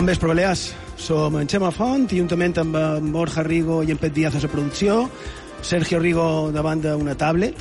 Bon 0.00 0.06
vespre, 0.06 0.28
Balears. 0.28 0.72
Som 0.96 1.34
en 1.36 1.44
Xema 1.46 1.68
Font, 1.76 2.06
i 2.08 2.22
juntament 2.22 2.56
amb 2.62 2.76
en 2.80 3.10
Borja 3.12 3.42
Rigo 3.44 3.82
i 3.84 3.90
en 3.92 3.98
Pet 4.00 4.14
Díaz 4.16 4.38
a 4.38 4.40
la 4.40 4.48
producció, 4.48 4.94
Sergio 5.60 5.98
Rigo 6.00 6.48
davant 6.54 6.80
d'una 6.80 7.18
tablet, 7.20 7.60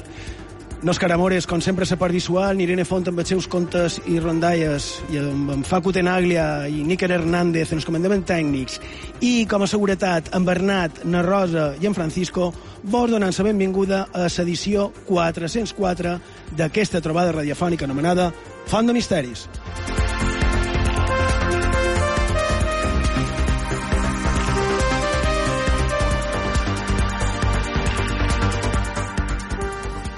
Òscar 0.88 1.12
Amores, 1.12 1.44
com 1.44 1.60
sempre, 1.60 1.84
la 1.84 1.98
part 2.00 2.16
visual, 2.16 2.62
Irene 2.64 2.86
Font 2.88 3.04
amb 3.12 3.20
els 3.20 3.28
seus 3.28 3.50
contes 3.52 4.00
i 4.08 4.22
rondalles, 4.24 4.88
i 5.12 5.20
amb 5.20 5.52
en 5.52 5.68
Facu 5.68 5.92
Tenaglia 5.92 6.70
i 6.72 6.80
Níker 6.88 7.12
Hernández 7.12 7.74
en 7.74 7.82
els 7.84 7.90
comandaments 7.92 8.32
tècnics, 8.32 8.80
i 9.20 9.44
com 9.44 9.68
a 9.68 9.68
seguretat, 9.68 10.32
en 10.32 10.48
Bernat, 10.48 11.04
na 11.04 11.28
Rosa 11.28 11.74
i 11.76 11.92
en 11.92 11.98
Francisco, 11.98 12.54
vos 12.84 13.12
donant 13.12 13.36
la 13.36 13.50
benvinguda 13.52 14.06
a 14.14 14.30
l'edició 14.32 14.94
404 15.12 16.20
d'aquesta 16.56 17.04
trobada 17.04 17.36
radiofònica 17.42 17.84
anomenada 17.84 18.32
Font 18.72 18.88
de 18.88 18.96
Misteris. 18.96 19.50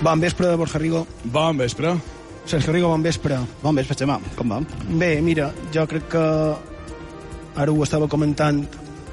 Bon 0.02 0.20
vespre, 0.20 0.56
Borja 0.56 0.80
Rigo. 0.80 1.06
Bon 1.24 1.58
vespre. 1.58 1.94
Sergio 2.46 2.74
Rigo, 2.74 2.88
bon 2.90 3.04
vespre. 3.04 3.38
Bon 3.62 3.76
vespre, 3.76 3.94
Xema. 3.94 4.18
Com 4.36 4.50
va? 4.50 4.58
Bé, 4.90 5.20
mira, 5.22 5.52
jo 5.74 5.86
crec 5.88 6.08
que... 6.10 6.24
Ara 7.62 7.72
ho 7.72 7.84
estava 7.84 8.08
comentant. 8.10 8.64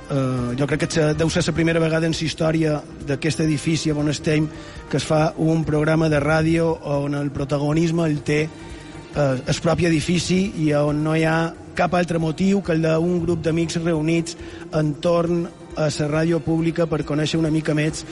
Eh, 0.08 0.54
jo 0.56 0.66
crec 0.70 0.86
que 0.86 1.10
deu 1.18 1.28
ser 1.28 1.42
la 1.44 1.52
primera 1.52 1.82
vegada 1.82 2.08
en 2.08 2.14
la 2.16 2.24
història 2.24 2.78
d'aquest 3.04 3.42
edifici 3.44 3.92
on 3.92 4.08
estem 4.08 4.48
que 4.88 4.96
es 4.96 5.04
fa 5.04 5.34
un 5.36 5.66
programa 5.68 6.08
de 6.08 6.20
ràdio 6.24 6.70
on 6.80 7.14
el 7.14 7.28
protagonisme 7.30 8.06
el 8.08 8.22
té 8.24 8.38
eh, 8.48 9.36
el 9.44 9.60
propi 9.60 9.90
edifici 9.90 10.38
i 10.64 10.72
on 10.72 11.04
no 11.04 11.12
hi 11.12 11.26
ha 11.28 11.52
cap 11.76 11.92
altre 11.94 12.18
motiu 12.18 12.62
que 12.62 12.72
el 12.72 12.80
d'un 12.80 13.20
grup 13.20 13.42
d'amics 13.44 13.76
reunits 13.82 14.38
entorn 14.72 15.44
a 15.78 15.88
la 15.88 16.08
ràdio 16.10 16.40
pública 16.42 16.86
per 16.90 17.04
conèixer 17.06 17.38
una 17.38 17.52
mica 17.54 17.74
més 17.74 18.04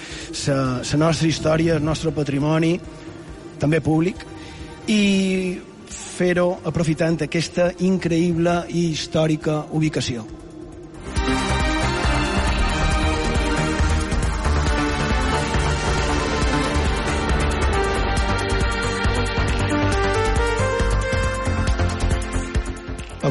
la 0.46 0.98
nostra 1.02 1.28
història, 1.28 1.76
el 1.76 1.84
nostre 1.84 2.12
patrimoni, 2.14 2.76
també 3.58 3.80
públic, 3.80 4.22
i 4.86 5.58
fer-ho 5.90 6.48
aprofitant 6.64 7.18
aquesta 7.26 7.72
increïble 7.84 8.62
i 8.70 8.90
històrica 8.94 9.64
ubicació. 9.72 10.45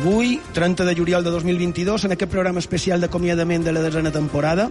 Avui, 0.06 0.40
30 0.54 0.86
de 0.86 0.94
juliol 0.96 1.24
de 1.24 1.32
2022, 1.32 2.04
en 2.06 2.12
aquest 2.14 2.30
programa 2.30 2.62
especial 2.62 3.02
d'acomiadament 3.02 3.64
de 3.66 3.72
la 3.74 3.82
desena 3.82 4.12
temporada, 4.14 4.68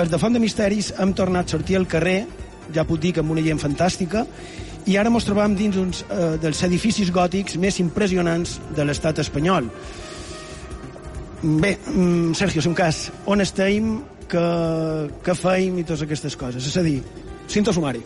els 0.00 0.08
de 0.08 0.16
Font 0.16 0.32
de 0.32 0.40
Misteris 0.40 0.94
hem 0.96 1.12
tornat 1.12 1.44
a 1.44 1.52
sortir 1.52 1.76
al 1.76 1.84
carrer, 1.84 2.22
ja 2.72 2.86
puc 2.88 2.96
dir 3.02 3.10
que 3.12 3.20
amb 3.20 3.34
una 3.34 3.44
gent 3.44 3.60
fantàstica, 3.60 4.24
i 4.88 4.96
ara 4.96 5.12
ens 5.12 5.28
trobam 5.28 5.52
dins 5.58 5.76
uns 5.76 6.00
eh, 6.08 6.38
dels 6.40 6.64
edificis 6.64 7.12
gòtics 7.12 7.60
més 7.60 7.82
impressionants 7.84 8.56
de 8.72 8.88
l'estat 8.88 9.20
espanyol. 9.20 9.68
Bé, 11.42 11.76
mm, 11.76 12.32
Sergio, 12.40 12.64
si 12.64 12.72
un 12.72 12.78
cas, 12.80 13.10
on 13.28 13.44
estem, 13.44 13.98
que, 14.24 14.46
que 15.20 15.36
feim 15.36 15.82
i 15.82 15.84
totes 15.84 16.08
aquestes 16.08 16.40
coses? 16.40 16.64
És 16.64 16.80
a 16.80 16.86
dir, 16.88 17.02
cinto 17.44 17.76
sumari. 17.76 18.00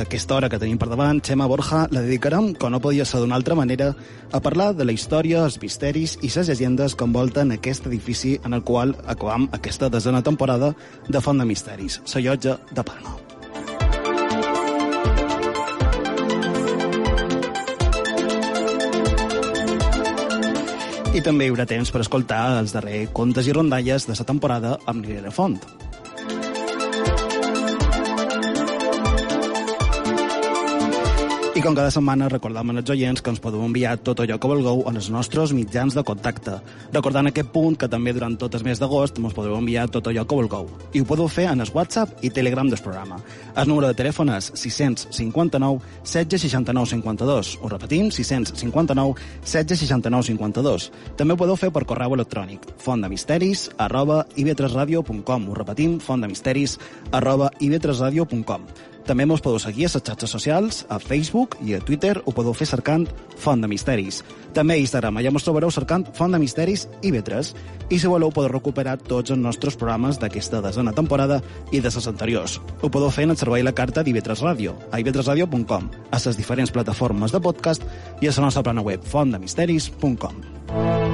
Aquesta 0.00 0.36
hora 0.36 0.48
que 0.52 0.58
tenim 0.60 0.78
per 0.78 0.88
davant, 0.90 1.20
Xema 1.24 1.46
Borja, 1.48 1.86
la 1.90 2.02
dedicarem, 2.04 2.52
com 2.60 2.72
no 2.72 2.80
podia 2.84 3.06
ser 3.08 3.20
d'una 3.22 3.36
altra 3.38 3.56
manera, 3.58 3.92
a 4.32 4.40
parlar 4.40 4.72
de 4.76 4.84
la 4.84 4.92
història, 4.92 5.44
els 5.44 5.60
misteris 5.62 6.18
i 6.22 6.30
les 6.30 6.50
llegendes 6.50 6.94
que 6.94 7.06
envolten 7.08 7.52
aquest 7.54 7.86
edifici 7.86 8.36
en 8.44 8.54
el 8.54 8.62
qual 8.62 8.96
acabam 9.06 9.48
aquesta 9.52 9.88
desena 9.88 10.22
temporada 10.22 10.74
de 11.08 11.20
Font 11.20 11.38
de 11.40 11.46
Misteris, 11.48 12.02
la 12.14 12.20
llotja 12.20 12.58
de 12.72 12.84
Palma. 12.84 13.16
I 21.16 21.22
també 21.24 21.46
hi 21.46 21.48
haurà 21.48 21.64
temps 21.64 21.88
per 21.88 22.02
escoltar 22.04 22.58
els 22.60 22.76
darrers 22.76 23.08
contes 23.16 23.46
i 23.48 23.56
rondalles 23.56 24.04
de 24.04 24.18
la 24.18 24.28
temporada 24.28 24.76
amb 24.84 25.00
Nirene 25.00 25.32
Font. 25.32 25.85
Com 31.66 31.74
cada 31.74 31.90
setmana 31.90 32.28
recordam 32.30 32.70
als 32.70 32.90
oients 32.94 33.22
que 33.24 33.30
ens 33.32 33.40
podeu 33.42 33.64
enviar 33.64 33.96
tot 34.06 34.20
allò 34.22 34.36
que 34.38 34.46
vulgueu 34.50 34.84
en 34.86 35.00
els 35.00 35.08
nostres 35.10 35.50
mitjans 35.56 35.96
de 35.96 36.04
contacte. 36.06 36.60
Recordant 36.94 37.26
aquest 37.26 37.50
punt 37.50 37.74
que 37.80 37.88
també 37.90 38.12
durant 38.14 38.36
tot 38.38 38.54
el 38.54 38.62
mes 38.62 38.78
d'agost 38.78 39.18
ens 39.18 39.34
podeu 39.34 39.56
enviar 39.58 39.88
tot 39.90 40.06
allò 40.06 40.22
que 40.22 40.38
vulgueu. 40.38 40.70
I 40.94 41.02
ho 41.02 41.08
podeu 41.10 41.26
fer 41.26 41.48
en 41.50 41.64
el 41.64 41.72
WhatsApp 41.74 42.22
i 42.22 42.30
Telegram 42.30 42.70
del 42.70 42.78
programa. 42.78 43.18
El 43.56 43.66
número 43.66 43.90
de 43.90 43.98
telèfon 43.98 44.30
és 44.36 44.52
659 44.54 45.82
16 46.04 46.46
69 46.46 46.92
52. 46.94 47.54
Ho 47.62 47.74
repetim, 47.74 48.10
659 48.14 49.14
16 49.42 49.86
69 49.88 50.30
52. 50.30 50.90
També 51.18 51.34
ho 51.34 51.40
podeu 51.40 51.58
fer 51.58 51.72
per 51.74 51.82
correu 51.84 52.14
electrònic 52.14 52.76
fontdemisteris 52.78 53.70
arroba 53.76 54.24
ib3radio.com. 54.36 55.48
Ho 55.50 55.62
repetim, 55.64 55.98
fontdemisteris 55.98 56.78
arroba 57.10 57.50
ib3radio.com. 57.58 58.70
També 59.06 59.22
mos 59.22 59.38
podeu 59.38 59.60
seguir 59.62 59.86
a 59.86 59.90
les 59.94 60.02
xarxes 60.02 60.32
socials, 60.34 60.80
a 60.90 60.98
Facebook 60.98 61.54
i 61.62 61.76
a 61.76 61.78
Twitter 61.78 62.16
ho 62.24 62.32
podeu 62.34 62.54
fer 62.58 62.66
cercant 62.66 63.06
Font 63.38 63.62
de 63.62 63.68
Misteris. 63.70 64.24
També 64.56 64.74
a 64.74 64.82
Instagram, 64.82 65.20
allà 65.20 65.30
mos 65.30 65.46
trobareu 65.46 65.70
cercant 65.70 66.08
Font 66.16 66.34
de 66.34 66.40
Misteris 66.42 66.88
i 67.06 67.12
Vetres. 67.14 67.52
I 67.86 68.00
si 68.02 68.10
voleu 68.10 68.32
podeu 68.34 68.50
recuperar 68.50 68.96
tots 68.98 69.30
els 69.30 69.38
nostres 69.38 69.78
programes 69.78 70.18
d'aquesta 70.18 70.58
desena 70.64 70.92
temporada 70.96 71.38
i 71.70 71.78
de 71.78 71.92
les 71.94 72.10
anteriors. 72.10 72.58
Ho 72.82 72.90
podeu 72.90 73.14
fer 73.14 73.28
en 73.28 73.36
el 73.36 73.38
servei 73.38 73.62
la 73.62 73.76
carta 73.78 74.02
d'Ivetres 74.02 74.42
Ràdio, 74.42 74.74
a 74.90 74.98
ivetresradio.com, 74.98 75.90
a 76.10 76.22
les 76.26 76.36
diferents 76.36 76.74
plataformes 76.74 77.30
de 77.30 77.40
podcast 77.40 77.86
i 78.20 78.26
a 78.26 78.34
la 78.34 78.48
nostra 78.48 78.66
plana 78.66 78.82
web 78.82 79.06
fontdemisteris.com. 79.06 80.42
Bé, 80.66 81.05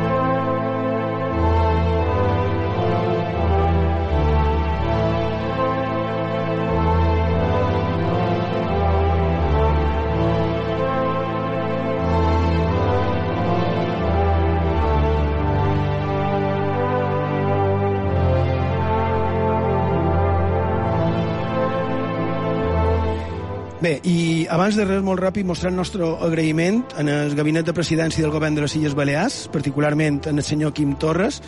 abans 24.52 24.76
de 24.76 24.84
res, 24.84 25.00
molt 25.00 25.20
ràpid, 25.22 25.46
mostrar 25.48 25.70
el 25.72 25.78
nostre 25.78 26.04
agraïment 26.04 26.82
en 27.00 27.08
el 27.08 27.34
gabinet 27.38 27.64
de 27.64 27.72
presidència 27.72 28.20
del 28.20 28.32
govern 28.34 28.58
de 28.58 28.60
les 28.64 28.74
Illes 28.76 28.94
Balears, 28.94 29.46
particularment 29.52 30.20
en 30.28 30.36
el 30.36 30.44
senyor 30.44 30.74
Quim 30.76 30.92
Torres, 31.00 31.40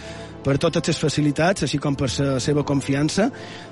per 0.45 0.57
totes 0.61 0.89
les 0.89 1.01
facilitats, 1.01 1.67
així 1.67 1.81
com 1.81 1.97
per 2.01 2.09
la 2.17 2.39
seva 2.41 2.65
confiança. 2.65 3.29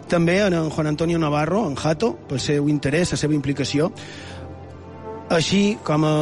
També 0.08 0.38
en, 0.44 0.58
Juan 0.74 0.90
Antonio 0.92 1.20
Navarro, 1.20 1.64
en 1.68 1.78
Jato, 1.80 2.12
pel 2.28 2.40
seu 2.44 2.68
interès, 2.68 3.14
la 3.16 3.20
seva 3.20 3.36
implicació. 3.36 3.88
Així 5.32 5.78
com 5.84 6.04
a 6.04 6.14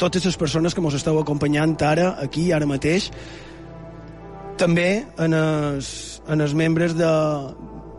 totes 0.00 0.24
les 0.24 0.40
persones 0.40 0.74
que 0.74 0.80
ens 0.80 0.96
esteu 0.96 1.20
acompanyant 1.20 1.76
ara, 1.84 2.14
aquí, 2.24 2.50
ara 2.52 2.66
mateix. 2.66 3.10
També 4.56 5.04
en 5.20 5.36
els, 5.36 5.92
en 6.32 6.40
els 6.40 6.56
membres 6.56 6.96
de, 6.96 7.12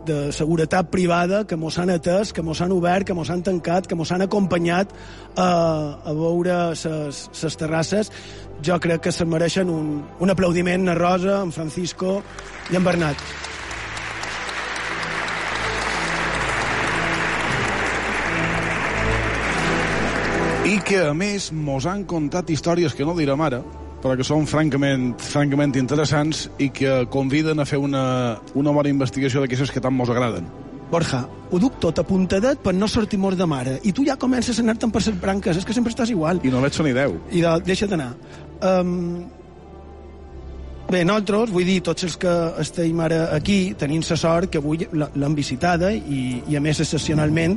de 0.06 0.32
seguretat 0.32 0.90
privada 0.90 1.42
que 1.46 1.58
mos 1.58 1.78
han 1.78 1.90
atès, 1.90 2.32
que 2.32 2.42
mos 2.42 2.60
han 2.62 2.72
obert, 2.72 3.06
que 3.06 3.14
mos 3.14 3.30
han 3.30 3.42
tancat, 3.42 3.86
que 3.86 3.98
mos 3.98 4.12
han 4.12 4.24
acompanyat 4.24 4.92
a, 5.36 5.48
a 6.04 6.14
veure 6.16 6.58
les 6.72 7.58
terrasses. 7.58 8.12
Jo 8.64 8.78
crec 8.80 9.04
que 9.06 9.12
se 9.12 9.26
mereixen 9.28 9.70
un, 9.70 9.90
un 10.20 10.32
aplaudiment 10.32 10.88
a 10.88 10.96
Rosa, 10.96 11.42
en 11.42 11.52
Francisco 11.52 12.20
i 12.70 12.78
en 12.78 12.86
Bernat. 12.86 13.26
I 20.66 20.78
que, 20.82 21.02
a 21.10 21.14
més, 21.14 21.52
mos 21.54 21.86
han 21.86 22.02
contat 22.10 22.48
històries 22.50 22.94
que 22.94 23.06
no 23.06 23.14
direm 23.14 23.42
ara, 23.44 23.60
però 24.06 24.16
que 24.18 24.26
són 24.26 24.46
francament, 24.46 25.10
francament 25.18 25.74
interessants 25.80 26.46
i 26.62 26.70
que 26.70 27.02
conviden 27.10 27.58
a 27.58 27.66
fer 27.66 27.80
una, 27.82 28.04
una 28.54 28.74
bona 28.74 28.92
investigació 28.92 29.42
d'aquestes 29.42 29.72
que 29.74 29.82
tant 29.82 29.94
mos 29.96 30.12
agraden. 30.12 30.46
Borja, 30.86 31.24
ho 31.26 31.58
duc 31.58 31.80
tot 31.82 31.98
apuntadet 31.98 32.60
per 32.62 32.70
no 32.74 32.86
sortir 32.86 33.18
mort 33.18 33.38
de 33.38 33.48
mare. 33.50 33.80
I 33.82 33.92
tu 33.92 34.04
ja 34.06 34.14
comences 34.14 34.58
a 34.58 34.62
anar-te'n 34.62 34.92
per 34.94 35.02
les 35.02 35.16
branques. 35.18 35.58
És 35.58 35.66
que 35.66 35.74
sempre 35.74 35.90
estàs 35.90 36.12
igual. 36.14 36.38
I 36.46 36.52
no 36.54 36.62
veig 36.62 36.78
ni 36.86 36.92
deu. 36.94 37.16
I 37.34 37.42
de, 37.42 37.54
deixa't 37.66 37.96
anar. 37.98 38.12
Um, 38.62 39.26
Bé, 40.86 41.00
nosaltres, 41.02 41.50
vull 41.50 41.66
dir, 41.66 41.80
tots 41.82 42.06
els 42.06 42.14
que 42.22 42.32
estem 42.62 43.00
ara 43.02 43.24
aquí, 43.34 43.74
tenim 43.74 44.04
la 44.06 44.16
sort 44.20 44.52
que 44.52 44.60
avui 44.62 44.86
l'han 44.94 45.34
visitada 45.34 45.90
i, 45.90 46.44
i 46.46 46.54
a 46.54 46.62
més 46.62 46.78
excepcionalment 46.78 47.56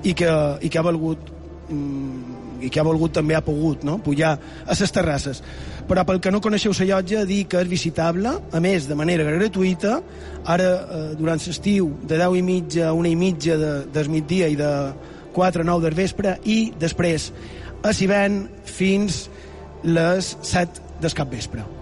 i 0.00 0.14
que, 0.16 0.30
i 0.64 0.70
que 0.72 0.80
ha 0.80 0.86
valgut 0.86 1.28
i 1.70 2.68
que 2.68 2.80
ha 2.80 2.84
volgut 2.84 3.14
també 3.16 3.36
ha 3.36 3.42
pogut 3.44 3.84
no? 3.86 3.98
pujar 4.04 4.34
a 4.66 4.76
les 4.76 4.92
terrasses. 4.92 5.42
Però 5.88 6.04
pel 6.06 6.20
que 6.22 6.32
no 6.32 6.42
coneixeu 6.44 6.74
la 6.76 6.88
llotja, 6.90 7.24
dir 7.26 7.44
que 7.50 7.60
és 7.62 7.70
visitable, 7.70 8.34
a 8.52 8.60
més, 8.60 8.86
de 8.88 8.98
manera 8.98 9.24
gratuïta, 9.24 10.00
ara, 10.44 10.68
eh, 10.68 11.02
durant 11.18 11.40
l'estiu, 11.40 11.90
de 12.02 12.20
10 12.20 12.38
i 12.38 12.44
mitja 12.46 12.88
a 12.90 12.94
una 12.94 13.10
i 13.10 13.16
mitja 13.16 13.56
de, 13.56 13.72
del 13.92 14.12
migdia 14.12 14.48
i 14.48 14.58
de 14.60 14.70
4 15.32 15.64
a 15.64 15.68
9 15.72 15.88
del 15.88 15.98
vespre, 15.98 16.38
i 16.44 16.72
després 16.78 17.32
a 17.82 17.94
Sivent 17.96 18.42
fins 18.64 19.28
les 19.84 20.36
7 20.42 20.98
del 21.00 21.14
cap 21.16 21.30
vespre. 21.32 21.79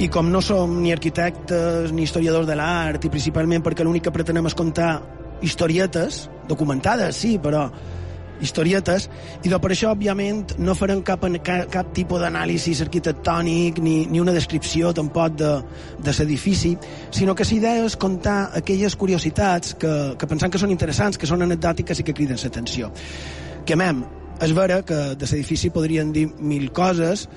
I 0.00 0.08
com 0.08 0.30
no 0.32 0.40
som 0.40 0.78
ni 0.80 0.94
arquitectes 0.94 1.90
ni 1.92 2.06
historiadors 2.06 2.46
de 2.48 2.54
l'art, 2.56 3.04
i 3.04 3.12
principalment 3.12 3.60
perquè 3.60 3.84
l'únic 3.84 4.06
que 4.06 4.12
pretenem 4.14 4.46
és 4.48 4.56
contar 4.56 4.94
historietes, 5.44 6.22
documentades, 6.48 7.18
sí, 7.20 7.34
però 7.42 7.66
historietes, 8.40 9.10
i 9.44 9.50
per 9.52 9.70
això, 9.74 9.90
òbviament, 9.92 10.54
no 10.64 10.72
farem 10.78 11.02
cap, 11.04 11.26
cap, 11.44 11.68
cap 11.68 11.92
tipus 11.92 12.24
d'anàlisi 12.24 12.72
arquitectònic 12.80 13.82
ni, 13.84 14.06
ni 14.08 14.22
una 14.24 14.32
descripció 14.32 14.94
tampoc 14.96 15.36
de, 15.36 15.52
de 16.00 16.16
l'edifici, 16.16 16.72
sinó 17.12 17.36
que 17.36 17.44
l'idea 17.44 17.84
és 17.84 17.98
contar 18.00 18.38
aquelles 18.56 18.96
curiositats 18.96 19.76
que, 19.76 19.94
que 20.16 20.30
pensant 20.32 20.52
que 20.52 20.62
són 20.62 20.72
interessants, 20.72 21.20
que 21.20 21.28
són 21.28 21.44
anecdòtiques 21.44 22.00
i 22.00 22.08
que 22.08 22.16
criden 22.16 22.40
l'atenció. 22.40 22.88
Que, 23.68 23.76
mem, 23.76 24.00
és 24.40 24.56
vera 24.56 24.80
que 24.80 25.00
de 25.12 25.28
l'edifici 25.28 25.68
podrien 25.68 26.12
dir 26.16 26.30
mil 26.40 26.70
coses, 26.72 27.28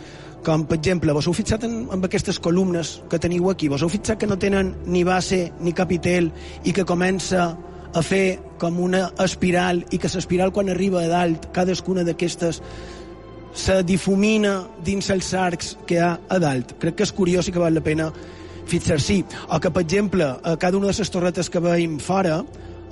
com 0.43 0.65
per 0.67 0.77
exemple, 0.77 1.13
vos 1.15 1.27
heu 1.27 1.35
fixat 1.35 1.63
en, 1.67 1.83
en 1.91 2.03
aquestes 2.03 2.39
columnes 2.43 2.97
que 3.09 3.19
teniu 3.19 3.49
aquí, 3.51 3.69
vos 3.71 3.83
heu 3.83 3.91
fixat 3.91 4.19
que 4.19 4.29
no 4.29 4.39
tenen 4.39 4.73
ni 4.85 5.03
base 5.07 5.45
ni 5.63 5.73
capitel 5.73 6.31
i 6.63 6.73
que 6.75 6.85
comença 6.85 7.53
a 7.93 8.01
fer 8.01 8.39
com 8.59 8.79
una 8.81 9.05
espiral 9.23 9.83
i 9.91 9.99
que 10.01 10.11
l'espiral 10.11 10.51
quan 10.51 10.71
arriba 10.73 11.03
a 11.03 11.09
dalt, 11.11 11.51
cadascuna 11.53 12.03
d'aquestes 12.03 12.61
se 13.53 13.81
difumina 13.85 14.63
dins 14.83 15.09
els 15.13 15.29
arcs 15.37 15.75
que 15.85 15.99
hi 15.99 16.01
ha 16.01 16.15
a 16.27 16.39
dalt. 16.41 16.73
Crec 16.81 16.97
que 16.97 17.05
és 17.05 17.13
curiós 17.13 17.47
i 17.47 17.53
que 17.53 17.61
val 17.61 17.77
la 17.77 17.85
pena 17.85 18.09
fixar-s'hi. 18.69 19.19
O 19.53 19.59
que, 19.61 19.69
per 19.69 19.83
exemple, 19.83 20.25
a 20.25 20.55
cada 20.57 20.77
una 20.79 20.89
de 20.89 20.97
les 20.97 21.13
torretes 21.13 21.49
que 21.53 21.61
veiem 21.61 21.99
fora, 22.01 22.41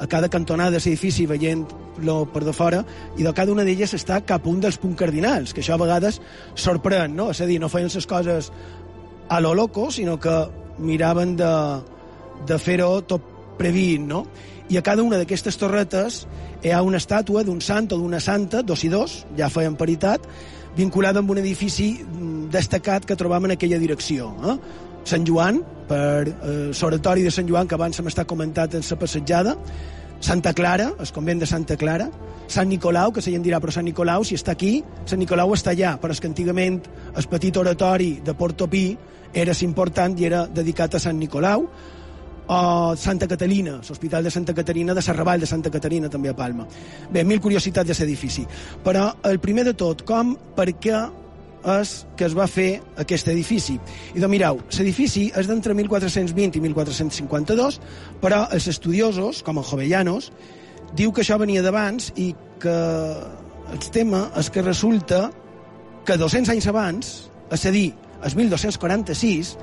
a 0.02 0.08
cada 0.10 0.30
cantonada 0.34 0.74
de 0.74 0.80
l'edifici 0.82 1.28
veient-lo 1.30 2.16
per 2.34 2.42
de 2.44 2.54
fora, 2.58 2.82
i 3.18 3.24
de 3.24 3.34
cada 3.38 3.54
una 3.54 3.64
d'elles 3.68 3.94
està 3.94 4.18
cap 4.26 4.48
un 4.50 4.60
dels 4.64 4.80
punts 4.82 4.98
cardinals, 4.98 5.54
que 5.54 5.62
això 5.62 5.78
a 5.78 5.82
vegades 5.82 6.18
sorprèn, 6.58 7.14
no? 7.16 7.30
És 7.30 7.42
a 7.42 7.46
dir, 7.46 7.60
no 7.62 7.70
feien 7.70 7.92
les 7.94 8.08
coses 8.10 8.50
a 9.30 9.40
lo 9.40 9.54
loco, 9.54 9.92
sinó 9.94 10.18
que 10.20 10.34
miraven 10.82 11.36
de, 11.38 11.52
de 12.50 12.58
fer-ho 12.58 13.04
tot 13.06 13.28
previst, 13.60 14.02
no? 14.10 14.26
I 14.74 14.80
a 14.80 14.82
cada 14.82 15.04
una 15.06 15.20
d'aquestes 15.22 15.60
torretes 15.62 16.26
hi 16.64 16.74
ha 16.74 16.82
una 16.82 16.98
estàtua 16.98 17.46
d'un 17.46 17.62
sant 17.62 17.92
o 17.92 18.00
d'una 18.02 18.20
santa, 18.24 18.64
dos 18.66 18.82
i 18.88 18.90
dos, 18.90 19.22
ja 19.38 19.52
feien 19.54 19.78
paritat, 19.78 20.26
vinculada 20.78 21.22
amb 21.22 21.30
un 21.30 21.42
edifici 21.44 21.94
destacat 22.52 23.06
que 23.06 23.18
trobam 23.20 23.46
en 23.46 23.54
aquella 23.58 23.80
direcció. 23.80 24.32
Eh? 24.50 24.58
Sant 25.04 25.26
Joan, 25.28 25.62
per 25.90 26.28
eh, 26.30 26.72
l'oratori 26.72 27.24
de 27.26 27.32
Sant 27.32 27.48
Joan, 27.50 27.68
que 27.68 27.76
abans 27.76 28.00
hem 28.00 28.10
estat 28.12 28.28
comentat 28.30 28.76
en 28.78 28.86
la 28.88 29.00
passejada, 29.00 29.56
Santa 30.22 30.54
Clara, 30.54 30.92
el 31.00 31.12
convent 31.12 31.42
de 31.42 31.50
Santa 31.50 31.78
Clara, 31.78 32.10
Sant 32.52 32.68
Nicolau, 32.70 33.12
que 33.12 33.22
se 33.24 33.32
dirà, 33.32 33.62
però 33.64 33.72
Sant 33.72 33.86
Nicolau, 33.88 34.24
si 34.28 34.36
està 34.36 34.54
aquí, 34.54 34.84
Sant 35.06 35.20
Nicolau 35.20 35.54
està 35.56 35.72
allà, 35.72 35.96
però 36.02 36.14
és 36.14 36.20
que 36.20 36.28
antigament 36.30 36.82
el 37.16 37.28
petit 37.32 37.58
oratori 37.58 38.20
de 38.24 38.36
Portopí 38.36 38.86
era 39.34 39.56
important 39.62 40.18
i 40.20 40.28
era 40.28 40.46
dedicat 40.48 40.96
a 40.96 41.00
Sant 41.00 41.18
Nicolau, 41.18 41.66
o 42.52 42.96
Santa 42.98 43.28
Catalina, 43.28 43.78
l'Hospital 43.88 44.24
de 44.24 44.32
Santa 44.32 44.54
Caterina, 44.54 44.94
de 44.94 45.02
Serraball 45.02 45.40
de 45.40 45.48
Santa 45.48 45.72
Caterina, 45.72 46.10
també 46.10 46.30
a 46.30 46.36
Palma. 46.36 46.68
Bé, 47.10 47.24
mil 47.24 47.40
curiositats 47.40 47.88
de 47.88 47.96
l'edifici. 47.96 48.44
Però 48.84 49.08
el 49.24 49.40
primer 49.40 49.64
de 49.70 49.74
tot, 49.74 50.04
com, 50.04 50.36
per 50.56 50.68
què 50.76 50.98
és 51.62 51.94
que 52.18 52.26
es 52.26 52.36
va 52.38 52.48
fer 52.50 52.82
aquest 53.02 53.30
edifici. 53.32 53.78
I 54.16 54.20
doncs 54.20 54.32
mireu, 54.32 54.62
l'edifici 54.78 55.28
és 55.38 55.50
d'entre 55.50 55.76
1420 55.78 56.58
i 56.58 56.64
1452, 56.64 57.80
però 58.22 58.46
els 58.52 58.68
estudiosos, 58.68 59.44
com 59.46 59.62
en 59.62 59.68
Jovellanos, 59.68 60.32
diu 60.98 61.14
que 61.14 61.24
això 61.24 61.38
venia 61.40 61.64
d'abans 61.64 62.12
i 62.20 62.32
que 62.62 62.78
el 63.72 63.92
tema 63.94 64.28
és 64.38 64.50
que 64.52 64.64
resulta 64.66 65.30
que 66.06 66.18
200 66.18 66.52
anys 66.52 66.68
abans, 66.68 67.12
és 67.52 67.66
a 67.66 67.72
dir, 67.72 67.92
el 68.24 68.36
1246, 68.36 69.56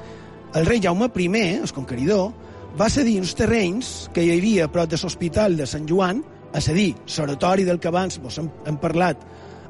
el 0.59 0.67
rei 0.67 0.81
Jaume 0.83 1.11
I, 1.15 1.29
el 1.61 1.73
conqueridor, 1.73 2.33
va 2.79 2.89
cedir 2.89 3.19
uns 3.21 3.35
terrenys 3.35 4.09
que 4.15 4.23
hi 4.23 4.33
havia 4.37 4.67
a 4.67 4.73
prop 4.73 4.89
de 4.89 4.99
l'Hospital 5.03 5.57
de 5.57 5.67
Sant 5.67 5.87
Joan, 5.89 6.23
és 6.55 6.69
a 6.69 6.73
dir, 6.73 6.95
l'oratori 7.19 7.65
del 7.65 7.79
que 7.79 7.89
abans 7.89 8.19
vos 8.23 8.39
hem, 8.39 8.49
hem 8.67 8.79
parlat 8.81 9.25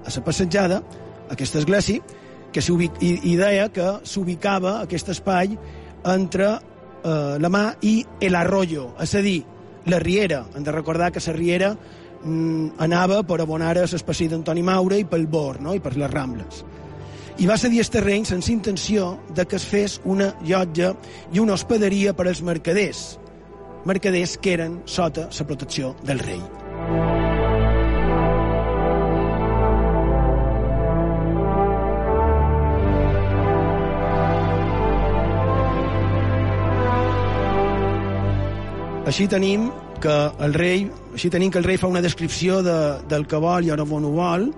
a 0.05 0.11
la 0.15 0.25
passejada, 0.25 0.83
aquesta 1.31 1.59
església, 1.63 2.03
que 2.53 2.61
i, 2.61 3.13
i 3.33 3.37
deia 3.37 3.69
que 3.69 3.99
s'ubicava 4.09 4.79
aquest 4.83 5.11
espai 5.13 5.53
entre 6.09 6.49
eh, 6.55 7.37
la 7.39 7.51
mà 7.53 7.65
i 7.83 8.03
l'arroyo, 8.31 8.93
és 9.01 9.15
a 9.15 9.23
dir, 9.23 9.43
la 9.87 9.99
riera. 9.99 10.45
Hem 10.55 10.65
de 10.65 10.73
recordar 10.73 11.13
que 11.13 11.21
la 11.27 11.37
riera 11.37 11.77
mm, 12.25 12.79
anava 12.79 13.23
per 13.23 13.41
abonar 13.41 13.77
a 13.77 13.87
l'espècie 13.87 14.29
d'Antoni 14.29 14.63
Maura 14.63 14.99
i 14.99 15.05
pel 15.05 15.27
Bor, 15.27 15.61
no? 15.61 15.75
i 15.75 15.81
per 15.81 15.97
les 15.97 16.11
Rambles. 16.11 16.65
I 17.39 17.47
va 17.47 17.59
cedir 17.59 17.79
el 17.85 17.91
terreny 17.95 18.25
sense 18.27 18.51
intenció 18.53 19.19
de 19.35 19.47
que 19.47 19.57
es 19.57 19.65
fes 19.65 20.01
una 20.05 20.33
llotja 20.43 20.95
i 21.33 21.39
una 21.39 21.55
hospederia 21.55 22.13
per 22.13 22.27
als 22.27 22.43
mercaders, 22.43 23.19
mercaders 23.87 24.37
que 24.43 24.59
eren 24.59 24.83
sota 24.87 25.29
la 25.31 25.47
protecció 25.47 25.95
del 26.03 26.19
rei. 26.19 27.28
Així 39.09 39.25
tenim 39.25 39.71
que 40.05 40.15
el 40.45 40.53
rei, 40.53 40.83
així 41.17 41.31
tenim 41.33 41.49
que 41.49 41.57
el 41.63 41.65
rei 41.65 41.79
fa 41.81 41.89
una 41.89 42.03
descripció 42.05 42.59
de, 42.61 42.77
del 43.09 43.25
que 43.25 43.39
vol 43.41 43.65
i 43.65 43.71
on 43.73 43.81
ho 43.81 44.11
vol. 44.13 44.51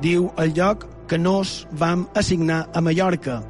Diu 0.00 0.30
el 0.40 0.54
lloc 0.56 0.86
que 1.10 1.18
nos 1.20 1.66
vam 1.76 2.06
assignar 2.16 2.62
a 2.72 2.80
Mallorca. 2.80 3.42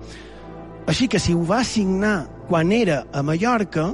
Així 0.91 1.07
que 1.07 1.21
si 1.23 1.37
ho 1.39 1.45
va 1.47 1.61
assignar 1.63 2.17
quan 2.49 2.73
era 2.75 3.05
a 3.15 3.23
Mallorca, 3.23 3.93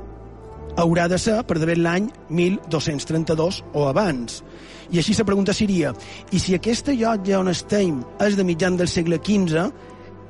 haurà 0.80 1.10
de 1.12 1.18
ser 1.20 1.42
per 1.44 1.58
d'haver 1.58 1.76
l'any 1.76 2.08
1232 2.30 3.60
o 3.74 3.84
abans. 3.90 4.40
I 4.88 5.02
així 5.02 5.12
la 5.18 5.28
pregunta 5.28 5.52
seria, 5.52 5.92
i 6.32 6.40
si 6.40 6.56
aquesta 6.56 6.96
llotja 6.96 7.42
on 7.42 7.52
estem 7.52 8.00
és 8.24 8.38
de 8.38 8.48
mitjan 8.48 8.80
del 8.80 8.88
segle 8.88 9.20
XV, 9.20 9.68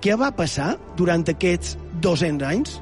què 0.03 0.19
va 0.19 0.35
passar 0.35 0.73
durant 0.99 1.23
aquests 1.31 1.79
200 2.03 2.51
anys? 2.51 2.81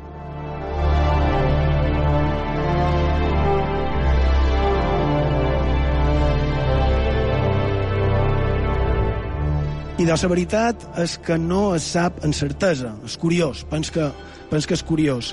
I 9.97 10.05
de 10.05 10.13
la 10.13 10.29
veritat 10.29 10.83
és 11.01 11.15
que 11.25 11.39
no 11.41 11.71
es 11.73 11.87
sap 11.95 12.19
en 12.27 12.35
certesa. 12.37 12.91
És 13.09 13.15
curiós, 13.17 13.63
pens 13.71 13.89
que, 13.89 14.11
pens 14.51 14.67
que 14.69 14.77
és 14.77 14.83
curiós. 14.85 15.31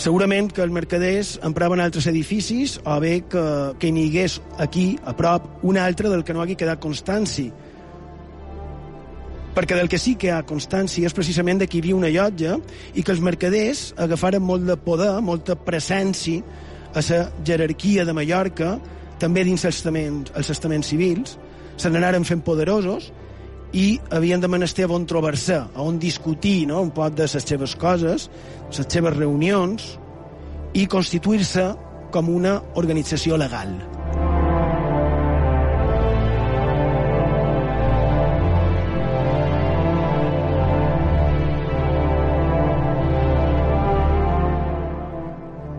Segurament 0.00 0.48
que 0.48 0.62
els 0.64 0.72
mercaders 0.72 1.34
empraven 1.44 1.82
altres 1.84 2.06
edificis 2.08 2.78
o 2.84 2.94
bé 3.04 3.18
que, 3.28 3.42
que 3.76 3.90
n'hi 3.92 4.06
hagués 4.08 4.38
aquí, 4.64 4.86
a 5.04 5.12
prop, 5.16 5.50
un 5.68 5.76
altre 5.76 6.08
del 6.08 6.24
que 6.24 6.32
no 6.32 6.40
hagi 6.40 6.56
quedat 6.56 6.80
constància. 6.80 7.52
Perquè 9.56 9.76
del 9.76 9.92
que 9.92 10.00
sí 10.00 10.14
que 10.16 10.30
hi 10.30 10.32
ha 10.32 10.40
constància 10.48 11.08
és 11.08 11.16
precisament 11.16 11.60
que 11.68 11.76
hi 11.76 11.92
una 11.92 12.08
llotja 12.08 12.56
i 12.94 13.04
que 13.04 13.12
els 13.12 13.20
mercaders 13.20 13.90
agafaren 14.00 14.40
molt 14.40 14.64
de 14.64 14.78
poder, 14.80 15.12
molta 15.20 15.52
presència 15.52 16.40
a 16.96 17.04
la 17.04 17.20
jerarquia 17.44 18.08
de 18.08 18.16
Mallorca, 18.16 18.78
també 19.20 19.44
dins 19.44 19.68
els 19.68 19.84
estaments, 19.84 20.32
els 20.32 20.48
estaments 20.48 20.88
civils, 20.88 21.36
se 21.76 21.92
n'anaren 21.92 22.24
fent 22.24 22.40
poderosos 22.40 23.12
i 23.72 23.98
havien 24.14 24.40
de 24.40 24.48
menester 24.48 24.86
on 24.90 25.06
trobar-se, 25.06 25.58
on 25.82 25.98
discutir 25.98 26.66
no? 26.70 26.82
un 26.86 26.92
poc 26.94 27.16
de 27.18 27.26
les 27.26 27.48
seves 27.50 27.74
coses, 27.76 28.30
les 28.70 28.86
seves 28.86 29.16
reunions, 29.16 29.96
i 30.76 30.86
constituir-se 30.86 31.70
com 32.12 32.30
una 32.30 32.60
organització 32.74 33.38
legal. 33.40 33.76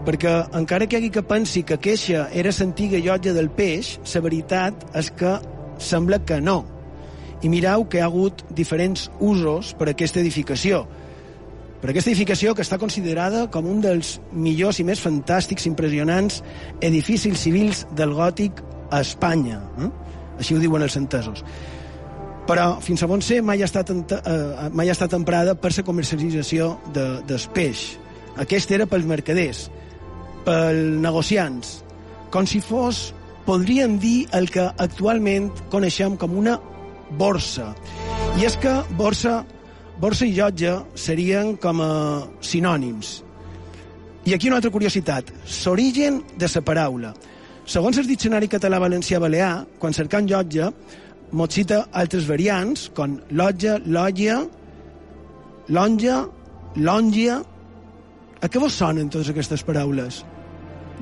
perquè 0.08 0.34
encara 0.56 0.86
que 0.88 0.96
hi 0.96 1.02
hagi 1.02 1.10
que 1.12 1.22
pensi 1.28 1.66
que 1.68 1.76
queixa 1.84 2.30
era 2.32 2.54
l'antiga 2.56 3.00
llotja 3.04 3.34
del 3.36 3.50
peix, 3.52 3.98
la 4.14 4.22
veritat 4.24 4.86
és 4.96 5.12
que 5.20 5.34
sembla 5.84 6.22
que 6.24 6.40
no. 6.40 6.62
I 7.44 7.50
mireu 7.50 7.86
que 7.86 8.00
hi 8.00 8.02
ha 8.02 8.10
hagut 8.10 8.44
diferents 8.56 9.08
usos 9.20 9.74
per 9.78 9.90
a 9.90 9.94
aquesta 9.94 10.22
edificació. 10.24 10.86
Per 11.82 11.92
aquesta 11.92 12.10
edificació 12.10 12.56
que 12.58 12.66
està 12.66 12.80
considerada 12.82 13.46
com 13.54 13.68
un 13.70 13.82
dels 13.84 14.16
millors 14.34 14.80
i 14.82 14.86
més 14.88 15.02
fantàstics, 15.04 15.68
impressionants 15.70 16.42
edificis 16.82 17.38
civils 17.38 17.86
del 17.98 18.16
gòtic 18.18 18.64
a 18.90 19.04
Espanya. 19.06 19.62
Eh? 19.78 19.92
Així 20.40 20.58
ho 20.58 20.62
diuen 20.62 20.82
els 20.82 20.98
entesos. 20.98 21.44
Però, 22.48 22.78
fins 22.82 23.04
a 23.04 23.10
bon 23.12 23.22
ser, 23.22 23.42
mai 23.44 23.62
ha 23.62 23.68
estat, 23.68 23.92
eh, 23.92 24.70
mai 24.72 24.90
ha 24.90 24.96
estat 24.96 25.14
emprada 25.14 25.54
per 25.54 25.74
la 25.76 25.84
comercialització 25.84 26.78
de, 26.96 27.08
del 27.28 27.50
peix. 27.54 27.98
Aquest 28.40 28.72
era 28.72 28.88
pels 28.88 29.06
mercaders 29.06 29.68
pels 30.48 30.96
negociants, 31.04 31.82
com 32.32 32.48
si 32.48 32.62
fos, 32.64 33.12
podríem 33.48 33.98
dir, 34.00 34.28
el 34.38 34.50
que 34.52 34.64
actualment 34.64 35.50
coneixem 35.72 36.16
com 36.20 36.38
una 36.40 36.58
borsa. 37.20 37.72
I 38.38 38.46
és 38.48 38.58
que 38.62 38.74
borsa, 39.00 39.40
borsa 40.02 40.28
i 40.28 40.36
llotja 40.36 40.82
serien 40.96 41.56
com 41.62 41.82
a 41.82 41.92
sinònims. 42.42 43.22
I 44.28 44.36
aquí 44.36 44.50
una 44.50 44.60
altra 44.60 44.72
curiositat, 44.72 45.32
l'origen 45.66 46.22
de 46.36 46.50
la 46.54 46.62
paraula. 46.62 47.14
Segons 47.68 47.98
el 47.98 48.08
Diccionari 48.08 48.48
Català-Valencià-Balear, 48.48 49.66
quan 49.80 49.94
cercant 49.94 50.28
llotja, 50.28 50.72
mos 51.32 51.54
cita 51.54 51.88
altres 51.92 52.28
variants, 52.28 52.90
com 52.96 53.20
lotja, 53.32 53.80
lògia, 53.86 54.42
lonja, 55.70 56.26
lòngia... 56.76 57.44
A 58.38 58.46
què 58.54 58.60
vos 58.62 58.76
sonen 58.78 59.08
totes 59.10 59.32
aquestes 59.32 59.64
paraules? 59.66 60.20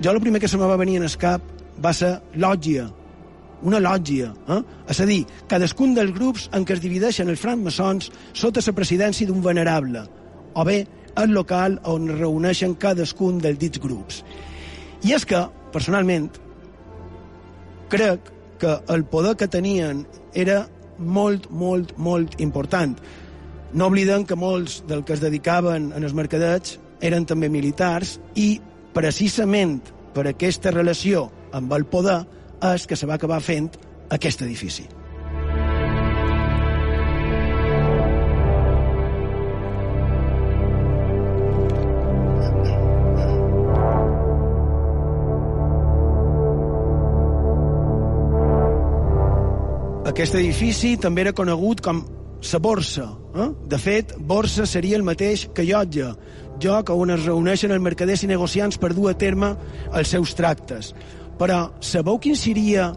jo 0.02 0.12
el 0.12 0.20
primer 0.20 0.42
que 0.42 0.48
se 0.48 0.58
me 0.58 0.66
va 0.66 0.76
venir 0.76 0.98
en 0.98 1.04
el 1.04 1.18
cap 1.18 1.42
va 1.84 1.94
ser 1.94 2.20
lògia, 2.36 2.88
una 3.66 3.82
lògia. 3.82 4.32
Eh? 4.50 4.62
És 4.94 5.02
a 5.02 5.08
dir, 5.10 5.24
cadascun 5.50 5.96
dels 5.98 6.14
grups 6.16 6.50
en 6.54 6.66
què 6.66 6.78
es 6.78 6.84
divideixen 6.84 7.32
els 7.32 7.42
francmaçons 7.42 8.12
sota 8.34 8.64
la 8.66 8.78
presidència 8.78 9.28
d'un 9.28 9.42
venerable, 9.44 10.06
o 10.54 10.64
bé 10.64 10.84
el 11.16 11.34
local 11.34 11.80
on 11.90 12.10
es 12.12 12.20
reuneixen 12.20 12.76
cadascun 12.76 13.40
dels 13.44 13.60
dits 13.60 13.82
grups. 13.82 14.22
I 15.06 15.16
és 15.16 15.26
que, 15.26 15.42
personalment, 15.74 16.30
crec 17.90 18.32
que 18.60 18.78
el 18.94 19.06
poder 19.06 19.36
que 19.40 19.48
tenien 19.52 20.06
era 20.34 20.66
molt, 20.98 21.50
molt, 21.52 21.96
molt 21.98 22.40
important. 22.42 22.96
No 23.76 23.90
oblidem 23.92 24.24
que 24.26 24.38
molts 24.40 24.82
del 24.88 25.04
que 25.04 25.16
es 25.16 25.24
dedicaven 25.24 25.92
en 25.96 26.04
els 26.08 26.16
mercadets 26.16 26.78
eren 27.04 27.26
també 27.28 27.50
militars 27.52 28.16
i 28.40 28.60
precisament 28.96 29.82
per 30.16 30.30
aquesta 30.30 30.72
relació 30.72 31.28
amb 31.56 31.74
el 31.76 31.84
poder 31.92 32.22
és 32.74 32.88
que 32.90 32.98
se 32.98 33.06
va 33.06 33.20
acabar 33.20 33.42
fent 33.44 33.70
aquest 34.10 34.42
edifici. 34.42 34.88
Aquest 50.16 50.38
edifici 50.40 50.94
també 50.96 51.26
era 51.26 51.34
conegut 51.36 51.82
com 51.84 52.06
la 52.46 52.60
borsa. 52.60 53.10
Eh? 53.36 53.50
De 53.68 53.78
fet, 53.78 54.14
borsa 54.16 54.66
seria 54.70 54.96
el 54.96 55.04
mateix 55.04 55.48
que 55.54 55.66
llotja, 55.68 56.14
lloc 56.64 56.92
on 56.94 57.12
es 57.12 57.26
reuneixen 57.26 57.74
els 57.76 57.84
mercaders 57.84 58.24
i 58.24 58.30
negociants 58.30 58.78
per 58.80 58.94
dur 58.94 59.10
a 59.12 59.16
terme 59.18 59.56
els 59.92 60.14
seus 60.16 60.34
tractes. 60.38 60.94
Però 61.40 61.60
sabeu 61.84 62.20
quin 62.24 62.36
seria 62.40 62.92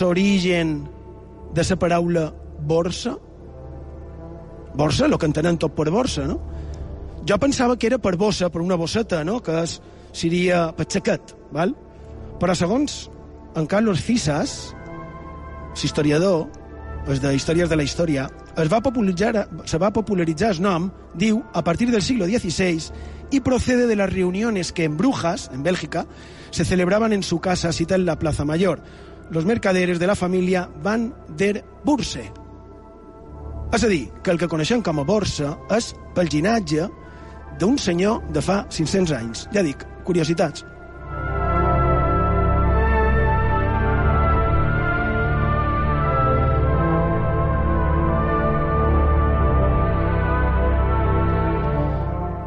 l'origen 0.00 0.78
de 1.54 1.64
la 1.68 1.76
paraula 1.76 2.28
borsa? 2.60 3.16
Borsa, 4.78 5.06
el 5.06 5.18
que 5.18 5.26
entenem 5.26 5.58
tot 5.58 5.74
per 5.74 5.90
borsa, 5.90 6.26
no? 6.28 6.38
Jo 7.28 7.36
pensava 7.38 7.76
que 7.76 7.88
era 7.88 7.98
per 7.98 8.16
bossa, 8.16 8.48
per 8.48 8.62
una 8.62 8.76
bosseta, 8.76 9.24
no? 9.24 9.40
que 9.42 9.52
és, 9.62 9.80
seria 10.12 10.68
per 10.72 10.86
xaquet, 10.86 11.34
val? 11.52 11.74
però 12.38 12.54
segons 12.54 13.08
en 13.58 13.66
Carlos 13.66 14.00
Fisas, 14.00 14.72
l'historiador, 15.74 16.46
és 17.10 17.20
de 17.22 17.32
Històries 17.34 17.70
de 17.70 17.76
la 17.76 17.84
Història, 17.86 18.28
es 18.58 18.70
va 18.70 18.80
popularitzar, 18.84 19.46
se 19.66 19.78
va 19.80 19.90
popularitzar 19.94 20.52
el 20.54 20.62
nom, 20.62 20.88
diu, 21.18 21.42
a 21.52 21.62
partir 21.64 21.90
del 21.90 22.02
siglo 22.02 22.26
XVI 22.26 22.92
y 23.30 23.40
procede 23.40 23.86
de 23.86 23.96
las 23.96 24.12
reuniones 24.12 24.72
que 24.72 24.84
en 24.84 24.96
Brujas, 24.96 25.50
en 25.52 25.62
Bélgica, 25.62 26.06
se 26.50 26.64
celebraban 26.64 27.12
en 27.12 27.22
su 27.22 27.40
casa 27.40 27.72
cita 27.72 27.94
en 27.94 28.06
la 28.06 28.18
Plaza 28.18 28.44
Mayor. 28.44 28.80
Los 29.30 29.44
mercaderes 29.44 29.98
de 29.98 30.06
la 30.06 30.16
família 30.16 30.68
Van 30.82 31.14
der 31.36 31.64
Burse. 31.84 32.32
És 33.72 33.84
a 33.84 33.88
dir, 33.88 34.08
que 34.24 34.32
el 34.32 34.38
que 34.40 34.48
coneixem 34.48 34.80
com 34.80 35.02
a 35.02 35.04
borsa 35.04 35.52
és 35.76 35.90
pel 36.16 36.30
ginatge 36.32 36.86
d'un 37.60 37.76
senyor 37.76 38.22
de 38.32 38.40
fa 38.40 38.62
500 38.72 39.12
anys. 39.12 39.44
Ja 39.52 39.64
dic, 39.66 39.84
curiositats. 40.08 40.64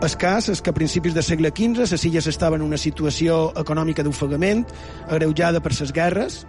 El 0.02 0.16
cas 0.18 0.48
és 0.50 0.64
que 0.66 0.72
a 0.72 0.74
principis 0.74 1.14
del 1.14 1.22
segle 1.22 1.52
XV 1.54 1.86
les 1.86 2.04
illes 2.10 2.26
estaven 2.26 2.64
en 2.64 2.66
una 2.72 2.78
situació 2.82 3.52
econòmica 3.62 4.02
d'ofegament, 4.02 4.64
agreujada 5.06 5.62
per 5.62 5.76
les 5.76 5.92
guerres, 5.94 6.40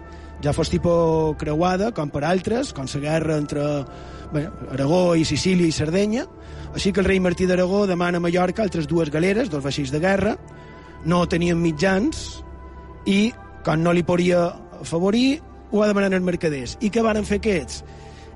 ja 0.41 0.55
fos 0.57 0.71
tipus 0.73 1.37
creuada, 1.37 1.91
com 1.93 2.09
per 2.09 2.23
altres, 2.25 2.73
com 2.73 2.89
la 2.89 3.01
guerra 3.03 3.37
entre 3.37 3.85
bé, 4.33 4.47
Aragó 4.73 5.13
i 5.15 5.21
Sicília 5.23 5.69
i 5.69 5.71
Sardenya. 5.71 6.25
Així 6.73 6.91
que 6.91 7.01
el 7.01 7.05
rei 7.05 7.19
Martí 7.21 7.45
d'Aragó 7.45 7.85
demana 7.85 8.17
a 8.17 8.25
Mallorca 8.25 8.63
altres 8.63 8.89
dues 8.89 9.13
galeres, 9.13 9.51
dos 9.53 9.61
vaixells 9.63 9.93
de 9.93 10.01
guerra, 10.01 10.33
no 11.05 11.21
tenien 11.29 11.61
mitjans 11.61 12.41
i, 13.05 13.31
com 13.63 13.85
no 13.85 13.93
li 13.93 14.01
podia 14.01 14.47
afavorir, 14.81 15.43
ho 15.69 15.77
va 15.77 15.93
demanar 15.93 16.09
els 16.09 16.25
mercaders. 16.25 16.79
I 16.81 16.89
què 16.89 17.05
varen 17.05 17.29
fer 17.29 17.37
aquests? 17.37 17.83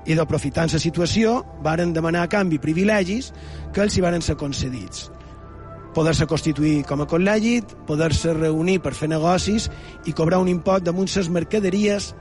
I 0.08 0.16
d'aprofitant 0.16 0.72
la 0.72 0.80
situació 0.80 1.42
varen 1.64 1.92
demanar 1.92 2.24
a 2.24 2.32
canvi 2.32 2.58
privilegis 2.58 3.32
que 3.74 3.84
els 3.84 3.96
hi 3.96 4.04
varen 4.04 4.24
ser 4.24 4.38
concedits. 4.40 5.10
Poder-se 5.94 6.28
constituir 6.30 6.82
com 6.88 7.02
a 7.02 7.08
col·legi, 7.10 7.60
poder-se 7.88 8.32
reunir 8.36 8.78
per 8.80 8.94
fer 8.96 9.08
negocis 9.12 9.68
i 10.06 10.14
cobrar 10.16 10.40
un 10.40 10.48
impost 10.48 10.86
damunt 10.86 11.10
les 11.14 11.28
mercaderies 11.28 12.14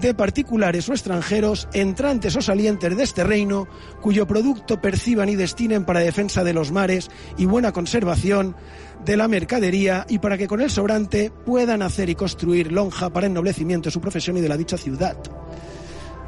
de 0.00 0.12
particulares 0.12 0.88
o 0.88 0.92
extranjeros 0.92 1.68
entrantes 1.72 2.34
o 2.36 2.42
salientes 2.42 2.96
de 2.96 3.02
este 3.02 3.24
reino, 3.24 3.68
cuyo 4.00 4.26
producto 4.26 4.80
perciban 4.80 5.28
y 5.28 5.36
destinen 5.36 5.84
para 5.84 6.00
defensa 6.00 6.42
de 6.42 6.52
los 6.52 6.72
mares 6.72 7.10
y 7.38 7.46
buena 7.46 7.72
conservación 7.72 8.56
de 9.04 9.16
la 9.16 9.28
mercadería 9.28 10.04
y 10.08 10.18
para 10.18 10.36
que 10.36 10.48
con 10.48 10.60
el 10.60 10.70
sobrante 10.70 11.30
puedan 11.44 11.82
hacer 11.82 12.10
y 12.10 12.14
construir 12.14 12.72
lonja 12.72 13.10
para 13.10 13.26
ennoblecimiento 13.26 13.88
de 13.88 13.92
su 13.92 14.00
profesión 14.00 14.36
y 14.36 14.40
de 14.40 14.48
la 14.48 14.56
dicha 14.56 14.76
ciudad. 14.76 15.16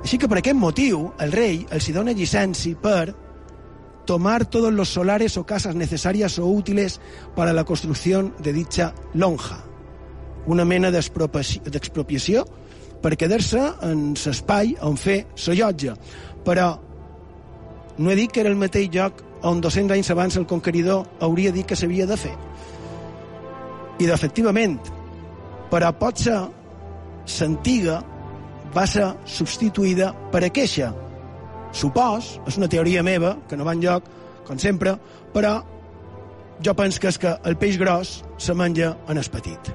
Així 0.06 0.20
que 0.22 0.28
per 0.30 0.36
aquest 0.38 0.54
motiu 0.54 1.00
el 1.18 1.32
rei 1.34 1.56
els 1.74 1.88
dona 1.90 2.12
llicència 2.14 2.78
per 2.78 3.10
tomar 4.06 4.44
todos 4.46 4.70
los 4.72 4.92
solares 4.94 5.34
o 5.36 5.42
casas 5.42 5.74
necesarias 5.74 6.38
o 6.38 6.46
útiles 6.46 7.00
para 7.34 7.52
la 7.52 7.64
construcción 7.64 8.32
de 8.38 8.52
dicha 8.52 8.94
lonja. 9.14 9.58
Una 10.46 10.64
mena 10.64 10.92
d'expropiació 10.94 12.46
per 13.02 13.16
quedar-se 13.18 13.66
en 13.82 14.14
l'espai 14.14 14.76
on 14.78 14.94
fer 14.94 15.24
la 15.48 15.58
llotja. 15.58 15.98
Però 16.46 16.70
no 17.98 18.10
he 18.12 18.14
dit 18.14 18.30
que 18.30 18.46
era 18.46 18.54
el 18.54 18.62
mateix 18.62 18.86
lloc 18.94 19.24
on 19.42 19.58
200 19.60 19.98
anys 19.98 20.14
abans 20.14 20.38
el 20.38 20.46
conqueridor 20.46 21.18
hauria 21.18 21.50
dit 21.50 21.66
que 21.66 21.74
s'havia 21.74 22.06
de 22.06 22.16
fer. 22.16 22.36
I 23.98 24.06
d'efectivament, 24.06 24.78
però 25.66 25.90
pot 25.98 26.22
ser 26.22 26.44
l'antiga 27.40 28.04
va 28.76 28.84
ser 28.84 29.06
substituïda 29.24 30.10
per 30.32 30.42
a 30.44 30.52
queixa. 30.52 30.90
Supos, 31.72 32.34
és 32.48 32.58
una 32.60 32.68
teoria 32.68 33.04
meva, 33.06 33.36
que 33.48 33.56
no 33.56 33.64
va 33.64 33.72
enlloc, 33.76 34.10
com 34.46 34.60
sempre, 34.60 34.96
però 35.32 35.56
jo 36.64 36.74
penso 36.76 37.00
que 37.00 37.08
és 37.08 37.18
que 37.20 37.32
el 37.48 37.56
peix 37.60 37.80
gros 37.80 38.20
se 38.38 38.54
menja 38.54 38.94
en 39.08 39.20
el 39.20 39.28
petit. 39.32 39.72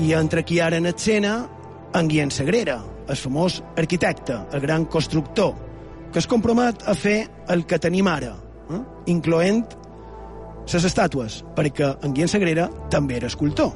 I 0.00 0.14
entre 0.16 0.42
qui 0.46 0.58
ara 0.64 0.78
en 0.80 0.86
escena, 0.88 1.34
en 1.94 2.08
Guillem 2.08 2.30
Sagrera, 2.32 2.78
el 3.10 3.18
famós 3.18 3.58
arquitecte, 3.76 4.38
el 4.54 4.62
gran 4.62 4.86
constructor, 4.86 5.52
que 6.12 6.18
es 6.18 6.26
compromet 6.26 6.82
a 6.86 6.94
fer 6.98 7.28
el 7.48 7.66
que 7.66 7.78
tenim 7.78 8.08
ara, 8.10 8.34
eh? 8.70 8.80
incloent 9.12 9.62
les 10.70 10.86
estàtues, 10.86 11.40
perquè 11.56 11.94
en 12.04 12.14
Guillem 12.14 12.30
Sagrera 12.30 12.68
també 12.90 13.16
era 13.18 13.30
escultor. 13.30 13.72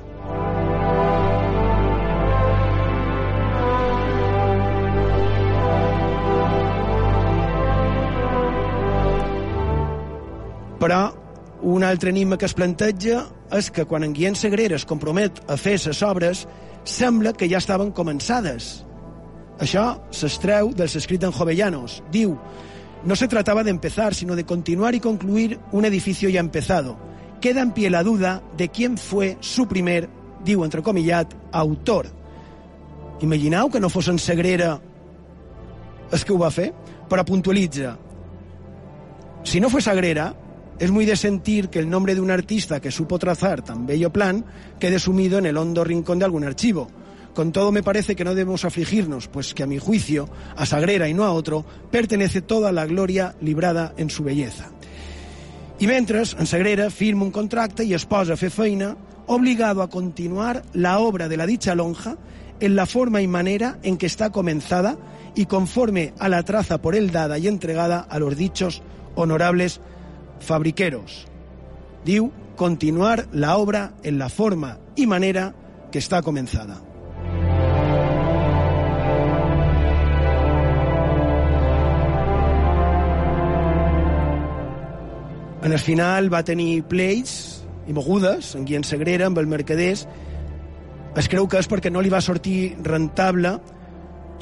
Però 10.85 11.03
un 11.65 11.83
altre 11.83 12.11
enigma 12.13 12.37
que 12.37 12.45
es 12.45 12.55
planteja 12.55 13.23
és 13.57 13.71
que 13.73 13.87
quan 13.89 14.05
en 14.05 14.13
Guillem 14.13 14.35
Sagrera 14.37 14.77
es 14.77 14.85
compromet 14.85 15.41
a 15.49 15.57
fer 15.57 15.79
les 15.79 16.03
obres, 16.03 16.45
sembla 16.85 17.33
que 17.33 17.49
ja 17.49 17.63
estaven 17.63 17.95
començades 17.97 18.85
això 19.59 20.01
s'estreu 20.11 20.73
dels 20.75 20.97
escrits 20.97 21.23
d'en 21.23 21.33
Jovellanos. 21.33 22.03
Diu, 22.11 22.37
no 23.05 23.17
se 23.17 23.29
trataba 23.29 23.63
de 23.63 23.71
empezar, 23.71 24.15
sino 24.15 24.35
de 24.35 24.45
continuar 24.45 24.95
y 24.95 25.01
concluir 25.01 25.59
un 25.73 25.85
edificio 25.85 26.29
ya 26.29 26.41
empezado. 26.41 26.97
Queda 27.41 27.61
en 27.61 27.73
pie 27.73 27.91
la 27.91 28.03
duda 28.03 28.43
de 28.57 28.69
quién 28.71 28.97
fue 28.97 29.37
su 29.41 29.69
primer, 29.69 30.09
diu 30.45 30.65
entrecomillat, 30.65 31.35
autor. 31.53 32.09
Imagineu 33.21 33.71
que 33.71 33.81
no 33.81 33.89
fos 33.89 34.09
en 34.09 34.19
Sagrera 34.19 34.81
el 36.11 36.25
que 36.25 36.33
ho 36.33 36.39
va 36.39 36.51
fer? 36.51 36.73
Però 37.09 37.25
puntualitza. 37.25 37.97
Si 39.45 39.61
no 39.61 39.69
fue 39.69 39.83
Sagrera, 39.83 40.35
es 40.79 40.91
muy 40.91 41.05
de 41.05 41.17
sentir 41.17 41.69
que 41.69 41.79
el 41.79 41.89
nombre 41.89 42.15
de 42.15 42.21
un 42.21 42.31
artista 42.31 42.81
que 42.81 42.91
supo 42.91 43.19
trazar 43.19 43.63
tan 43.63 43.87
bello 43.87 44.13
plan 44.13 44.45
quede 44.79 44.99
sumido 44.99 45.39
en 45.39 45.47
el 45.47 45.57
hondo 45.57 45.85
rincón 45.85 46.19
de 46.19 46.25
algún 46.25 46.45
archivo. 46.45 46.89
Con 47.35 47.51
todo 47.51 47.73
me 47.73 47.83
parece 47.83 48.15
que 48.15 48.25
no 48.25 48.35
debemos 48.35 48.65
afligirnos, 48.65 49.27
pues 49.27 49.55
que 49.55 49.65
a 49.65 49.67
mi 49.67 49.79
juicio, 49.79 50.29
a 50.57 50.67
Sagrera 50.67 51.09
y 51.09 51.15
no 51.15 51.25
a 51.25 51.33
otro, 51.33 51.65
pertenece 51.91 52.43
toda 52.43 52.71
la 52.71 52.87
gloria 52.87 53.35
librada 53.41 53.93
en 53.97 54.09
su 54.09 54.23
belleza. 54.23 54.71
I 55.81 55.89
mentre, 55.89 56.23
en 56.39 56.47
Sagrera 56.47 56.89
firma 56.91 57.25
un 57.25 57.33
contracte 57.33 57.85
i 57.85 57.95
es 57.95 58.07
posa 58.07 58.35
a 58.35 58.39
fer 58.39 58.53
feina, 58.55 58.95
obligado 59.27 59.83
a 59.83 59.91
continuar 59.91 60.63
la 60.73 61.01
obra 61.01 61.29
de 61.29 61.37
la 61.37 61.47
dicha 61.47 61.75
lonja 61.75 62.17
en 62.61 62.77
la 62.77 62.87
forma 62.87 63.21
y 63.21 63.27
manera 63.27 63.79
en 63.83 63.99
que 63.99 64.07
está 64.07 64.31
comenzada 64.31 64.97
y 65.35 65.47
conforme 65.47 66.15
a 66.21 66.29
la 66.29 66.45
traza 66.45 66.79
por 66.81 66.95
él 66.95 67.11
dada 67.11 67.39
y 67.39 67.49
entregada 67.49 67.99
a 67.99 68.21
los 68.21 68.37
dichos 68.37 68.83
honorables 69.17 69.81
fabriqueros. 70.39 71.27
Diu, 72.05 72.31
continuar 72.55 73.27
la 73.33 73.57
obra 73.57 73.95
en 74.05 74.19
la 74.19 74.29
forma 74.29 74.79
y 74.95 75.09
manera 75.09 75.57
que 75.91 75.99
está 75.99 76.23
comenzada. 76.23 76.94
En 85.65 85.73
el 85.73 85.79
final 85.81 86.29
va 86.29 86.43
tenir 86.45 86.83
pleits 86.85 87.65
i 87.89 87.95
mogudes 87.97 88.51
en 88.53 88.67
Guillem 88.69 88.83
Sagrera 88.85 89.31
amb 89.31 89.39
el 89.41 89.49
Mercaders. 89.49 90.03
Es 91.17 91.29
creu 91.33 91.49
que 91.49 91.57
és 91.57 91.69
perquè 91.71 91.89
no 91.89 92.03
li 92.05 92.13
va 92.13 92.21
sortir 92.21 92.75
rentable. 92.85 93.55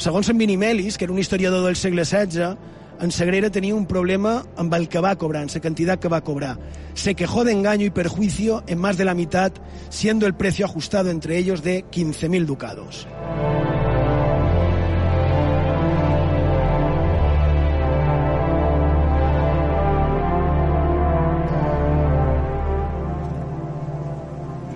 Segons 0.02 0.32
en 0.32 0.40
Minimelis, 0.40 0.98
que 0.98 1.06
era 1.06 1.14
un 1.14 1.22
historiador 1.22 1.62
del 1.68 1.78
segle 1.78 2.02
XVI, 2.04 2.56
en 2.98 3.14
Sagrera 3.14 3.52
tenia 3.54 3.76
un 3.76 3.86
problema 3.86 4.40
amb 4.58 4.74
el 4.74 4.88
que 4.88 4.98
va 5.04 5.14
cobrar, 5.14 5.44
en 5.46 5.54
la 5.54 5.62
quantitat 5.62 6.02
que 6.02 6.10
va 6.10 6.24
cobrar. 6.26 6.56
Se 6.94 7.14
quejó 7.14 7.44
de 7.44 7.52
engaño 7.52 7.86
y 7.86 7.90
perjuicio 7.90 8.64
en 8.66 8.80
más 8.80 8.96
de 8.96 9.04
la 9.04 9.14
mitad, 9.14 9.52
siendo 9.90 10.26
el 10.26 10.34
precio 10.34 10.66
ajustado 10.66 11.10
entre 11.10 11.38
ellos 11.38 11.62
de 11.62 11.84
15.000 11.84 12.46
ducados. 12.46 13.06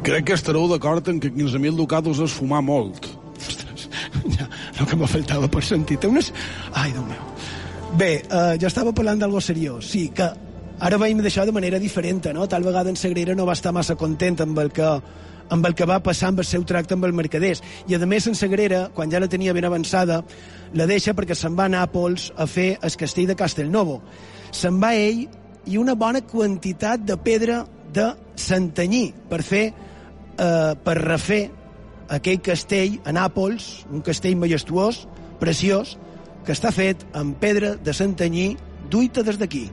Crec 0.06 0.28
que 0.28 0.36
estareu 0.38 0.68
d'acord 0.70 1.08
en 1.10 1.16
que 1.18 1.32
15.000 1.34 1.74
ducados 1.74 2.20
és 2.22 2.30
fumar 2.30 2.60
molt. 2.62 3.08
Ostres, 3.42 3.88
ja, 4.36 4.46
el 4.78 4.86
que 4.86 4.98
me 4.98 5.08
faltava 5.10 5.48
per 5.50 5.64
sentir. 5.66 5.98
Té 5.98 6.06
unes... 6.06 6.28
Ai, 6.70 6.92
Déu 6.94 7.02
meu. 7.08 7.22
Bé, 7.98 8.10
eh, 8.22 8.54
jo 8.62 8.68
estava 8.70 8.92
parlant 8.94 9.18
d'algo 9.18 9.40
seriós. 9.42 9.88
Sí, 9.90 10.04
que 10.14 10.28
ara 10.78 10.98
veiem 11.02 11.22
d'això 11.24 11.46
de 11.48 11.54
manera 11.56 11.80
diferent, 11.82 12.28
no? 12.36 12.46
Tal 12.46 12.62
vegada 12.62 12.92
en 12.92 12.98
Sagrera 13.00 13.34
no 13.34 13.46
va 13.48 13.56
estar 13.58 13.72
massa 13.74 13.96
content 13.98 14.38
amb 14.44 14.60
el 14.62 14.70
que 14.74 14.90
amb 15.48 15.66
el 15.66 15.74
que 15.78 15.86
va 15.86 16.00
passar 16.02 16.32
amb 16.32 16.42
el 16.42 16.46
seu 16.46 16.62
tracte 16.66 16.94
amb 16.94 17.06
el 17.06 17.14
mercaders. 17.14 17.62
I, 17.86 17.94
a 17.94 18.06
més, 18.06 18.26
en 18.26 18.34
Sagrera, 18.38 18.88
quan 18.94 19.10
ja 19.10 19.22
la 19.22 19.30
tenia 19.30 19.54
ben 19.54 19.66
avançada, 19.66 20.20
la 20.74 20.86
deixa 20.90 21.14
perquè 21.14 21.34
se'n 21.38 21.54
va 21.58 21.66
a 21.66 21.72
Nàpols 21.72 22.32
a 22.36 22.46
fer 22.50 22.76
el 22.82 22.96
castell 22.98 23.30
de 23.30 23.38
Castelnovo. 23.38 24.00
Se'n 24.50 24.78
va 24.82 24.92
ell 24.98 25.26
i 25.66 25.78
una 25.78 25.94
bona 25.98 26.22
quantitat 26.26 27.02
de 27.06 27.18
pedra 27.18 27.64
de 27.94 28.10
Santanyí 28.38 29.08
per 29.30 29.42
fer 29.46 29.64
eh, 30.38 30.74
per 30.84 30.96
refer 31.02 31.42
aquell 32.08 32.40
castell 32.44 33.00
a 33.04 33.14
Nàpols, 33.16 33.86
un 33.90 34.04
castell 34.06 34.36
majestuós, 34.38 35.06
preciós, 35.40 35.96
que 36.46 36.54
està 36.54 36.70
fet 36.72 37.02
amb 37.18 37.36
pedra 37.42 37.74
de 37.76 37.94
Santanyí 37.94 38.54
duita 38.90 39.24
des 39.26 39.38
d'aquí. 39.40 39.66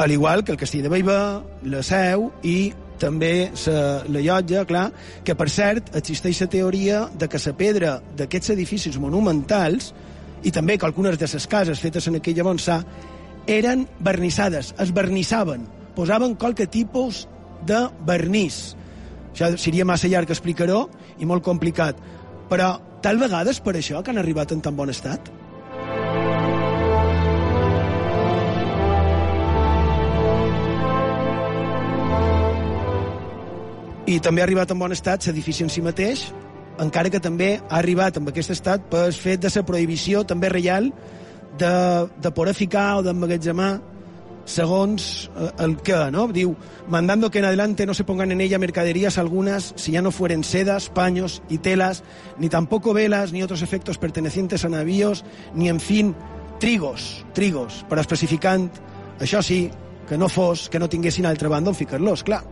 Al 0.00 0.10
igual 0.12 0.44
que 0.44 0.52
el 0.52 0.56
castell 0.56 0.86
de 0.86 0.88
Baiva, 0.88 1.42
la 1.68 1.82
Seu 1.84 2.30
i 2.40 2.72
també 3.00 3.50
la, 3.66 3.80
la 4.08 4.22
llotja, 4.24 4.62
clar, 4.68 4.86
que 5.24 5.34
per 5.36 5.48
cert 5.52 5.90
existeix 5.98 6.40
la 6.40 6.48
teoria 6.52 7.02
de 7.20 7.28
que 7.28 7.40
la 7.44 7.52
pedra 7.56 7.90
d'aquests 8.16 8.54
edificis 8.54 8.96
monumentals 9.02 9.90
i 10.42 10.50
també 10.50 10.78
que 10.78 10.86
algunes 10.88 11.18
de 11.18 11.28
les 11.32 11.46
cases 11.46 11.80
fetes 11.80 12.06
en 12.08 12.16
aquella 12.20 12.46
bonçà 12.46 12.80
eren 13.46 13.86
vernissades, 14.00 14.74
es 14.78 14.92
vernissaven, 14.94 15.66
posaven 15.96 16.34
qualque 16.34 16.66
tipus 16.66 17.26
de 17.66 17.86
vernís. 18.06 18.76
Això 19.32 19.52
seria 19.58 19.86
massa 19.86 20.08
llarg 20.08 20.30
explicar-ho 20.30 20.88
i 21.18 21.26
molt 21.26 21.44
complicat, 21.44 21.98
però 22.50 22.76
tal 23.02 23.20
vegada 23.20 23.52
és 23.52 23.60
per 23.60 23.76
això 23.76 24.02
que 24.02 24.12
han 24.12 24.20
arribat 24.22 24.52
en 24.52 24.60
tan 24.64 24.76
bon 24.76 24.90
estat? 24.90 25.30
i 34.10 34.18
també 34.18 34.42
ha 34.42 34.46
arribat 34.48 34.72
en 34.72 34.80
bon 34.80 34.92
estat 34.94 35.26
l'edifici 35.28 35.62
en 35.62 35.70
si 35.70 35.82
mateix, 35.84 36.24
encara 36.80 37.10
que 37.12 37.20
també 37.20 37.54
ha 37.60 37.78
arribat 37.78 38.18
amb 38.18 38.30
aquest 38.32 38.54
estat 38.56 38.88
per 38.90 39.10
fet 39.12 39.42
de 39.44 39.52
la 39.54 39.66
prohibició 39.66 40.24
també 40.24 40.48
reial 40.48 40.90
de, 41.58 41.72
de 42.22 42.30
poder 42.32 42.54
ficar 42.54 42.98
o 42.98 43.02
d'emmagatzemar 43.04 43.72
segons 44.50 45.30
eh, 45.36 45.50
el 45.64 45.76
que, 45.84 45.96
¿no? 46.10 46.26
Diu, 46.28 46.54
mandando 46.88 47.30
que 47.30 47.38
en 47.38 47.44
adelante 47.44 47.86
no 47.86 47.94
se 47.94 48.04
pongan 48.04 48.32
en 48.32 48.40
ella 48.40 48.58
mercaderías 48.58 49.18
algunas, 49.18 49.72
si 49.76 49.92
ya 49.92 50.02
no 50.02 50.10
fueren 50.10 50.44
sedas, 50.44 50.88
paños 50.88 51.42
y 51.48 51.58
telas, 51.58 52.02
ni 52.38 52.48
tampoco 52.48 52.92
velas, 52.92 53.32
ni 53.32 53.42
otros 53.42 53.62
efectos 53.62 53.98
pertenecientes 53.98 54.64
a 54.64 54.68
navíos, 54.68 55.24
ni, 55.54 55.68
en 55.68 55.80
fin, 55.80 56.14
trigos, 56.58 57.24
trigos, 57.32 57.84
però 57.88 58.02
especificant, 58.02 58.70
això 59.20 59.42
sí, 59.42 59.70
que 60.08 60.18
no 60.18 60.28
fos, 60.28 60.68
que 60.68 60.78
no 60.78 60.88
tinguessin 60.90 61.26
altra 61.26 61.48
banda 61.48 61.70
on 61.70 61.78
ficar-los, 61.78 62.24
clar. 62.24 62.42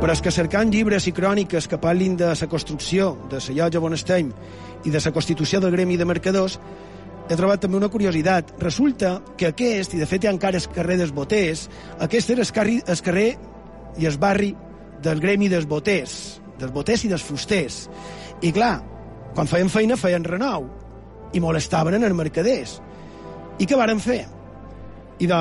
Però 0.00 0.14
és 0.16 0.22
que 0.24 0.30
cercant 0.32 0.70
llibres 0.72 1.04
i 1.10 1.12
cròniques 1.12 1.66
que 1.68 1.76
parlin 1.76 2.14
de 2.16 2.30
la 2.32 2.46
construcció 2.48 3.10
de 3.28 3.36
la 3.36 3.56
llotja 3.56 3.82
Bonestein 3.84 4.30
i 4.88 4.90
de 4.94 5.02
la 5.04 5.12
constitució 5.12 5.60
del 5.60 5.74
gremi 5.74 5.98
de 6.00 6.06
mercadors, 6.08 6.56
he 7.28 7.36
trobat 7.36 7.60
també 7.60 7.76
una 7.76 7.90
curiositat. 7.92 8.54
Resulta 8.64 9.18
que 9.36 9.50
aquest, 9.50 9.92
i 9.92 10.00
de 10.00 10.08
fet 10.08 10.24
hi 10.24 10.30
ha 10.30 10.32
encara 10.32 10.56
el 10.56 10.70
carrer 10.72 10.96
dels 11.02 11.12
boters, 11.12 11.66
aquest 12.00 12.32
era 12.32 12.40
el 12.46 12.52
carrer, 12.56 12.78
el 12.88 13.02
carrer 13.04 13.28
i 14.00 14.08
el 14.08 14.16
barri 14.16 14.54
del 15.04 15.20
gremi 15.20 15.52
dels 15.52 15.68
boters, 15.68 16.40
dels 16.56 16.72
boters 16.72 17.04
i 17.04 17.12
dels 17.12 17.28
fusters. 17.28 17.82
I 18.40 18.56
clar, 18.56 18.78
quan 19.34 19.52
feien 19.52 19.68
feina 19.68 20.00
feien 20.00 20.24
renou 20.24 20.64
i 21.36 21.44
molestaven 21.44 22.00
en 22.00 22.08
els 22.08 22.16
mercaders. 22.16 22.78
I 23.60 23.68
què 23.68 23.76
varen 23.76 24.00
fer? 24.00 24.22
I 25.20 25.28
de, 25.28 25.40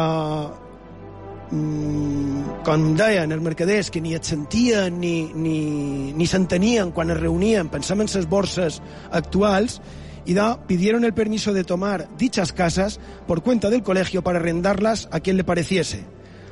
com 1.50 2.84
deien 2.98 3.32
els 3.34 3.42
mercaders, 3.42 3.90
que 3.90 4.02
ni 4.02 4.14
et 4.14 4.28
sentien 4.28 5.00
ni, 5.02 5.32
ni, 5.34 6.12
ni 6.14 6.28
s'entenien 6.30 6.92
quan 6.94 7.10
es 7.10 7.18
reunien, 7.20 7.72
pensem 7.74 8.04
en 8.06 8.12
les 8.14 8.30
borses 8.30 8.82
actuals, 9.12 9.80
y 10.26 10.36
da, 10.36 10.62
pidieron 10.68 11.06
el 11.06 11.14
permiso 11.14 11.54
de 11.54 11.64
tomar 11.64 12.08
dichas 12.18 12.54
casas 12.54 13.00
por 13.26 13.42
cuenta 13.42 13.70
del 13.72 13.82
colegio 13.82 14.22
para 14.22 14.38
arrendarlas 14.40 15.08
a 15.12 15.22
quien 15.22 15.38
le 15.38 15.44
pareciese. 15.44 16.06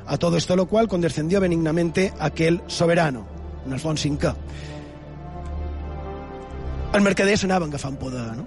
A 0.06 0.16
todo 0.16 0.36
esto 0.36 0.56
lo 0.56 0.66
cual 0.66 0.88
condescendió 0.88 1.40
benignamente 1.40 2.12
aquel 2.18 2.62
soberano, 2.66 3.26
en 3.66 3.72
Alfons 3.74 4.04
V. 4.04 4.34
Els 6.88 7.04
mercaders 7.04 7.44
anaven 7.44 7.68
agafant 7.68 7.98
poder, 8.00 8.32
no? 8.34 8.46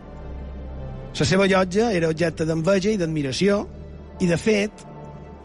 La 1.13 1.25
seva 1.27 1.45
llotja 1.45 1.91
era 1.93 2.09
objecte 2.09 2.47
d'enveja 2.47 2.89
i 2.89 2.97
d'admiració, 2.97 3.67
i 4.19 4.27
de 4.27 4.37
fet, 4.41 4.83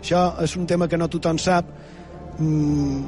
això 0.06 0.24
és 0.44 0.56
un 0.56 0.66
tema 0.70 0.86
que 0.88 0.98
no 0.98 1.10
tothom 1.10 1.38
sap, 1.38 1.66
mm, 2.38 3.02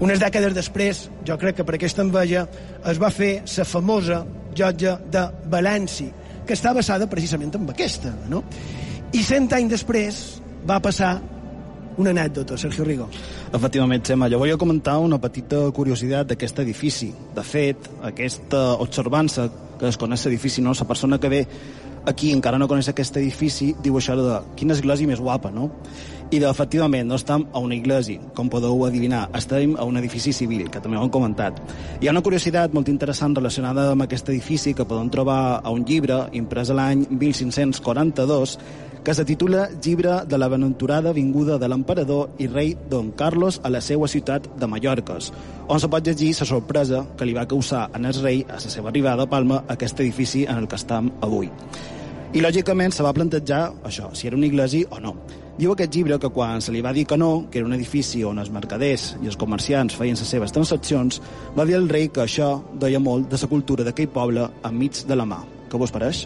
unes 0.00 0.20
dècades 0.20 0.54
després, 0.54 1.08
jo 1.26 1.36
crec 1.38 1.56
que 1.56 1.64
per 1.64 1.74
aquesta 1.76 2.02
enveja, 2.02 2.46
es 2.86 2.98
va 2.98 3.10
fer 3.10 3.42
la 3.42 3.64
famosa 3.64 4.24
llotja 4.54 4.98
de 5.10 5.28
València, 5.50 6.12
que 6.46 6.54
està 6.54 6.74
basada 6.74 7.08
precisament 7.10 7.54
en 7.54 7.68
aquesta, 7.70 8.12
no? 8.28 8.44
I 9.12 9.22
cent 9.22 9.50
anys 9.52 9.70
després 9.70 10.40
va 10.66 10.80
passar 10.80 11.20
una 11.96 12.10
anècdota, 12.10 12.58
Sergio 12.58 12.84
Rigo. 12.84 13.08
Efectivament, 13.54 14.02
Xema, 14.04 14.28
jo 14.28 14.38
volia 14.38 14.56
comentar 14.58 14.98
una 14.98 15.20
petita 15.22 15.70
curiositat 15.70 16.26
d'aquest 16.26 16.58
edifici. 16.58 17.12
De 17.34 17.42
fet, 17.42 17.88
aquesta 18.02 18.74
observança 18.82 19.48
que 19.78 19.88
es 19.88 19.96
coneix 19.96 20.26
l'edifici, 20.26 20.60
no? 20.60 20.72
la 20.74 20.86
persona 20.86 21.20
que 21.20 21.28
ve 21.28 21.46
aquí 22.06 22.32
encara 22.32 22.58
no 22.58 22.68
coneix 22.68 22.88
aquest 22.90 23.16
edifici 23.16 23.74
diu 23.82 23.96
això 23.96 24.16
de 24.18 24.40
quina 24.58 24.74
església 24.74 25.08
més 25.08 25.22
guapa, 25.22 25.50
no? 25.50 25.70
I 26.30 26.38
de, 26.40 26.48
efectivament, 26.48 27.06
no 27.06 27.18
estem 27.20 27.44
a 27.52 27.60
una 27.60 27.76
església, 27.76 28.22
com 28.34 28.48
podeu 28.50 28.80
adivinar, 28.86 29.26
estem 29.36 29.76
a 29.78 29.84
un 29.84 29.98
edifici 30.00 30.32
civil, 30.32 30.70
que 30.72 30.80
també 30.80 30.96
ho 30.96 31.04
hem 31.04 31.12
comentat. 31.12 31.60
Hi 32.00 32.08
ha 32.08 32.14
una 32.14 32.24
curiositat 32.24 32.72
molt 32.74 32.88
interessant 32.88 33.36
relacionada 33.36 33.90
amb 33.92 34.06
aquest 34.06 34.32
edifici 34.32 34.72
que 34.74 34.86
podem 34.88 35.12
trobar 35.12 35.60
a 35.60 35.70
un 35.70 35.84
llibre 35.84 36.24
imprès 36.32 36.72
l'any 36.74 37.04
1542 37.10 38.56
que 39.04 39.12
se 39.12 39.26
titula 39.28 39.68
Llibre 39.84 40.24
de 40.24 40.38
la 40.38 40.48
benaventurada 40.48 41.12
vinguda 41.12 41.58
de 41.58 41.68
l'emperador 41.68 42.30
i 42.40 42.48
rei 42.48 42.72
Don 42.88 43.12
Carlos 43.12 43.60
a 43.62 43.68
la 43.68 43.82
seva 43.84 44.08
ciutat 44.08 44.48
de 44.56 44.66
Mallorques, 44.66 45.28
on 45.68 45.78
se 45.78 45.90
pot 45.92 46.08
llegir 46.08 46.32
la 46.40 46.48
sorpresa 46.48 47.04
que 47.18 47.28
li 47.28 47.36
va 47.36 47.44
causar 47.46 47.90
en 47.94 48.08
el 48.08 48.16
rei 48.24 48.46
a 48.48 48.56
la 48.56 48.64
seva 48.64 48.88
arribada 48.88 49.28
a 49.28 49.30
Palma 49.30 49.62
aquest 49.68 50.00
edifici 50.00 50.46
en 50.48 50.56
el 50.56 50.68
que 50.68 50.80
estem 50.80 51.12
avui. 51.20 51.52
I, 52.32 52.40
lògicament, 52.40 52.96
se 52.96 53.04
va 53.04 53.12
plantejar 53.12 53.74
això, 53.84 54.08
si 54.16 54.26
era 54.26 54.40
una 54.40 54.48
iglesia 54.48 54.88
o 54.90 54.98
no. 54.98 55.18
Diu 55.54 55.70
aquest 55.70 55.94
llibre 55.94 56.16
que 56.18 56.32
quan 56.34 56.58
se 56.64 56.72
li 56.74 56.80
va 56.82 56.90
dir 56.92 57.04
que 57.06 57.16
no, 57.16 57.46
que 57.46 57.60
era 57.60 57.68
un 57.68 57.76
edifici 57.76 58.24
on 58.26 58.42
els 58.42 58.50
mercaders 58.50 59.12
i 59.22 59.30
els 59.30 59.38
comerciants 59.38 59.94
feien 59.94 60.18
les 60.18 60.32
seves 60.34 60.50
transaccions, 60.50 61.20
va 61.54 61.66
dir 61.68 61.76
al 61.78 61.86
rei 61.88 62.08
que 62.10 62.24
això 62.24 62.56
deia 62.74 62.98
molt 62.98 63.30
de 63.30 63.38
la 63.38 63.50
cultura 63.52 63.86
d'aquell 63.86 64.10
poble 64.10 64.48
enmig 64.66 65.04
de 65.06 65.14
la 65.14 65.28
mà. 65.30 65.44
Què 65.70 65.78
vos 65.78 65.94
pareix? 65.94 66.24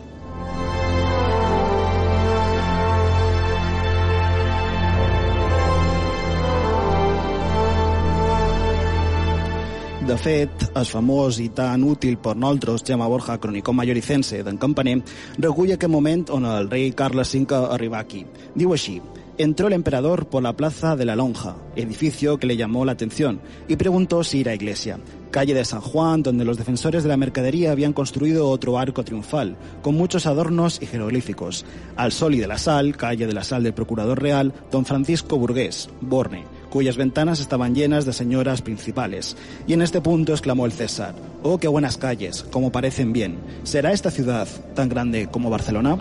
De 10.08 10.16
fet, 10.16 10.62
el 10.72 10.86
famós 10.88 11.36
i 11.44 11.50
tan 11.52 11.82
útil 11.84 12.14
per 12.16 12.32
nosaltres 12.32 12.80
Gemma 12.88 13.10
Borja, 13.12 13.36
cronicó 13.36 13.74
malloricense 13.76 14.40
d'en 14.40 14.56
Campaner, 14.56 15.02
recull 15.36 15.74
aquest 15.74 15.92
moment 15.92 16.24
on 16.32 16.48
el 16.48 16.70
rei 16.72 16.94
Carles 16.96 17.34
V 17.36 17.58
arriba 17.76 18.00
aquí. 18.00 18.22
Diu 18.56 18.72
així, 18.72 18.96
entró 19.38 19.68
el 19.68 19.72
emperador 19.72 20.26
por 20.26 20.42
la 20.42 20.56
plaza 20.56 20.96
de 20.96 21.04
la 21.04 21.16
Lonja, 21.16 21.56
edificio 21.76 22.38
que 22.38 22.48
le 22.48 22.56
llamó 22.56 22.84
la 22.84 22.92
atención, 22.92 23.40
y 23.68 23.76
preguntó 23.76 24.24
si 24.24 24.40
era 24.40 24.54
iglesia. 24.54 24.98
Calle 25.30 25.54
de 25.54 25.64
San 25.64 25.80
Juan, 25.80 26.22
donde 26.22 26.44
los 26.44 26.56
defensores 26.56 27.02
de 27.04 27.08
la 27.08 27.16
mercadería 27.16 27.70
habían 27.70 27.92
construido 27.92 28.48
otro 28.48 28.78
arco 28.78 29.04
triunfal, 29.04 29.56
con 29.82 29.94
muchos 29.94 30.26
adornos 30.26 30.82
y 30.82 30.86
jeroglíficos. 30.86 31.64
Al 31.96 32.12
sol 32.12 32.34
y 32.34 32.38
de 32.38 32.48
la 32.48 32.58
sal, 32.58 32.96
calle 32.96 33.26
de 33.26 33.32
la 33.32 33.44
sal 33.44 33.62
del 33.62 33.74
procurador 33.74 34.20
real, 34.20 34.52
don 34.72 34.84
Francisco 34.84 35.38
Burgués, 35.38 35.88
Borne, 36.00 36.44
cuyas 36.70 36.96
ventanas 36.96 37.40
estaban 37.40 37.74
llenas 37.74 38.06
de 38.06 38.12
señoras 38.12 38.62
principales. 38.62 39.36
Y 39.66 39.74
en 39.74 39.82
este 39.82 40.00
punto 40.00 40.32
exclamó 40.32 40.66
el 40.66 40.72
César, 40.72 41.14
«Oh, 41.42 41.58
qué 41.58 41.68
buenas 41.68 41.96
calles, 41.96 42.44
como 42.50 42.72
parecen 42.72 43.12
bien. 43.12 43.38
¿Será 43.62 43.92
esta 43.92 44.10
ciudad 44.10 44.48
tan 44.74 44.88
grande 44.88 45.28
como 45.30 45.50
Barcelona?» 45.50 45.98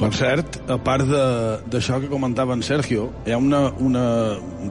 Per 0.00 0.10
cert, 0.16 0.58
a 0.72 0.78
part 0.82 1.06
d'això 1.70 2.00
que 2.02 2.10
comentava 2.10 2.56
en 2.56 2.62
Sergio, 2.66 3.10
hi 3.26 3.34
ha 3.34 3.38
una, 3.38 3.68
una 3.78 4.04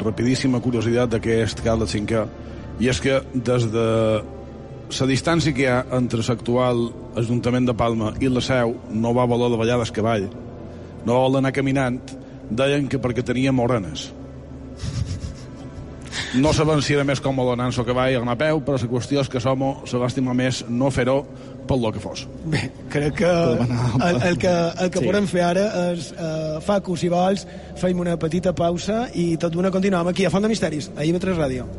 rapidíssima 0.02 0.60
curiositat 0.60 1.14
d'aquest 1.14 1.62
Carles 1.64 1.96
V, 1.96 2.24
i 2.82 2.90
és 2.92 3.00
que 3.00 3.22
des 3.34 3.68
de 3.72 3.88
la 5.00 5.08
distància 5.08 5.54
que 5.56 5.64
hi 5.64 5.70
ha 5.72 5.84
entre 5.96 6.24
l'actual 6.26 6.90
Ajuntament 7.22 7.68
de 7.68 7.76
Palma 7.76 8.14
i 8.20 8.30
la 8.32 8.42
seu 8.44 8.74
no 8.92 9.14
va 9.16 9.28
voler 9.28 9.52
de 9.52 9.60
vallades 9.60 9.92
cavall, 9.92 10.28
no 11.06 11.14
va 11.14 11.28
voler 11.28 11.42
anar 11.44 11.54
caminant, 11.56 12.02
deien 12.50 12.90
que 12.92 13.00
perquè 13.00 13.24
tenia 13.24 13.54
morenes. 13.56 14.10
No 16.32 16.54
sabem 16.56 16.80
si 16.80 16.96
era 16.96 17.04
més 17.04 17.20
còmode 17.20 17.58
anar 17.58 17.70
en 17.72 17.86
cavall 17.86 18.18
o 18.18 18.22
anar 18.24 18.38
a 18.38 18.40
peu, 18.40 18.62
però 18.64 18.78
la 18.80 18.88
qüestió 18.88 19.20
és 19.20 19.30
que 19.30 19.40
som 19.44 19.64
se 19.86 19.98
va 20.00 20.08
estimar 20.08 20.36
més 20.36 20.64
no 20.70 20.92
fer-ho 20.92 21.26
pel 21.68 21.82
lo 21.82 21.92
que 21.94 22.02
fos. 22.04 22.26
Bé, 22.46 22.70
crec 22.90 23.16
que 23.22 23.30
el, 23.30 24.22
el 24.30 24.38
que, 24.38 24.52
el 24.52 24.92
que 24.92 25.00
sí. 25.00 25.06
podem 25.06 25.30
fer 25.30 25.46
ara 25.46 25.68
és, 25.92 26.12
uh, 26.16 26.60
Facu, 26.66 26.98
si 26.98 27.12
vols, 27.12 27.46
feim 27.80 28.02
una 28.02 28.18
petita 28.22 28.56
pausa 28.58 29.06
i 29.14 29.36
tot 29.42 29.54
d'una 29.54 29.72
continuem 29.74 30.12
aquí 30.12 30.26
a 30.28 30.34
Font 30.34 30.44
de 30.46 30.52
Misteris, 30.52 30.92
a 30.98 31.08
IB3 31.08 31.40
Ràdio. 31.40 31.70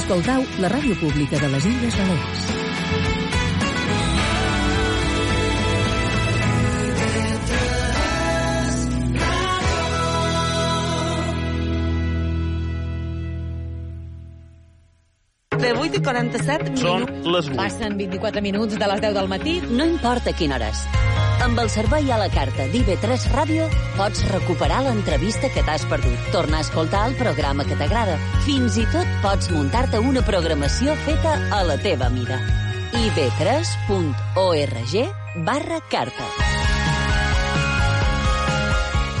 Escoltau 0.00 0.42
la 0.62 0.70
ràdio 0.72 0.96
pública 1.02 1.38
de 1.38 1.52
les 1.52 1.70
Illes 1.70 2.00
Balears. 2.00 2.59
De 15.60 15.72
8 15.76 15.96
i 15.96 16.02
47 16.02 16.76
Són 16.80 17.04
minuts. 17.04 17.26
les 17.26 17.46
8. 17.48 17.56
Passen 17.56 17.96
24 17.98 18.42
minuts 18.42 18.78
de 18.78 18.86
les 18.86 19.00
10 19.00 19.14
del 19.14 19.28
matí. 19.28 19.60
No 19.70 19.84
importa 19.86 20.32
quina 20.32 20.56
hora 20.56 20.68
és. 20.70 20.84
Amb 21.44 21.58
el 21.58 21.70
servei 21.72 22.10
a 22.12 22.18
la 22.20 22.28
carta 22.28 22.66
d'IV3 22.68 23.26
Ràdio 23.32 23.68
pots 23.96 24.20
recuperar 24.28 24.82
l'entrevista 24.84 25.48
que 25.48 25.62
t'has 25.64 25.86
perdut, 25.88 26.18
tornar 26.32 26.58
a 26.58 26.60
escoltar 26.66 27.06
el 27.08 27.14
programa 27.16 27.64
que 27.64 27.76
t'agrada. 27.80 28.18
Fins 28.44 28.76
i 28.76 28.84
tot 28.92 29.06
pots 29.22 29.50
muntar-te 29.50 29.98
una 29.98 30.20
programació 30.22 30.94
feta 31.06 31.38
a 31.50 31.62
la 31.64 31.78
teva 31.80 32.10
mida. 32.12 32.38
ib3.org 32.92 34.24
barra 35.46 35.80
carta. 35.90 36.24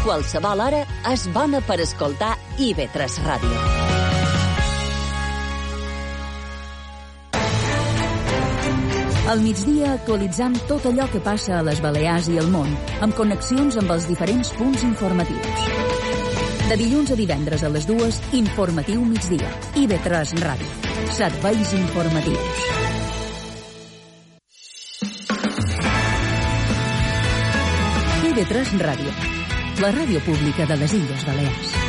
Qualsevol 0.04 0.60
hora 0.64 0.84
és 1.12 1.28
bona 1.32 1.60
per 1.60 1.80
escoltar 1.80 2.36
IB3 2.58 3.20
Ràdio. 3.24 3.79
Al 9.30 9.44
migdia 9.46 9.92
actualitzam 9.94 10.56
tot 10.66 10.88
allò 10.90 11.04
que 11.06 11.20
passa 11.22 11.60
a 11.60 11.62
les 11.62 11.78
Balears 11.78 12.26
i 12.32 12.38
al 12.40 12.48
món, 12.50 12.70
amb 13.06 13.14
connexions 13.14 13.76
amb 13.78 13.92
els 13.94 14.08
diferents 14.10 14.48
punts 14.58 14.82
informatius. 14.82 15.68
De 16.66 16.78
dilluns 16.80 17.12
a 17.14 17.18
divendres 17.20 17.62
a 17.62 17.70
les 17.70 17.86
dues, 17.86 18.18
Informatiu 18.34 19.04
migdia. 19.06 19.52
IB3 19.78 20.34
Ràdio. 20.42 20.70
Serveis 21.14 21.74
informatius. 21.78 22.64
IB3 28.32 28.74
Ràdio. 28.82 29.14
La 29.78 29.94
ràdio 29.94 30.26
pública 30.26 30.66
de 30.66 30.80
les 30.82 30.98
Illes 30.98 31.30
Balears. 31.30 31.79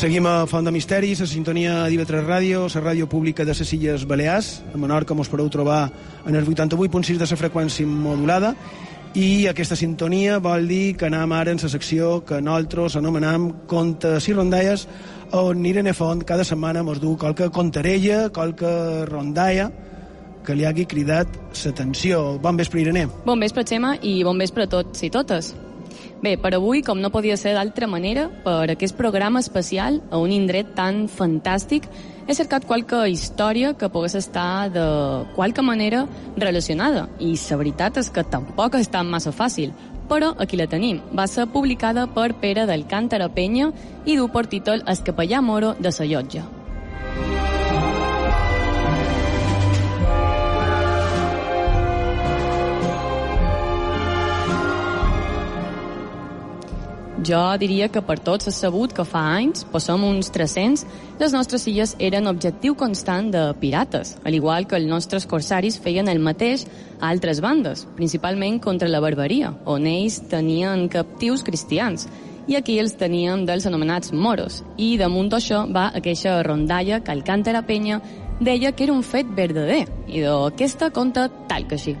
Seguim 0.00 0.24
a 0.24 0.46
Font 0.48 0.64
de 0.64 0.72
Misteris, 0.72 1.20
a 1.20 1.26
sintonia 1.28 1.82
d'IV3 1.92 2.22
Ràdio, 2.24 2.62
la 2.72 2.80
ràdio 2.80 3.04
pública 3.06 3.44
de 3.44 3.52
les 3.52 3.72
Illes 3.76 4.06
Balears. 4.08 4.62
A 4.72 4.78
Menorca 4.80 5.12
mos 5.12 5.28
podeu 5.28 5.50
trobar 5.52 5.90
en 6.24 6.38
el 6.40 6.46
88.6 6.48 7.18
de 7.20 7.28
la 7.28 7.36
freqüència 7.36 7.84
modulada 7.84 8.54
i 9.12 9.44
aquesta 9.52 9.76
sintonia 9.76 10.38
vol 10.40 10.64
dir 10.72 10.96
que 10.96 11.10
anem 11.10 11.36
ara 11.36 11.52
en 11.52 11.60
la 11.60 11.68
secció 11.68 12.24
que 12.24 12.40
nosaltres 12.40 12.96
anomenam 12.96 13.50
Contes 13.68 14.24
i 14.24 14.32
Rondalles 14.32 14.88
on 15.36 15.66
Irene 15.68 15.92
Font 15.92 16.24
cada 16.24 16.48
setmana 16.48 16.82
mos 16.82 16.98
du 16.98 17.18
qualque 17.18 17.50
contarella, 17.50 18.30
qualque 18.30 19.04
rondalla 19.04 19.68
que 20.46 20.56
li 20.56 20.64
hagi 20.64 20.86
cridat 20.88 21.28
l'atenció. 21.62 22.38
Bon 22.40 22.56
vespre, 22.56 22.80
Irene. 22.80 23.10
Bon 23.26 23.38
vespre, 23.38 23.68
Xema, 23.68 23.98
i 24.00 24.22
bon 24.24 24.40
vespre 24.40 24.64
a 24.64 24.76
tots 24.80 25.04
i 25.04 25.12
totes. 25.12 25.52
Bé, 26.22 26.36
per 26.36 26.54
avui, 26.54 26.82
com 26.82 27.00
no 27.00 27.10
podia 27.10 27.36
ser 27.40 27.54
d'altra 27.56 27.86
manera, 27.86 28.28
per 28.44 28.70
aquest 28.70 28.96
programa 28.96 29.40
especial, 29.40 30.02
a 30.10 30.18
un 30.18 30.32
indret 30.32 30.74
tan 30.76 31.06
fantàstic, 31.08 31.88
he 32.26 32.34
cercat 32.34 32.66
qualque 32.68 33.06
història 33.10 33.72
que 33.74 33.88
pogués 33.88 34.14
estar 34.14 34.70
de 34.70 34.84
qualque 35.34 35.62
manera 35.62 36.06
relacionada. 36.36 37.08
I 37.18 37.34
la 37.50 37.56
veritat 37.56 37.96
és 37.96 38.10
que 38.10 38.24
tampoc 38.24 38.76
tan 38.90 39.08
massa 39.08 39.32
fàcil. 39.32 39.72
però 40.10 40.34
aquí 40.42 40.56
la 40.56 40.66
tenim. 40.66 41.00
Va 41.14 41.28
ser 41.30 41.46
publicada 41.46 42.08
per 42.10 42.34
Pere 42.42 42.66
d'Alcántara 42.66 43.28
Penya 43.28 43.70
i 44.04 44.16
du 44.16 44.26
per 44.28 44.48
títol 44.50 44.82
El 44.86 45.04
capellà 45.06 45.40
moro 45.40 45.76
de 45.78 45.92
sa 45.92 46.04
llotja. 46.04 46.59
Jo 57.20 57.40
diria 57.60 57.90
que 57.92 58.00
per 58.00 58.16
tots 58.24 58.46
s'ha 58.46 58.52
sabut 58.54 58.94
que 58.96 59.04
fa 59.04 59.20
anys, 59.34 59.66
passem 59.68 60.04
uns 60.08 60.30
300, 60.32 60.86
les 61.20 61.34
nostres 61.36 61.66
illes 61.68 61.92
eren 62.00 62.30
objectiu 62.30 62.72
constant 62.80 63.28
de 63.34 63.42
pirates, 63.60 64.14
al 64.24 64.38
igual 64.38 64.64
que 64.66 64.78
els 64.78 64.88
nostres 64.88 65.28
corsaris 65.28 65.76
feien 65.84 66.08
el 66.08 66.22
mateix 66.24 66.64
a 66.96 67.10
altres 67.10 67.42
bandes, 67.44 67.84
principalment 67.98 68.56
contra 68.64 68.88
la 68.88 69.04
barbaria, 69.04 69.52
on 69.68 69.84
ells 69.90 70.22
tenien 70.32 70.88
captius 70.88 71.44
cristians, 71.44 72.08
i 72.48 72.56
aquí 72.56 72.78
els 72.80 72.96
teníem 72.96 73.44
dels 73.44 73.68
anomenats 73.68 74.14
moros, 74.16 74.62
i 74.80 74.94
damunt 74.96 75.28
d'això 75.28 75.66
va 75.68 75.90
aquesta 75.92 76.38
rondalla 76.46 77.02
que 77.04 77.12
Alcántara 77.12 77.66
Penya 77.68 78.00
deia 78.40 78.72
que 78.72 78.88
era 78.88 78.96
un 78.96 79.04
fet 79.04 79.28
verdader, 79.36 79.84
i 80.08 80.24
d'aquesta 80.24 80.88
conta 80.88 81.28
tal 81.52 81.68
que 81.68 81.76
així. 81.76 82.00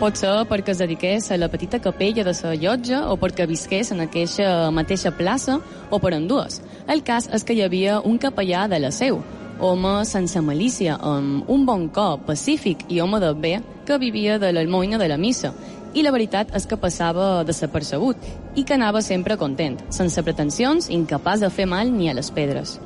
Pot 0.00 0.16
ser 0.16 0.46
perquè 0.48 0.72
es 0.72 0.78
dediqués 0.80 1.26
a 1.28 1.36
la 1.36 1.50
petita 1.52 1.76
capella 1.78 2.22
de 2.24 2.32
la 2.32 2.54
llotja 2.56 3.02
o 3.12 3.18
perquè 3.20 3.44
visqués 3.46 3.90
en 3.92 4.00
aquesta 4.00 4.70
mateixa 4.72 5.10
plaça 5.12 5.58
o 5.90 5.98
per 6.00 6.14
en 6.16 6.24
dues. 6.26 6.62
El 6.88 7.02
cas 7.04 7.28
és 7.28 7.44
que 7.44 7.52
hi 7.52 7.60
havia 7.60 7.98
un 8.00 8.16
capellà 8.16 8.66
de 8.66 8.78
la 8.80 8.90
seu, 8.96 9.20
home 9.60 9.92
sense 10.08 10.40
malícia, 10.40 10.96
amb 10.96 11.44
un 11.52 11.66
bon 11.66 11.90
cop, 11.92 12.24
pacífic 12.24 12.86
i 12.88 13.02
home 13.04 13.20
de 13.20 13.34
bé, 13.34 13.54
que 13.84 13.98
vivia 14.00 14.38
de 14.38 14.54
l'almoina 14.54 14.96
de 14.96 15.08
la 15.12 15.18
missa. 15.20 15.52
I 15.92 16.00
la 16.00 16.16
veritat 16.16 16.56
és 16.56 16.64
que 16.64 16.80
passava 16.80 17.44
desapercebut 17.44 18.16
i 18.56 18.64
que 18.64 18.80
anava 18.80 19.02
sempre 19.04 19.36
content, 19.36 19.76
sense 19.90 20.24
pretensions, 20.24 20.88
incapaç 20.88 21.44
de 21.44 21.52
fer 21.52 21.68
mal 21.68 21.92
ni 21.92 22.08
a 22.08 22.16
les 22.16 22.32
pedres. 22.32 22.78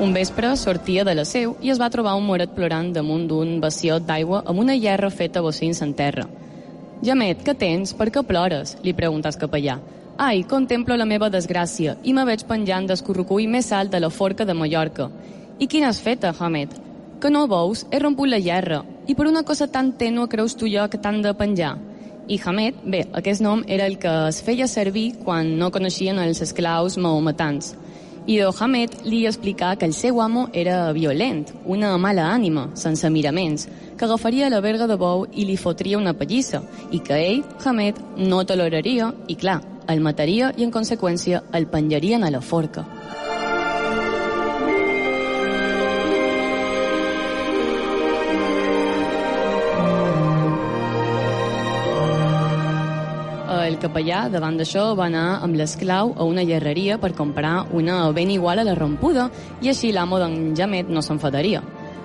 Un 0.00 0.14
vespre 0.14 0.56
sortia 0.56 1.02
de 1.04 1.12
la 1.12 1.26
seu 1.28 1.50
i 1.60 1.68
es 1.68 1.78
va 1.80 1.90
trobar 1.92 2.14
un 2.16 2.24
moret 2.24 2.54
plorant 2.56 2.86
damunt 2.96 3.26
d'un 3.28 3.50
baciot 3.60 4.06
d'aigua 4.08 4.38
amb 4.48 4.62
una 4.62 4.72
llerra 4.72 5.10
feta 5.12 5.42
bocins 5.44 5.82
en 5.84 5.90
terra. 5.92 6.22
Jamet, 7.04 7.42
què 7.44 7.52
tens? 7.62 7.92
Per 7.98 8.06
què 8.08 8.22
plores? 8.24 8.78
li 8.80 8.94
pregunta 8.96 9.28
el 9.28 9.36
capellà. 9.42 9.74
Ai, 10.16 10.40
contemplo 10.48 10.96
la 10.96 11.04
meva 11.10 11.28
desgràcia 11.28 11.98
i 12.02 12.14
me 12.16 12.24
veig 12.24 12.46
penjant 12.48 12.88
d'escorrecull 12.88 13.44
més 13.56 13.68
alt 13.76 13.92
de 13.92 14.00
la 14.00 14.08
forca 14.08 14.46
de 14.48 14.56
Mallorca. 14.56 15.10
I 15.58 15.68
quina 15.68 15.92
has 15.92 16.00
feta, 16.00 16.32
Hamet? 16.32 16.80
Que 17.20 17.28
no 17.28 17.44
veus? 17.52 17.84
He 17.92 18.00
romput 18.00 18.32
la 18.32 18.40
llerra. 18.40 18.80
I 19.06 19.14
per 19.14 19.28
una 19.28 19.44
cosa 19.44 19.68
tan 19.68 19.92
tènua 20.00 20.32
creus 20.32 20.56
tu 20.56 20.64
jo 20.64 20.88
que 20.88 20.96
t'han 20.96 21.20
de 21.20 21.34
penjar? 21.36 21.74
I 22.26 22.40
Hamet, 22.40 22.80
bé, 22.86 23.04
aquest 23.12 23.44
nom 23.44 23.68
era 23.68 23.84
el 23.84 24.00
que 24.00 24.16
es 24.32 24.40
feia 24.48 24.64
servir 24.66 25.10
quan 25.26 25.58
no 25.60 25.68
coneixien 25.70 26.24
els 26.24 26.40
esclaus 26.48 26.96
maometans 26.96 27.74
i 28.26 28.38
Dohamed 28.38 29.00
li 29.04 29.24
explicà 29.26 29.74
que 29.76 29.86
el 29.88 29.94
seu 29.94 30.20
amo 30.20 30.48
era 30.52 30.92
violent, 30.92 31.46
una 31.64 31.96
mala 31.98 32.28
ànima, 32.34 32.68
sense 32.74 33.08
miraments, 33.10 33.68
que 33.96 34.04
agafaria 34.04 34.50
la 34.50 34.60
verga 34.60 34.86
de 34.86 34.96
bou 35.00 35.26
i 35.32 35.46
li 35.48 35.56
fotria 35.56 35.98
una 35.98 36.14
pallissa, 36.14 36.62
i 36.92 37.00
que 37.00 37.16
ell, 37.16 37.44
Hamed, 37.64 38.00
no 38.16 38.44
toleraria 38.44 39.12
i, 39.26 39.36
clar, 39.36 39.60
el 39.88 40.00
mataria 40.00 40.52
i, 40.56 40.64
en 40.64 40.72
conseqüència, 40.72 41.42
el 41.52 41.66
penjarien 41.66 42.24
a 42.24 42.30
la 42.30 42.40
forca. 42.40 42.86
Capellà, 53.80 54.26
davant 54.32 54.58
d'això, 54.60 54.90
va 54.98 55.06
anar 55.08 55.40
amb 55.44 55.56
l'esclau 55.58 56.12
a 56.16 56.26
una 56.28 56.44
llerreria 56.46 56.98
per 57.00 57.14
comprar 57.16 57.66
una 57.76 58.02
ben 58.12 58.30
igual 58.30 58.60
a 58.60 58.66
la 58.66 58.76
rompuda 58.78 59.30
i 59.62 59.72
així 59.72 59.92
l'amo 59.92 60.20
d'en 60.20 60.54
Jamet 60.56 60.92
no 60.92 61.02
s'enfadaria. 61.02 61.62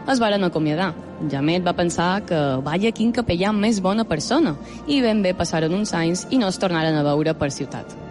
Es 0.07 0.21
varen 0.21 0.43
acomiadar. 0.45 0.93
Jamet 1.31 1.65
va 1.65 1.73
pensar 1.73 2.21
que 2.29 2.39
vaya 2.63 2.93
quin 2.93 3.13
capellà 3.15 3.51
més 3.55 3.81
bona 3.81 4.05
persona 4.05 4.55
i 4.87 5.01
ben 5.01 5.23
bé 5.25 5.33
passaren 5.33 5.73
uns 5.73 5.93
anys 5.97 6.27
i 6.29 6.41
no 6.41 6.51
es 6.51 6.59
tornaren 6.61 6.95
a 6.95 7.05
veure 7.07 7.33
per 7.33 7.51
ciutat. 7.51 8.04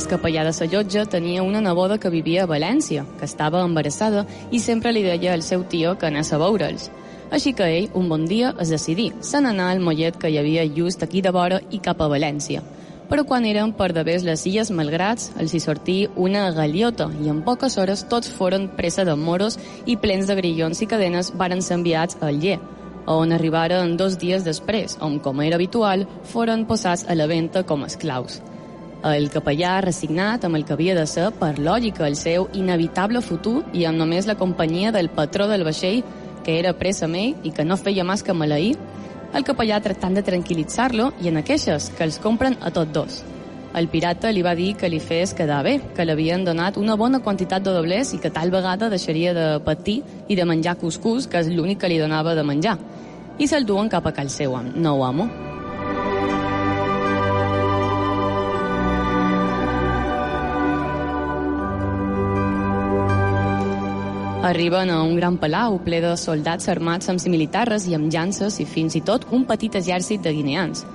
El 0.00 0.06
capellà 0.08 0.46
de 0.46 0.52
sa 0.56 0.64
llotja 0.64 1.02
tenia 1.12 1.42
una 1.44 1.60
neboda 1.60 1.98
que 2.00 2.08
vivia 2.08 2.44
a 2.46 2.48
València, 2.48 3.02
que 3.18 3.26
estava 3.28 3.60
embarassada 3.66 4.22
i 4.50 4.58
sempre 4.64 4.94
li 4.96 5.02
deia 5.04 5.34
al 5.36 5.42
seu 5.44 5.66
tio 5.68 5.92
que 6.00 6.08
anés 6.08 6.32
a 6.32 6.38
veure'ls. 6.40 6.86
Així 7.36 7.52
que 7.52 7.66
ell, 7.68 7.90
un 8.00 8.08
bon 8.08 8.24
dia, 8.24 8.54
es 8.64 8.72
decidí. 8.72 9.10
Se 9.20 9.42
n'anà 9.44 9.68
al 9.68 9.84
mollet 9.84 10.16
que 10.16 10.30
hi 10.32 10.38
havia 10.40 10.64
just 10.78 11.04
aquí 11.04 11.20
de 11.20 11.34
vora 11.36 11.60
i 11.68 11.82
cap 11.84 12.00
a 12.00 12.08
València. 12.08 12.62
Però 13.10 13.26
quan 13.28 13.44
eren 13.44 13.74
per 13.76 13.92
davés 13.92 14.24
les 14.24 14.46
illes 14.48 14.72
Malgrats, 14.72 15.34
els 15.36 15.52
hi 15.52 15.60
sortí 15.60 15.98
una 16.16 16.48
galiota 16.56 17.10
i 17.20 17.28
en 17.28 17.44
poques 17.44 17.76
hores 17.76 18.06
tots 18.08 18.32
foren 18.40 18.70
presa 18.80 19.04
de 19.04 19.18
moros 19.20 19.60
i 19.84 19.98
plens 20.00 20.32
de 20.32 20.38
grillons 20.40 20.80
i 20.80 20.88
cadenes 20.88 21.34
varen 21.36 21.60
ser 21.60 21.76
enviats 21.76 22.16
a 22.22 22.32
Ller, 22.32 22.56
on 23.04 23.36
arribaren 23.36 23.98
dos 24.00 24.16
dies 24.16 24.48
després, 24.48 24.96
on, 25.04 25.20
com 25.20 25.44
era 25.44 25.60
habitual, 25.60 26.08
foren 26.24 26.64
posats 26.64 27.04
a 27.04 27.18
la 27.18 27.28
venda 27.28 27.66
com 27.68 27.84
esclaus. 27.84 28.40
El 29.00 29.30
capellà, 29.32 29.78
resignat 29.80 30.42
amb 30.44 30.58
el 30.58 30.66
que 30.68 30.74
havia 30.74 30.94
de 30.94 31.06
ser, 31.08 31.30
per 31.32 31.54
lògica, 31.56 32.04
el 32.04 32.18
seu 32.20 32.50
inevitable 32.52 33.22
futur 33.24 33.62
i 33.72 33.86
amb 33.88 33.96
només 33.96 34.28
la 34.28 34.36
companyia 34.36 34.92
del 34.92 35.08
patró 35.08 35.46
del 35.48 35.64
vaixell, 35.64 36.02
que 36.44 36.58
era 36.58 36.74
pres 36.76 37.00
amb 37.02 37.16
ell 37.16 37.48
i 37.48 37.52
que 37.56 37.64
no 37.64 37.78
feia 37.80 38.04
més 38.04 38.22
que 38.22 38.36
maleir, 38.36 38.76
el 39.32 39.46
capellà 39.46 39.80
tractant 39.80 40.18
de 40.18 40.24
tranquil·litzar-lo 40.26 41.14
i 41.24 41.32
en 41.32 41.40
aqueixes 41.40 41.88
que 41.96 42.04
els 42.04 42.20
compren 42.20 42.58
a 42.60 42.74
tots 42.76 42.92
dos. 42.92 43.20
El 43.72 43.88
pirata 43.88 44.32
li 44.34 44.42
va 44.44 44.56
dir 44.58 44.74
que 44.76 44.90
li 44.90 45.00
fes 45.00 45.32
quedar 45.38 45.62
bé, 45.64 45.78
que 45.96 46.04
l'havien 46.04 46.44
donat 46.44 46.76
una 46.76 46.96
bona 47.00 47.22
quantitat 47.24 47.64
de 47.64 47.72
doblers 47.72 48.12
i 48.12 48.20
que 48.20 48.32
tal 48.34 48.50
vegada 48.52 48.90
deixaria 48.92 49.32
de 49.32 49.46
patir 49.64 50.02
i 50.28 50.36
de 50.36 50.44
menjar 50.44 50.76
cuscús, 50.76 51.30
que 51.30 51.40
és 51.40 51.48
l'únic 51.48 51.80
que 51.80 51.88
li 51.88 52.02
donava 52.02 52.34
de 52.34 52.44
menjar. 52.44 52.76
I 53.38 53.48
se'l 53.48 53.64
duen 53.64 53.88
cap 53.88 54.04
a 54.04 54.12
cal 54.12 54.28
seu 54.28 54.58
nou 54.74 55.06
amo. 55.06 55.49
Arriben 64.42 64.88
a 64.88 65.02
un 65.02 65.16
gran 65.16 65.34
palau 65.36 65.74
ple 65.84 65.98
de 66.00 66.14
soldats 66.16 66.70
armats 66.72 67.10
amb 67.12 67.20
similitarres 67.20 67.84
i 67.84 67.92
amb 67.92 68.08
llances 68.08 68.54
i 68.62 68.64
fins 68.64 68.94
i 68.96 69.02
tot 69.04 69.26
un 69.36 69.42
petit 69.44 69.74
exèrcit 69.76 70.22
de 70.24 70.32
guineans. 70.32 70.86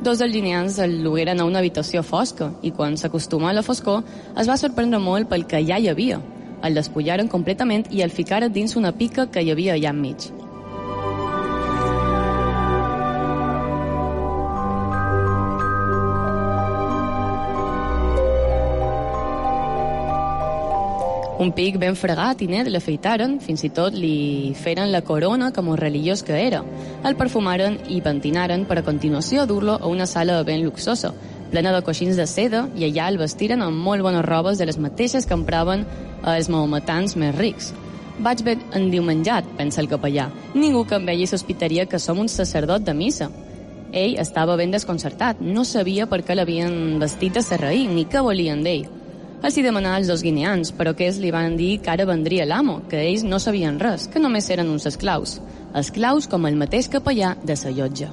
Dos 0.00 0.22
dels 0.22 0.32
guineans 0.32 0.78
el 0.80 0.94
logueren 1.04 1.42
a 1.42 1.44
una 1.44 1.60
habitació 1.60 2.00
fosca 2.02 2.48
i 2.64 2.72
quan 2.72 2.96
s'acostuma 2.96 3.50
a 3.50 3.52
la 3.58 3.64
foscor 3.66 4.00
es 4.40 4.48
va 4.48 4.56
sorprendre 4.56 5.02
molt 5.04 5.28
pel 5.28 5.44
que 5.44 5.60
ja 5.68 5.76
hi 5.76 5.90
havia. 5.92 6.16
El 6.64 6.80
despullaren 6.80 7.28
completament 7.28 7.84
i 7.92 8.00
el 8.00 8.14
ficaren 8.22 8.56
dins 8.56 8.72
una 8.80 8.96
pica 8.96 9.28
que 9.28 9.44
hi 9.44 9.52
havia 9.52 9.76
allà 9.76 9.92
enmig. 9.92 10.30
Un 21.44 21.50
pic 21.52 21.74
ben 21.76 21.92
fregat 21.92 22.40
i 22.40 22.46
net 22.48 22.70
l'afeitaren, 22.72 23.34
fins 23.44 23.66
i 23.66 23.68
tot 23.76 23.92
li 23.92 24.54
feren 24.56 24.88
la 24.88 25.02
corona 25.04 25.50
com 25.52 25.66
un 25.68 25.76
religiós 25.76 26.22
que 26.24 26.38
era. 26.40 26.62
El 27.04 27.18
perfumaren 27.20 27.76
i 27.92 27.98
pentinaren 28.00 28.64
per 28.64 28.78
a 28.80 28.84
continuació 28.86 29.44
dur-lo 29.50 29.74
a 29.76 29.90
una 29.92 30.06
sala 30.08 30.38
ben 30.48 30.64
luxosa, 30.64 31.10
plena 31.50 31.74
de 31.76 31.82
coixins 31.84 32.16
de 32.16 32.24
seda, 32.30 32.64
i 32.80 32.88
allà 32.88 33.10
el 33.12 33.20
vestiren 33.20 33.60
amb 33.60 33.76
molt 33.76 34.06
bones 34.06 34.24
robes 34.24 34.56
de 34.56 34.70
les 34.70 34.80
mateixes 34.80 35.28
que 35.28 35.36
empraven 35.36 35.84
els 36.32 36.48
maometans 36.48 37.18
més 37.20 37.36
rics. 37.36 37.74
Vaig 38.24 38.40
ben 38.48 38.64
endiumenjat, 38.72 39.52
pensa 39.60 39.84
el 39.84 39.92
capellà. 39.92 40.30
Ningú 40.56 40.86
que 40.88 40.96
em 40.96 41.12
vegi 41.12 41.28
sospitaria 41.28 41.84
que 41.84 42.00
som 42.00 42.24
un 42.24 42.32
sacerdot 42.32 42.88
de 42.88 42.96
missa. 42.96 43.28
Ell 43.92 44.16
estava 44.16 44.56
ben 44.56 44.72
desconcertat, 44.72 45.44
no 45.44 45.68
sabia 45.68 46.08
per 46.08 46.24
què 46.24 46.40
l'havien 46.40 46.96
vestit 47.04 47.36
de 47.36 47.44
serraí, 47.44 47.84
ni 47.84 48.08
què 48.08 48.24
volien 48.24 48.64
d'ell 48.64 49.03
així 49.44 49.60
demanar 49.60 49.98
als 49.98 50.08
dos 50.08 50.22
guineans, 50.24 50.70
però 50.72 50.94
que 50.96 51.04
ells 51.04 51.18
li 51.20 51.28
van 51.28 51.58
dir 51.58 51.74
que 51.84 51.90
ara 51.92 52.06
vendria 52.08 52.46
l'amo, 52.48 52.78
que 52.88 53.02
ells 53.04 53.26
no 53.28 53.36
sabien 53.36 53.76
res, 53.76 54.06
que 54.08 54.20
només 54.22 54.46
eren 54.48 54.70
uns 54.72 54.86
esclaus. 54.88 55.34
Esclaus 55.76 56.24
com 56.32 56.46
el 56.48 56.56
mateix 56.56 56.88
capellà 56.88 57.34
de 57.44 57.56
sa 57.60 57.68
llotja. 57.68 58.08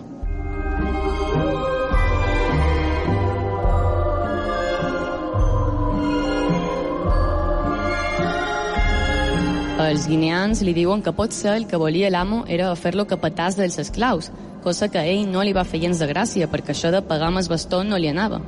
Els 9.86 10.10
guineans 10.12 10.62
li 10.68 10.74
diuen 10.76 11.00
que 11.04 11.14
pot 11.16 11.32
ser 11.32 11.56
el 11.56 11.64
que 11.68 11.80
volia 11.80 12.12
l'amo 12.12 12.42
era 12.58 12.74
fer-lo 12.76 13.08
capatàs 13.08 13.56
dels 13.56 13.80
esclaus, 13.80 14.28
cosa 14.68 14.92
que 14.92 15.00
ell 15.14 15.24
no 15.32 15.48
li 15.48 15.56
va 15.56 15.64
fer 15.64 15.80
gens 15.86 16.04
de 16.04 16.12
gràcia 16.12 16.52
perquè 16.52 16.76
això 16.76 16.92
de 16.92 17.02
pagar 17.08 17.32
amb 17.32 17.40
el 17.40 17.48
bastó 17.52 17.86
no 17.88 17.96
li 17.96 18.12
anava. 18.12 18.44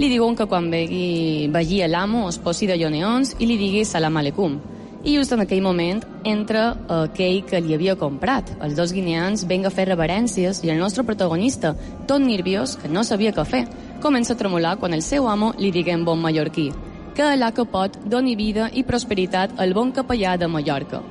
Li 0.00 0.08
diuen 0.08 0.32
que 0.32 0.46
quan 0.48 0.70
vegi, 0.72 1.48
vegi 1.52 1.82
l'amo 1.84 2.26
es 2.30 2.40
posi 2.40 2.64
de 2.66 2.78
lloneons 2.80 3.34
i 3.38 3.46
li 3.46 3.58
digui 3.60 3.84
salam 3.84 4.16
aleikum. 4.16 4.58
I 5.04 5.16
just 5.16 5.32
en 5.32 5.44
aquell 5.44 5.60
moment 5.60 6.00
entra 6.24 6.74
aquell 6.88 7.42
que 7.44 7.60
li 7.60 7.76
havia 7.76 7.98
comprat. 8.00 8.48
Els 8.64 8.76
dos 8.76 8.94
guineans 8.96 9.44
venga 9.48 9.68
a 9.68 9.74
fer 9.76 9.86
reverències 9.88 10.64
i 10.64 10.72
el 10.72 10.80
nostre 10.80 11.04
protagonista, 11.04 11.74
tot 12.08 12.24
nerviós, 12.24 12.78
que 12.80 12.88
no 12.88 13.04
sabia 13.04 13.32
què 13.36 13.44
fer, 13.44 13.66
comença 14.00 14.32
a 14.32 14.40
tremolar 14.40 14.78
quan 14.80 14.96
el 14.96 15.04
seu 15.04 15.28
amo 15.28 15.52
li 15.58 15.72
digui 15.72 15.92
en 15.92 16.08
bon 16.08 16.20
mallorquí 16.20 16.70
que 17.14 17.26
Alà 17.26 17.50
que 17.52 17.66
pot 17.68 17.98
doni 18.08 18.32
vida 18.36 18.70
i 18.72 18.84
prosperitat 18.88 19.58
al 19.60 19.74
bon 19.76 19.90
capellà 19.92 20.36
de 20.40 20.46
Mallorca. 20.48 21.02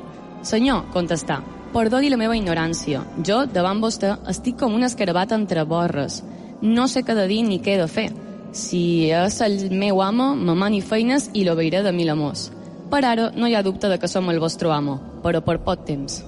Senyor, 0.41 0.87
contestà, 0.95 1.37
perdoni 1.73 2.09
la 2.09 2.17
meva 2.17 2.37
ignorància. 2.39 3.03
Jo, 3.25 3.43
davant 3.45 3.83
vostè, 3.83 4.15
estic 4.33 4.57
com 4.57 4.73
un 4.73 4.87
escarabat 4.87 5.35
entre 5.37 5.67
borres. 5.69 6.23
No 6.61 6.87
sé 6.87 7.03
què 7.05 7.13
de 7.13 7.27
dir 7.29 7.43
ni 7.45 7.59
què 7.61 7.77
de 7.77 7.87
fer. 7.87 8.07
Si 8.51 9.11
és 9.13 9.41
el 9.45 9.69
meu 9.69 10.01
amo, 10.01 10.31
me 10.35 10.55
mani 10.57 10.81
feines 10.81 11.29
i 11.37 11.43
l'obeiré 11.45 11.83
de 11.85 11.91
mil 11.93 12.09
amors. 12.09 12.49
Per 12.89 13.03
ara 13.05 13.29
no 13.35 13.45
hi 13.45 13.53
ha 13.53 13.61
dubte 13.61 13.89
de 13.91 13.99
que 14.01 14.09
som 14.09 14.29
el 14.31 14.41
vostre 14.41 14.71
amo, 14.73 14.97
però 15.21 15.43
per 15.45 15.59
poc 15.61 15.85
temps. 15.85 16.23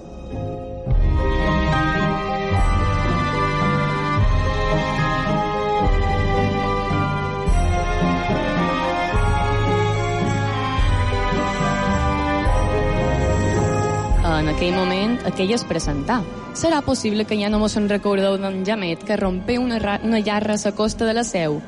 En 14.22 14.48
aquell 14.54 14.74
moment, 14.78 15.18
aquell 15.26 15.50
es 15.58 15.66
presentà. 15.66 16.22
Serà 16.54 16.82
possible 16.86 17.24
que 17.26 17.34
ja 17.40 17.50
no 17.50 17.58
mos 17.58 17.74
en 17.76 17.88
recordeu 17.90 18.38
d'en 18.38 18.62
Jamet 18.66 19.02
que 19.02 19.16
rompé 19.18 19.58
una, 19.58 19.98
una 20.04 20.20
llarra 20.20 20.54
a 20.54 20.62
la 20.62 20.76
costa 20.78 21.04
de 21.04 21.14
la 21.18 21.24
seu? 21.24 21.58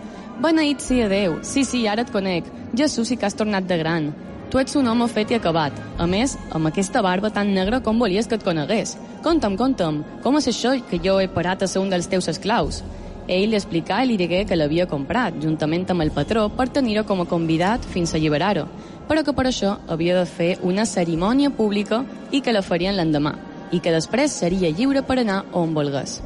Beneït 0.42 0.82
sia 0.82 1.06
Déu. 1.08 1.38
Sí, 1.46 1.62
sí, 1.62 1.86
ara 1.86 2.02
et 2.02 2.10
conec. 2.10 2.48
Jesús, 2.74 3.08
sí 3.08 3.16
que 3.16 3.26
has 3.26 3.36
tornat 3.38 3.68
de 3.70 3.78
gran. 3.78 4.08
Tu 4.50 4.58
ets 4.58 4.74
un 4.76 4.88
home 4.90 5.06
fet 5.08 5.30
i 5.30 5.36
acabat. 5.38 5.76
A 5.98 6.08
més, 6.10 6.34
amb 6.50 6.66
aquesta 6.66 7.02
barba 7.02 7.30
tan 7.30 7.52
negra 7.54 7.80
com 7.82 7.98
volies 8.02 8.26
que 8.26 8.34
et 8.38 8.44
conegués. 8.46 8.96
Conta'm, 9.22 9.56
conta'm, 9.56 10.02
com 10.22 10.36
és 10.38 10.50
això 10.50 10.74
que 10.90 10.98
jo 11.02 11.20
he 11.20 11.30
parat 11.30 11.62
a 11.62 11.70
ser 11.70 11.80
un 11.82 11.90
dels 11.90 12.10
teus 12.10 12.28
esclaus? 12.28 12.82
Ell 13.26 13.54
li 13.54 13.56
explicà 13.56 14.02
i 14.02 14.10
li 14.10 14.18
digué 14.20 14.42
que 14.44 14.58
l'havia 14.58 14.88
comprat, 14.90 15.38
juntament 15.40 15.86
amb 15.88 16.04
el 16.04 16.12
patró, 16.12 16.48
per 16.50 16.68
tenir-ho 16.68 17.06
com 17.08 17.22
a 17.22 17.30
convidat 17.30 17.86
fins 17.94 18.12
a 18.12 18.18
alliberar-ho, 18.18 18.66
però 19.08 19.24
que 19.24 19.32
per 19.32 19.46
això 19.48 19.78
havia 19.88 20.18
de 20.18 20.26
fer 20.26 20.52
una 20.62 20.84
cerimònia 20.84 21.54
pública 21.54 22.02
i 22.32 22.42
que 22.42 22.52
la 22.52 22.62
farien 22.62 22.98
l'endemà, 22.98 23.36
i 23.72 23.80
que 23.80 23.94
després 23.94 24.34
seria 24.44 24.70
lliure 24.70 25.06
per 25.08 25.22
anar 25.22 25.44
on 25.52 25.72
volgués. 25.74 26.20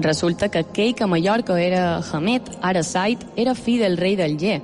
Resulta 0.00 0.48
que 0.48 0.58
aquell 0.58 0.94
que 0.94 1.04
a 1.04 1.06
Mallorca 1.06 1.60
era 1.60 2.00
Hamed, 2.00 2.42
ara 2.62 2.82
Said, 2.82 3.18
era 3.36 3.54
fill 3.54 3.80
del 3.82 3.98
rei 3.98 4.16
del 4.16 4.38
Lle, 4.38 4.60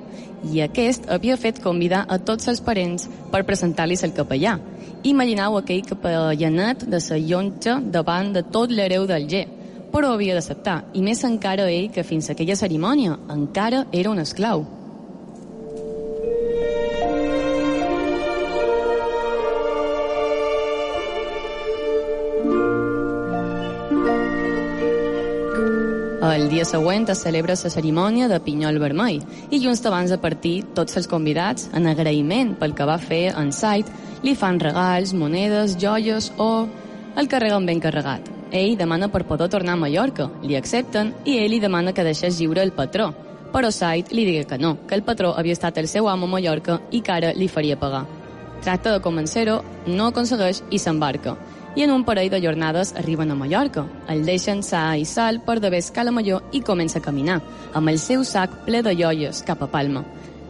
i 0.49 0.61
aquest 0.61 1.05
havia 1.13 1.37
fet 1.37 1.59
convidar 1.61 2.05
a 2.09 2.17
tots 2.17 2.47
els 2.47 2.61
parents 2.61 3.05
per 3.31 3.43
presentar-li 3.45 3.97
el 4.01 4.13
capellà. 4.17 4.57
Imagineu 5.03 5.57
aquell 5.57 5.85
capellanet 5.85 6.87
de 6.89 6.99
sa 6.99 7.17
llonxa 7.17 7.77
davant 7.81 8.33
de 8.33 8.41
tot 8.43 8.71
l'hereu 8.71 9.05
del 9.05 9.27
Lle, 9.27 9.45
però 9.91 10.13
havia 10.13 10.33
d'acceptar, 10.33 10.79
i 10.93 11.01
més 11.01 11.23
encara 11.23 11.69
ell 11.69 11.91
que 11.93 12.03
fins 12.03 12.29
a 12.29 12.33
aquella 12.33 12.55
cerimònia 12.55 13.19
encara 13.29 13.85
era 13.91 14.09
un 14.09 14.19
esclau. 14.19 14.76
Dia 26.57 26.65
següent 26.65 27.03
es 27.13 27.19
celebra 27.21 27.53
la 27.53 27.69
cerimònia 27.69 28.27
de 28.31 28.37
Pinyol 28.41 28.79
Vermell 28.81 29.19
i 29.53 29.59
just 29.61 29.85
abans 29.85 30.09
de 30.09 30.17
partir, 30.17 30.63
tots 30.73 30.97
els 30.97 31.05
convidats, 31.05 31.67
en 31.77 31.85
agraïment 31.85 32.55
pel 32.57 32.73
que 32.73 32.87
va 32.89 32.95
fer 32.97 33.27
en 33.37 33.51
Said, 33.53 33.85
li 34.25 34.33
fan 34.33 34.57
regals, 34.57 35.13
monedes, 35.13 35.75
joies 35.77 36.31
o 36.41 36.65
el 37.15 37.29
carreguen 37.29 37.67
ben 37.69 37.81
carregat. 37.83 38.31
Ell 38.49 38.73
demana 38.79 39.11
per 39.13 39.27
poder 39.29 39.51
tornar 39.53 39.75
a 39.75 39.81
Mallorca, 39.83 40.31
li 40.41 40.57
accepten 40.57 41.13
i 41.25 41.37
ell 41.43 41.53
li 41.53 41.59
demana 41.61 41.93
que 41.93 42.07
deixés 42.07 42.39
lliure 42.41 42.65
el 42.65 42.73
patró. 42.73 43.11
Però 43.53 43.69
Said 43.69 44.09
li 44.09 44.25
digue 44.25 44.47
que 44.49 44.57
no, 44.57 44.79
que 44.87 44.97
el 44.97 45.05
patró 45.05 45.35
havia 45.37 45.53
estat 45.53 45.77
el 45.77 45.87
seu 45.87 46.09
amo 46.09 46.25
a 46.25 46.37
Mallorca 46.39 46.79
i 46.89 47.03
que 47.05 47.13
ara 47.19 47.35
li 47.37 47.51
faria 47.53 47.77
pagar. 47.77 48.07
Tracta 48.65 48.95
de 48.95 49.03
convencer-ho, 49.05 49.61
no 49.85 50.09
aconsegueix 50.09 50.63
i 50.71 50.81
s'embarca 50.81 51.37
i 51.77 51.83
en 51.83 51.91
un 51.93 52.03
parell 52.03 52.31
de 52.33 52.39
jornades 52.41 52.95
arriben 52.97 53.29
a 53.29 53.35
Mallorca. 53.37 53.83
El 54.09 54.25
deixen 54.25 54.63
sa 54.65 54.95
i 54.97 55.03
sal 55.05 55.43
per 55.45 55.59
d'haver 55.61 55.83
escala 55.83 56.09
major 56.09 56.41
i 56.51 56.63
comença 56.65 56.97
a 56.97 57.05
caminar, 57.05 57.37
amb 57.77 57.91
el 57.93 57.99
seu 58.01 58.23
sac 58.25 58.63
ple 58.65 58.81
de 58.81 58.95
joies 58.97 59.43
cap 59.45 59.61
a 59.61 59.67
Palma. 59.69 60.01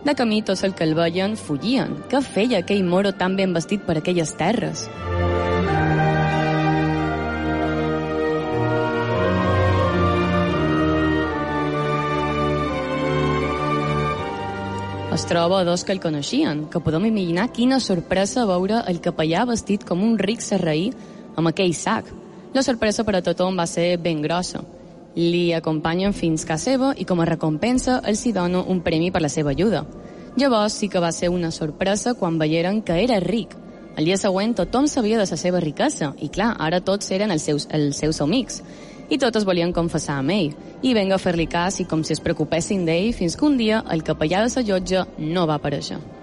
De 0.06 0.16
camí, 0.16 0.40
tots 0.42 0.64
els 0.64 0.78
que 0.78 0.88
el 0.88 0.96
veien 0.96 1.36
fuggien. 1.36 1.98
Què 2.08 2.22
feia 2.24 2.62
aquell 2.64 2.86
moro 2.88 3.12
tan 3.12 3.36
ben 3.36 3.52
vestit 3.52 3.84
per 3.84 3.98
aquelles 4.00 4.32
terres? 4.40 4.86
Es 15.18 15.26
troba 15.26 15.60
a 15.60 15.66
dos 15.66 15.84
que 15.84 15.92
el 15.92 16.00
coneixien, 16.00 16.68
que 16.72 16.80
podem 16.80 17.10
imaginar 17.10 17.50
quina 17.52 17.82
sorpresa 17.82 18.46
veure 18.46 18.84
el 18.88 19.02
capellà 19.04 19.44
vestit 19.50 19.84
com 19.84 20.04
un 20.06 20.16
ric 20.22 20.46
serraí 20.46 20.92
amb 21.38 21.52
aquell 21.54 21.74
sac. 21.78 22.10
La 22.54 22.64
sorpresa 22.66 23.06
per 23.06 23.20
a 23.20 23.22
tothom 23.22 23.56
va 23.60 23.68
ser 23.70 23.96
ben 24.02 24.22
grossa. 24.26 24.64
Li 25.18 25.54
acompanyen 25.54 26.14
fins 26.14 26.46
a 26.50 26.58
seva 26.58 26.94
i 26.98 27.06
com 27.06 27.22
a 27.22 27.30
recompensa 27.30 28.02
els 28.06 28.26
hi 28.26 28.34
dono 28.34 28.66
un 28.68 28.82
premi 28.82 29.12
per 29.12 29.22
la 29.22 29.30
seva 29.30 29.54
ajuda. 29.54 29.86
Llavors 30.38 30.74
sí 30.74 30.90
que 30.90 31.00
va 31.00 31.12
ser 31.12 31.30
una 31.30 31.52
sorpresa 31.52 32.14
quan 32.14 32.38
veieren 32.38 32.82
que 32.82 33.00
era 33.04 33.20
ric. 33.20 33.56
El 33.98 34.06
dia 34.06 34.18
següent 34.18 34.54
tothom 34.54 34.86
sabia 34.88 35.18
de 35.18 35.26
la 35.26 35.38
seva 35.38 35.60
riquesa 35.60 36.12
i 36.22 36.30
clar, 36.30 36.56
ara 36.60 36.82
tots 36.82 37.10
eren 37.12 37.32
els 37.32 37.48
seus, 37.50 37.66
els 37.74 37.98
seus 37.98 38.22
amics 38.22 38.62
i 39.10 39.18
totes 39.18 39.46
volien 39.48 39.74
confessar 39.74 40.20
amb 40.20 40.36
ell 40.36 40.54
i 40.84 40.94
venga 40.94 41.16
a 41.16 41.22
fer-li 41.22 41.48
cas 41.50 41.80
i 41.82 41.88
com 41.90 42.04
si 42.04 42.14
es 42.14 42.22
preocupessin 42.22 42.86
d'ell 42.86 43.14
fins 43.16 43.38
que 43.40 43.48
un 43.48 43.58
dia 43.58 43.82
el 43.90 44.04
capellà 44.04 44.44
de 44.46 44.54
la 44.54 44.66
llotja 44.70 45.08
no 45.18 45.48
va 45.48 45.58
aparèixer. 45.58 46.17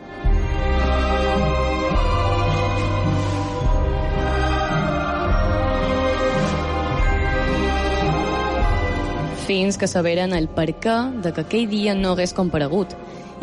Fins 9.44 9.76
que 9.76 9.86
saberen 9.86 10.32
el 10.32 10.46
per 10.48 10.70
què 10.80 10.94
de 11.20 11.30
que 11.36 11.42
aquell 11.44 11.68
dia 11.68 11.92
no 11.94 12.14
hagués 12.14 12.32
comparegut, 12.32 12.94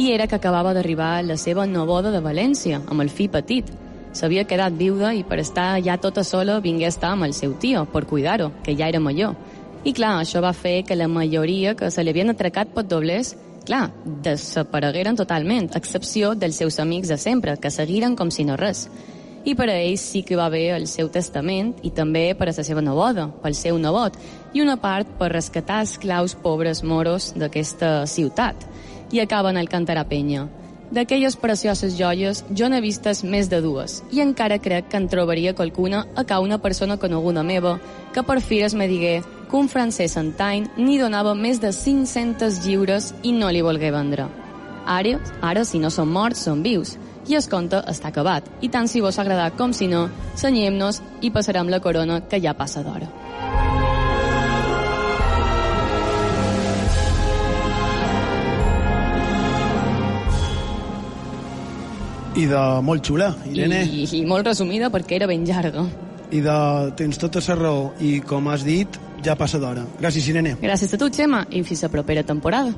i 0.02 0.10
era 0.12 0.26
que 0.26 0.38
acabava 0.40 0.74
d'arribar 0.74 1.22
la 1.22 1.38
seva 1.38 1.68
neboda 1.70 2.10
de 2.10 2.22
València, 2.26 2.80
amb 2.90 3.04
el 3.04 3.12
fill 3.14 3.30
petit. 3.30 3.70
S'havia 4.18 4.48
quedat 4.50 4.74
viuda 4.80 5.14
i 5.14 5.22
per 5.24 5.38
estar 5.44 5.76
ja 5.86 6.00
tota 6.02 6.24
sola 6.26 6.60
vingué 6.60 6.88
a 6.88 6.94
estar 6.94 7.12
amb 7.14 7.28
el 7.28 7.36
seu 7.38 7.54
tio, 7.54 7.86
per 7.86 8.08
cuidar-ho, 8.10 8.50
que 8.66 8.76
ja 8.76 8.90
era 8.90 9.00
major. 9.00 9.38
I 9.84 9.94
clar, 9.94 10.16
això 10.24 10.42
va 10.42 10.56
fer 10.58 10.82
que 10.88 10.98
la 10.98 11.08
majoria 11.08 11.76
que 11.78 11.92
se 11.92 12.04
li 12.04 12.10
havien 12.10 12.34
atracat 12.34 12.74
pot 12.74 12.90
doblers, 12.90 13.36
clar, 13.66 13.92
desaparegueren 14.26 15.16
totalment, 15.16 15.70
a 15.70 15.78
excepció 15.78 16.34
dels 16.34 16.58
seus 16.58 16.80
amics 16.80 17.14
de 17.14 17.18
sempre, 17.22 17.58
que 17.62 17.70
seguiren 17.70 18.18
com 18.18 18.34
si 18.34 18.46
no 18.46 18.58
res. 18.58 18.88
I 19.42 19.56
per 19.58 19.72
a 19.72 19.80
ells 19.80 20.04
sí 20.06 20.22
que 20.22 20.38
va 20.38 20.46
haver 20.50 20.76
el 20.76 20.86
seu 20.86 21.10
testament 21.10 21.74
i 21.82 21.90
també 21.90 22.28
per 22.38 22.50
a 22.50 22.54
la 22.54 22.64
seva 22.66 22.82
neboda, 22.86 23.26
pel 23.42 23.56
seu 23.58 23.78
nebot, 23.82 24.18
i 24.54 24.62
una 24.62 24.78
part 24.82 25.08
per 25.20 25.32
rescatar 25.32 25.82
esclaus 25.86 26.36
pobres 26.36 26.84
moros 26.84 27.32
d'aquesta 27.36 28.06
ciutat. 28.08 28.56
I 29.12 29.20
acaben 29.20 29.58
al 29.58 29.70
Cantarà 29.70 30.06
Penya. 30.08 30.48
D'aquelles 30.92 31.38
precioses 31.40 31.96
joies, 31.96 32.44
jo 32.52 32.68
n'he 32.68 32.82
vistes 32.84 33.24
més 33.24 33.48
de 33.48 33.62
dues, 33.64 34.02
i 34.12 34.20
encara 34.20 34.60
crec 34.60 34.90
que 34.92 35.00
en 35.00 35.08
trobaria 35.08 35.56
qualcuna 35.56 36.02
a 36.20 36.26
ca 36.28 36.42
una 36.44 36.58
persona 36.60 36.98
coneguda 37.00 37.46
meva, 37.48 37.78
que 38.12 38.24
per 38.28 38.42
fires 38.44 38.76
me 38.76 38.90
digué 38.92 39.22
que 39.50 39.56
un 39.56 39.70
francès 39.72 40.18
antany 40.20 40.68
n'hi 40.76 40.98
donava 41.00 41.32
més 41.36 41.62
de 41.64 41.72
500 41.72 42.60
lliures 42.66 43.14
i 43.24 43.32
no 43.32 43.52
li 43.52 43.64
volgué 43.64 43.92
vendre. 43.92 44.28
Ara, 44.86 45.16
ara, 45.42 45.64
si 45.64 45.80
no 45.80 45.90
són 45.90 46.12
morts, 46.12 46.44
són 46.44 46.64
vius, 46.64 46.98
i 47.30 47.40
el 47.40 47.48
conte 47.48 47.80
està 47.88 48.10
acabat, 48.12 48.48
i 48.60 48.68
tant 48.68 48.92
si 48.92 49.00
vos 49.00 49.20
ha 49.20 49.24
agradat 49.24 49.56
com 49.56 49.72
si 49.72 49.88
no, 49.88 50.10
senyem-nos 50.36 51.00
i 51.22 51.32
passarem 51.32 51.72
la 51.72 51.80
corona 51.80 52.20
que 52.28 52.42
ja 52.44 52.58
passa 52.58 52.84
d'hora. 52.84 53.08
I 62.32 62.46
de 62.48 62.60
molt 62.88 63.04
xula, 63.04 63.34
Irene. 63.52 63.82
I, 63.84 64.06
I 64.16 64.22
molt 64.28 64.48
resumida 64.48 64.88
perquè 64.94 65.18
era 65.18 65.28
ben 65.28 65.44
llarga. 65.44 65.84
I 66.32 66.40
de... 66.40 66.58
tens 66.96 67.20
tota 67.20 67.42
la 67.44 67.58
raó. 67.60 67.82
I 68.00 68.22
com 68.24 68.48
has 68.48 68.64
dit, 68.64 69.00
ja 69.26 69.36
passa 69.36 69.60
d'hora. 69.60 69.84
Gràcies, 70.00 70.30
Irene. 70.32 70.56
Gràcies 70.62 70.96
a 70.96 71.00
tu, 71.02 71.10
Xema, 71.12 71.44
i 71.52 71.64
fins 71.68 71.84
la 71.84 71.92
propera 71.92 72.24
temporada. 72.24 72.72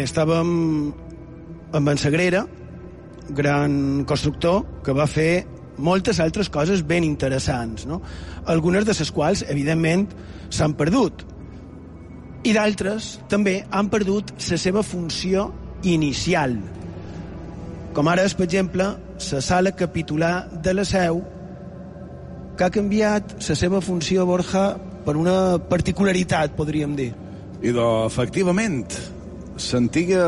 Bé, 0.00 0.06
estàvem 0.08 0.50
amb 1.76 1.90
en 1.92 1.98
Sagrera, 2.00 2.38
gran 3.36 3.72
constructor, 4.08 4.62
que 4.80 4.94
va 4.96 5.04
fer 5.04 5.42
moltes 5.76 6.22
altres 6.24 6.48
coses 6.48 6.80
ben 6.88 7.04
interessants, 7.04 7.84
no? 7.84 7.98
algunes 8.54 8.86
de 8.88 8.94
les 8.96 9.10
quals, 9.12 9.42
evidentment, 9.52 10.06
s'han 10.48 10.72
perdut. 10.78 11.26
I 12.48 12.56
d'altres 12.56 13.10
també 13.28 13.58
han 13.68 13.92
perdut 13.92 14.32
la 14.38 14.60
seva 14.64 14.86
funció 14.94 15.50
inicial. 15.84 16.56
Com 17.92 18.08
ara 18.08 18.24
és, 18.24 18.38
per 18.40 18.48
exemple, 18.48 18.88
la 19.20 19.44
sala 19.44 19.76
capitular 19.76 20.34
de 20.64 20.78
la 20.80 20.88
Seu, 20.88 21.20
que 22.56 22.64
ha 22.64 22.72
canviat 22.72 23.36
la 23.52 23.60
seva 23.66 23.84
funció, 23.84 24.24
Borja, 24.24 24.66
per 25.04 25.20
una 25.20 25.58
particularitat, 25.60 26.56
podríem 26.56 26.96
dir. 26.96 27.12
I 27.60 27.76
de, 27.76 27.88
efectivament, 28.08 28.94
l'antiga 29.56 30.22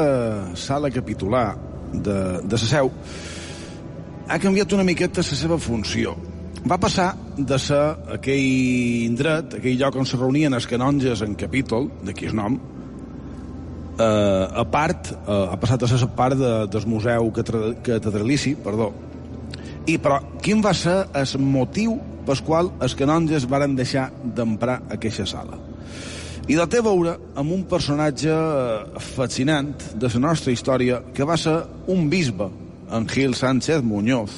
sala 0.58 0.90
capitular 0.90 1.56
de, 1.92 2.18
de 2.42 2.58
la 2.58 2.68
seu 2.68 2.90
ha 4.28 4.38
canviat 4.38 4.72
una 4.72 4.84
miqueta 4.84 5.22
la 5.22 5.36
seva 5.36 5.58
funció. 5.58 6.14
Va 6.68 6.78
passar 6.78 7.12
de 7.36 7.58
ser 7.58 7.80
aquell 8.14 9.06
indret, 9.08 9.58
aquell 9.58 9.80
lloc 9.80 9.96
on 9.98 10.06
se 10.06 10.16
reunien 10.16 10.54
els 10.54 10.68
canonges 10.70 11.24
en 11.26 11.34
capítol, 11.34 11.88
d'aquí 12.06 12.28
el 12.30 12.36
nom, 12.38 12.58
eh, 13.98 14.46
a 14.62 14.64
part, 14.70 15.10
eh, 15.12 15.46
ha 15.50 15.58
passat 15.58 15.82
a 15.82 15.90
ser 15.90 16.08
part 16.16 16.38
de, 16.38 16.52
del 16.70 16.86
museu 16.86 17.32
catedralici, 17.34 18.54
perdó. 18.54 18.92
I 19.86 19.98
però, 19.98 20.20
quin 20.40 20.62
va 20.62 20.72
ser 20.72 21.00
el 21.18 21.42
motiu 21.42 21.98
pel 22.26 22.44
qual 22.46 22.70
els 22.80 22.94
canonges 22.94 23.48
varen 23.50 23.74
deixar 23.74 24.12
d'emprar 24.22 24.82
aquesta 24.94 25.26
sala? 25.26 25.71
I 26.50 26.56
la 26.58 26.64
té 26.66 26.80
a 26.80 26.82
veure 26.82 27.12
amb 27.38 27.52
un 27.54 27.60
personatge 27.70 28.32
fascinant 29.14 29.76
de 29.94 30.08
la 30.10 30.22
nostra 30.24 30.50
història 30.50 30.98
que 31.14 31.26
va 31.28 31.36
ser 31.38 31.54
un 31.86 32.08
bisbe, 32.10 32.48
en 32.90 33.06
Gil 33.08 33.36
Sánchez 33.38 33.84
Muñoz, 33.86 34.32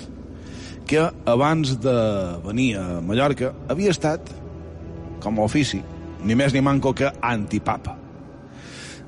que 0.86 1.00
abans 1.24 1.78
de 1.80 1.94
venir 2.44 2.76
a 2.76 3.00
Mallorca 3.00 3.54
havia 3.72 3.94
estat, 3.96 4.28
com 5.24 5.40
a 5.40 5.48
ofici, 5.48 5.80
ni 6.22 6.36
més 6.36 6.52
ni 6.52 6.60
manco 6.60 6.92
que 6.92 7.08
antipapa. 7.08 7.96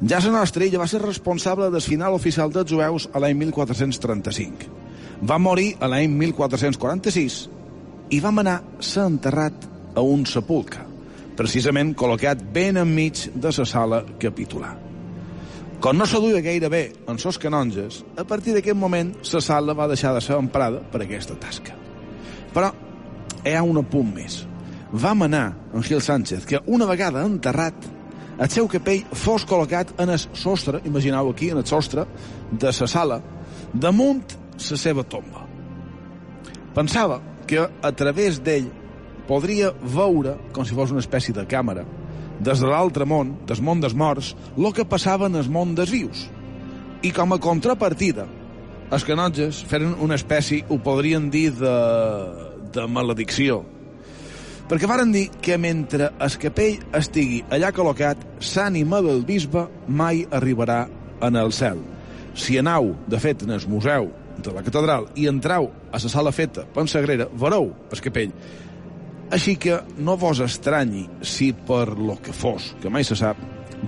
Ja 0.01 0.22
la 0.24 0.32
nostra 0.40 0.64
illa 0.64 0.80
va 0.80 0.88
ser 0.88 1.05
responsable 1.05 1.68
del 1.70 1.84
final 1.84 2.16
oficial 2.16 2.51
dels 2.53 2.72
jueus 2.72 3.11
a 3.12 3.20
l'any 3.20 3.36
1435. 3.44 4.72
Va 5.20 5.36
morir 5.36 5.74
a 5.80 5.92
l'any 5.92 6.16
1446 6.16 7.38
i 8.09 8.24
va 8.24 8.32
manar 8.32 8.62
ser 8.80 9.05
enterrat 9.05 9.72
a 9.94 10.01
un 10.01 10.24
sepulcre 10.24 10.86
precisament 11.37 11.95
col·locat 11.99 12.43
ben 12.53 12.80
enmig 12.80 13.28
de 13.34 13.53
la 13.53 13.66
sala 13.68 14.03
capitular. 14.20 14.74
Com 15.80 15.99
no 15.99 16.07
s'aduia 16.09 16.41
gaire 16.41 16.70
bé 16.72 16.82
en 17.07 17.18
sos 17.20 17.39
canonges, 17.39 18.01
a 18.16 18.24
partir 18.24 18.55
d'aquest 18.57 18.76
moment 18.76 19.12
la 19.32 19.43
sala 19.45 19.74
va 19.76 19.89
deixar 19.91 20.14
de 20.16 20.22
ser 20.24 20.39
emprada 20.41 20.80
per 20.80 21.03
aquesta 21.05 21.37
tasca. 21.37 21.76
Però 22.55 22.72
hi 23.45 23.53
ha 23.55 23.62
un 23.62 23.82
punt 23.84 24.14
més. 24.14 24.47
Va 24.93 25.12
manar 25.14 25.53
en 25.74 25.84
Gil 25.84 26.01
Sánchez 26.01 26.47
que 26.47 26.62
una 26.66 26.87
vegada 26.89 27.24
enterrat 27.26 27.93
el 28.37 28.51
seu 28.53 28.68
capell 28.68 29.05
fos 29.16 29.47
col·locat 29.49 29.95
en 30.03 30.12
el 30.12 30.20
sostre, 30.20 30.82
imagineu 30.84 31.30
aquí, 31.30 31.51
en 31.51 31.61
el 31.62 31.66
sostre 31.66 32.05
de 32.53 32.72
la 32.72 32.89
sala, 32.89 33.20
damunt 33.72 34.37
la 34.57 34.76
seva 34.76 35.05
tomba. 35.05 35.47
Pensava 36.76 37.20
que 37.49 37.62
a 37.64 37.93
través 37.93 38.43
d'ell 38.45 38.68
podria 39.28 39.72
veure, 39.82 40.36
com 40.52 40.66
si 40.66 40.76
fos 40.76 40.92
una 40.94 41.02
espècie 41.02 41.34
de 41.34 41.46
càmera, 41.48 41.84
des 42.40 42.60
de 42.60 42.68
l'altre 42.68 43.06
món, 43.08 43.34
des 43.48 43.60
món 43.60 43.80
dels 43.80 43.96
morts, 43.96 44.34
el 44.56 44.72
que 44.76 44.84
passava 44.88 45.30
en 45.30 45.38
el 45.40 45.48
món 45.50 45.74
dels 45.76 45.92
vius. 45.92 46.26
I 47.02 47.12
com 47.14 47.32
a 47.32 47.40
contrapartida, 47.42 48.26
els 48.92 49.04
canotges 49.04 49.62
feren 49.66 49.96
una 50.02 50.18
espècie, 50.18 50.64
ho 50.68 50.78
podrien 50.82 51.30
dir, 51.30 51.50
de, 51.58 51.76
de 52.74 52.86
maledicció. 52.86 53.62
Perquè 54.66 54.88
varen 54.90 55.12
dir 55.14 55.28
que 55.42 55.58
mentre 55.62 56.10
el 56.18 56.36
capell 56.42 56.80
estigui 56.98 57.42
allà 57.54 57.70
col·locat, 57.74 58.22
l'ànima 58.42 59.00
del 59.04 59.22
bisbe 59.26 59.66
mai 59.86 60.24
arribarà 60.34 60.84
en 61.22 61.38
el 61.38 61.52
cel. 61.54 61.82
Si 62.36 62.58
anau, 62.58 62.92
de 63.08 63.20
fet, 63.22 63.46
en 63.46 63.54
el 63.54 63.66
museu 63.70 64.10
de 64.42 64.52
la 64.52 64.62
catedral 64.66 65.06
i 65.16 65.28
entrau 65.30 65.70
a 65.90 66.00
la 66.02 66.10
sala 66.12 66.32
feta 66.34 66.66
per 66.74 66.84
Sagrera, 66.90 67.28
veureu 67.32 67.70
el 67.90 68.02
capell 68.04 68.34
així 69.30 69.56
que 69.58 69.80
no 69.98 70.16
vos 70.20 70.40
estranyi 70.44 71.06
si 71.22 71.52
per 71.52 71.88
lo 71.98 72.18
que 72.22 72.34
fos, 72.36 72.74
que 72.82 72.92
mai 72.92 73.04
se 73.04 73.18
sap, 73.18 73.40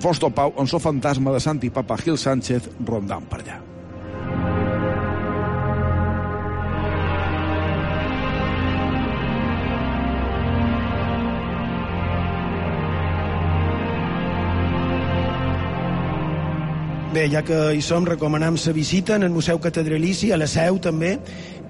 vos 0.03 0.19
topau 0.19 0.53
en 0.59 0.67
so 0.67 0.79
fantasma 0.83 1.33
de 1.35 1.41
Santi 1.43 1.71
Papa 1.73 1.97
Gil 2.01 2.17
Sánchez 2.17 2.69
rondant 2.85 3.25
per 3.29 3.43
allà. 3.43 3.68
Bé, 17.09 17.23
ja 17.25 17.39
que 17.41 17.55
hi 17.73 17.79
som, 17.81 18.05
recomanem 18.05 18.53
la 18.53 18.71
visita 18.71 19.15
en 19.15 19.23
el 19.25 19.31
Museu 19.33 19.57
Catedralici, 19.57 20.27
a 20.31 20.37
la 20.37 20.45
Seu 20.45 20.75
també, 20.77 21.15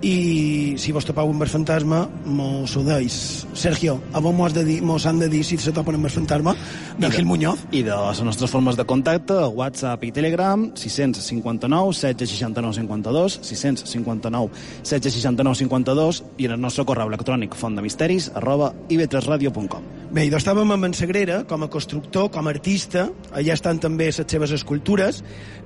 i 0.03 0.75
si 0.75 0.91
vos 0.91 1.05
topau 1.07 1.29
amb 1.31 1.45
el 1.45 1.47
fantasma, 1.47 2.01
mos 2.25 2.73
ho 2.75 2.83
deis. 2.83 3.45
Sergio, 3.55 4.01
a 4.11 4.19
vos 4.19 4.35
mos, 4.35 4.51
de 4.53 4.65
dir, 4.67 4.81
mos 4.83 5.05
han 5.07 5.19
de 5.19 5.29
dir 5.31 5.45
si 5.47 5.55
se 5.57 5.71
topen 5.71 5.95
amb 5.95 6.09
el 6.09 6.11
fantasma 6.11 6.57
d'Àngel 6.99 7.23
Muñoz. 7.23 7.63
I 7.71 7.85
de 7.87 7.95
les 7.95 8.19
nostres 8.27 8.51
formes 8.51 8.75
de 8.75 8.83
contacte, 8.83 9.37
WhatsApp 9.55 10.03
i 10.03 10.11
Telegram, 10.11 10.67
659 10.75 11.93
1669 11.95 12.75
52, 12.81 13.39
659 13.39 14.51
1669 14.83 15.61
52, 15.63 16.21
i 16.35 16.51
en 16.51 16.57
el 16.57 16.61
nostre 16.67 16.83
correu 16.83 17.07
electrònic 17.07 17.55
fontdemisteris 17.55 18.33
arroba 18.35 18.73
ib3radio.com. 18.89 19.98
Bé, 20.09 20.23
i 20.25 20.31
estàvem 20.33 20.71
amb 20.73 20.87
en 20.87 20.93
Sagrera, 20.97 21.43
com 21.45 21.61
a 21.61 21.67
constructor, 21.69 22.31
com 22.33 22.47
a 22.47 22.49
artista, 22.49 23.03
allà 23.29 23.53
estan 23.53 23.77
també 23.77 24.07
les 24.07 24.17
seves 24.17 24.49
escultures, 24.55 25.19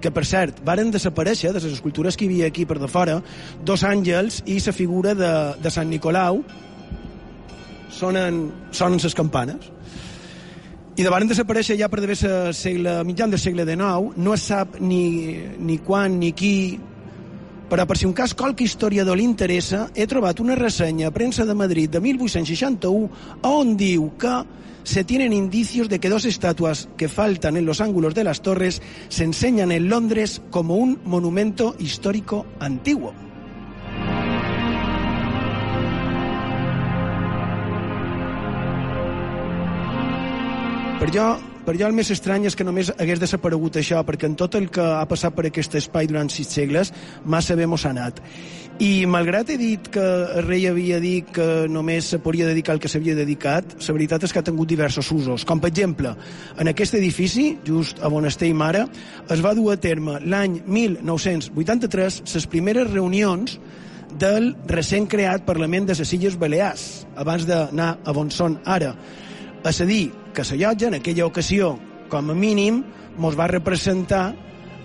que, 0.04 0.12
per 0.12 0.26
cert, 0.28 0.60
varen 0.68 0.92
desaparèixer 0.92 1.54
de 1.56 1.62
les 1.64 1.78
escultures 1.78 2.18
que 2.20 2.26
hi 2.26 2.28
havia 2.28 2.50
aquí 2.52 2.66
per 2.68 2.76
de 2.82 2.90
fora, 2.92 3.22
dos 3.64 3.86
àngels 3.88 4.42
i 4.44 4.58
la 4.60 4.74
figura 4.76 5.14
de, 5.16 5.32
de 5.64 5.72
Sant 5.72 5.88
Nicolau. 5.88 6.42
Sonen, 7.88 8.44
sonen 8.76 9.00
les 9.00 9.16
campanes. 9.16 9.72
I 10.98 11.08
de 11.08 11.10
varen 11.10 11.32
desaparèixer 11.32 11.80
ja 11.80 11.88
per 11.88 12.04
d'haver 12.04 12.20
segle, 12.52 13.00
mitjan 13.08 13.32
del 13.32 13.40
segle 13.40 13.64
XIX, 13.64 14.12
no 14.18 14.36
es 14.36 14.44
sap 14.52 14.76
ni, 14.84 15.40
ni 15.56 15.80
quan 15.88 16.20
ni 16.20 16.34
qui, 16.36 16.82
però 17.74 17.88
per 17.90 17.98
si 17.98 18.06
un 18.06 18.14
cas 18.14 18.36
qualque 18.38 18.68
historiador 18.68 19.18
li 19.18 19.24
interessa, 19.26 19.88
he 19.98 20.06
trobat 20.06 20.38
una 20.44 20.54
ressenya 20.54 21.08
a 21.10 21.12
premsa 21.12 21.42
de 21.42 21.56
Madrid 21.58 21.90
de 21.90 21.98
1861 22.06 23.40
on 23.50 23.72
diu 23.74 24.12
que 24.22 24.34
se 24.84 25.02
tienen 25.04 25.34
indicios 25.34 25.90
de 25.90 25.98
que 25.98 26.12
dos 26.12 26.26
estatuas 26.26 26.88
que 26.98 27.10
faltan 27.10 27.58
en 27.58 27.66
los 27.66 27.82
ángulos 27.82 28.14
de 28.14 28.26
las 28.26 28.44
torres 28.44 28.80
se 29.10 29.24
enseñan 29.24 29.72
en 29.72 29.90
Londres 29.90 30.40
como 30.52 30.76
un 30.76 31.00
monumento 31.04 31.76
histórico 31.80 32.46
antiguo. 32.60 33.16
Per 41.00 41.10
jo, 41.10 41.53
per 41.64 41.78
jo 41.80 41.88
el 41.88 41.96
més 41.96 42.10
estrany 42.12 42.48
és 42.50 42.58
que 42.60 42.66
només 42.68 42.92
hagués 42.98 43.22
desaparegut 43.22 43.78
això, 43.80 44.02
perquè 44.04 44.28
en 44.28 44.36
tot 44.40 44.56
el 44.60 44.70
que 44.74 44.84
ha 44.84 45.06
passat 45.10 45.36
per 45.36 45.48
aquest 45.48 45.78
espai 45.80 46.10
durant 46.12 46.30
sis 46.32 46.50
segles, 46.52 46.92
massa 47.24 47.56
bé 47.56 47.68
mos 47.70 47.86
ha 47.86 47.94
anat. 47.96 48.20
I 48.84 49.06
malgrat 49.06 49.52
he 49.54 49.58
dit 49.62 49.88
que 49.94 50.04
el 50.04 50.48
rei 50.48 50.66
havia 50.68 51.00
dit 51.00 51.30
que 51.32 51.68
només 51.70 52.10
se 52.10 52.20
podria 52.20 52.48
dedicar 52.50 52.74
al 52.74 52.82
que 52.84 52.90
s'havia 52.90 53.16
dedicat, 53.16 53.76
la 53.80 53.96
veritat 53.96 54.26
és 54.26 54.34
que 54.34 54.42
ha 54.42 54.48
tingut 54.48 54.68
diversos 54.68 55.12
usos. 55.14 55.46
Com, 55.46 55.62
per 55.62 55.70
exemple, 55.70 56.16
en 56.60 56.72
aquest 56.72 56.98
edifici, 56.98 57.54
just 57.68 58.02
a 58.02 58.10
Bonaster 58.10 58.50
i 58.50 58.58
Mare, 58.58 58.88
es 59.30 59.46
va 59.46 59.54
dur 59.54 59.72
a 59.74 59.78
terme 59.78 60.18
l'any 60.26 60.60
1983 60.66 62.24
les 62.34 62.50
primeres 62.50 62.90
reunions 62.92 63.60
del 64.20 64.56
recent 64.70 65.08
creat 65.10 65.46
Parlament 65.46 65.88
de 65.88 65.96
les 65.98 66.14
Illes 66.18 66.36
Balears, 66.40 67.06
abans 67.16 67.46
d'anar 67.50 67.98
a 68.04 68.18
on 68.18 68.34
són 68.34 68.60
ara. 68.66 68.96
És 69.64 69.80
a 69.80 69.86
dir, 69.88 70.12
que 70.36 70.44
la 70.44 70.58
llotja, 70.60 70.90
en 70.90 70.98
aquella 71.00 71.26
ocasió, 71.26 71.78
com 72.12 72.30
a 72.30 72.36
mínim, 72.36 72.84
mos 73.18 73.38
va 73.40 73.48
representar 73.48 74.34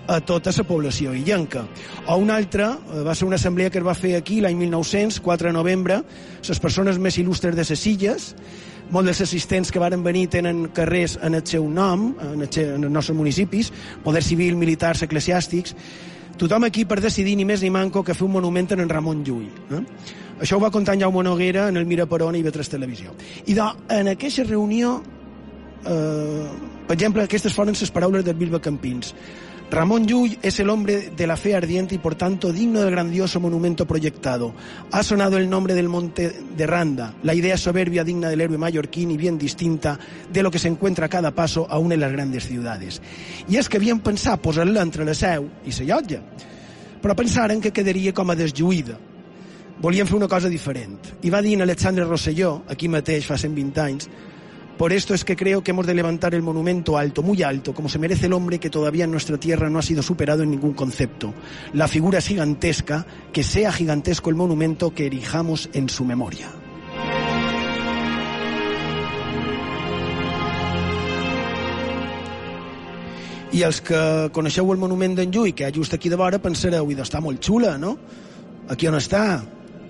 a 0.09 0.19
tota 0.25 0.51
la 0.55 0.63
població 0.65 1.13
illenca. 1.13 1.65
O 2.07 2.15
una 2.17 2.37
altra, 2.37 2.71
eh, 2.79 3.03
va 3.05 3.13
ser 3.13 3.27
una 3.27 3.35
assemblea 3.35 3.69
que 3.69 3.77
es 3.77 3.85
va 3.85 3.93
fer 3.93 4.15
aquí 4.15 4.39
l'any 4.41 4.57
1900, 4.57 5.19
4 5.19 5.49
de 5.49 5.53
novembre, 5.53 6.01
les 6.47 6.59
persones 6.59 6.97
més 6.97 7.19
il·lustres 7.19 7.55
de 7.55 7.65
les 7.67 7.85
illes, 7.85 8.33
molts 8.89 9.05
dels 9.05 9.21
assistents 9.21 9.69
que 9.69 9.79
varen 9.79 10.03
venir 10.03 10.27
tenen 10.29 10.69
carrers 10.73 11.19
en 11.21 11.35
el 11.35 11.45
seu 11.45 11.67
nom, 11.69 12.15
en, 12.19 12.41
el, 12.41 12.49
en 12.63 12.83
els 12.83 12.91
nostres 12.91 13.17
municipis, 13.17 13.71
poder 14.03 14.23
civil, 14.23 14.55
militars, 14.57 15.03
eclesiàstics, 15.05 15.75
tothom 16.39 16.65
aquí 16.67 16.85
per 16.87 16.99
decidir 17.03 17.35
ni 17.37 17.45
més 17.47 17.63
ni 17.65 17.69
manco 17.73 18.03
que 18.03 18.15
fer 18.15 18.25
un 18.25 18.37
monument 18.37 18.71
en 18.73 18.85
en 18.85 18.89
Ramon 18.89 19.23
Llull. 19.27 19.49
Eh? 19.75 19.83
Això 20.39 20.57
ho 20.57 20.63
va 20.63 20.71
contar 20.71 20.95
en 20.95 21.03
Jaume 21.03 21.23
Noguera 21.23 21.67
en 21.67 21.77
el 21.77 21.85
Mira 21.85 22.05
Perona 22.07 22.39
i 22.39 22.43
Vetres 22.43 22.71
Televisió. 22.71 23.13
I 23.45 23.53
de, 23.57 23.67
en 23.95 24.07
aquesta 24.13 24.45
reunió, 24.47 24.95
eh, 25.83 26.47
per 26.87 26.95
exemple, 26.95 27.27
aquestes 27.27 27.53
foren 27.53 27.75
les 27.75 27.91
paraules 27.91 28.23
del 28.25 28.39
Bilba 28.39 28.61
Campins. 28.63 29.13
Ramón 29.71 30.07
Llull 30.07 30.39
es 30.41 30.59
el 30.59 30.69
hombre 30.69 31.11
de 31.15 31.27
la 31.27 31.37
fe 31.37 31.55
ardiente 31.55 31.93
y 31.93 31.99
por 31.99 32.15
tanto 32.15 32.51
digno 32.51 32.81
del 32.81 32.89
grandioso 32.89 33.39
monumento 33.39 33.85
proyectado. 33.85 34.55
Ha 34.91 35.03
sonado 35.03 35.37
el 35.37 35.47
nombre 35.47 35.75
del 35.75 35.87
monte 35.87 36.41
de 36.57 36.65
Randa, 36.65 37.13
la 37.21 37.35
idea 37.35 37.55
soberbia 37.55 38.03
digna 38.03 38.29
del 38.29 38.41
héroe 38.41 38.57
mallorquín 38.57 39.11
y 39.11 39.17
bien 39.17 39.37
distinta 39.37 39.99
de 40.33 40.41
lo 40.41 40.49
que 40.49 40.57
se 40.57 40.69
encuentra 40.69 41.05
a 41.05 41.09
cada 41.09 41.35
paso 41.35 41.67
aún 41.69 41.91
en 41.91 41.99
las 41.99 42.11
grandes 42.11 42.47
ciudades. 42.47 42.99
I 43.47 43.61
és 43.61 43.69
que 43.69 43.77
havien 43.77 44.01
pensat 44.01 44.41
posar-la 44.41 44.81
entre 44.81 45.05
la 45.05 45.13
seu 45.13 45.45
i 45.61 45.69
la 45.69 45.85
llotja, 45.85 46.23
però 47.01 47.13
pensaren 47.13 47.61
que 47.61 47.73
quedaria 47.73 48.13
com 48.13 48.29
a 48.29 48.35
deslluïda. 48.35 48.97
Volien 49.79 50.09
fer 50.09 50.17
una 50.17 50.27
cosa 50.27 50.49
diferent. 50.49 51.13
I 51.21 51.29
va 51.29 51.43
dir 51.45 51.53
en 51.53 51.61
Alexandre 51.61 52.09
Rosselló, 52.09 52.63
aquí 52.67 52.89
mateix 52.89 53.29
fa 53.29 53.37
120 53.37 53.85
anys, 53.85 54.09
Por 54.79 54.93
esto 54.93 55.13
es 55.13 55.25
que 55.25 55.35
creo 55.35 55.61
que 55.61 55.71
hemos 55.71 55.85
de 55.85 55.93
levantar 55.93 56.33
el 56.33 56.41
monumento 56.41 56.97
alto, 56.97 57.21
muy 57.21 57.43
alto, 57.43 57.73
como 57.73 57.89
se 57.89 57.99
merece 57.99 58.27
el 58.27 58.33
hombre 58.33 58.59
que 58.59 58.69
todavía 58.69 59.03
en 59.03 59.11
nuestra 59.11 59.37
tierra 59.37 59.69
no 59.69 59.77
ha 59.77 59.81
sido 59.81 60.01
superado 60.01 60.41
en 60.41 60.51
ningún 60.51 60.71
concepto. 60.71 61.33
La 61.73 61.89
figura 61.89 62.19
es 62.19 62.27
gigantesca, 62.27 63.05
que 63.33 63.43
sea 63.43 63.73
gigantesco 63.73 64.29
el 64.29 64.37
monumento 64.37 64.93
que 64.93 65.05
erijamos 65.05 65.69
en 65.73 65.89
su 65.89 66.05
memoria. 66.05 66.47
I 73.51 73.63
els 73.67 73.81
que 73.83 74.29
coneixeu 74.31 74.71
el 74.71 74.79
monument 74.79 75.19
d'en 75.19 75.35
Llull, 75.35 75.51
que 75.51 75.65
hi 75.65 75.67
ha 75.67 75.75
just 75.75 75.91
aquí 75.91 76.07
de 76.07 76.15
vora, 76.15 76.39
pensareu, 76.39 76.87
i 76.87 76.95
està 76.95 77.19
molt 77.19 77.43
xula, 77.43 77.75
no? 77.81 77.97
Aquí 78.71 78.87
on 78.87 78.95
està? 78.95 79.41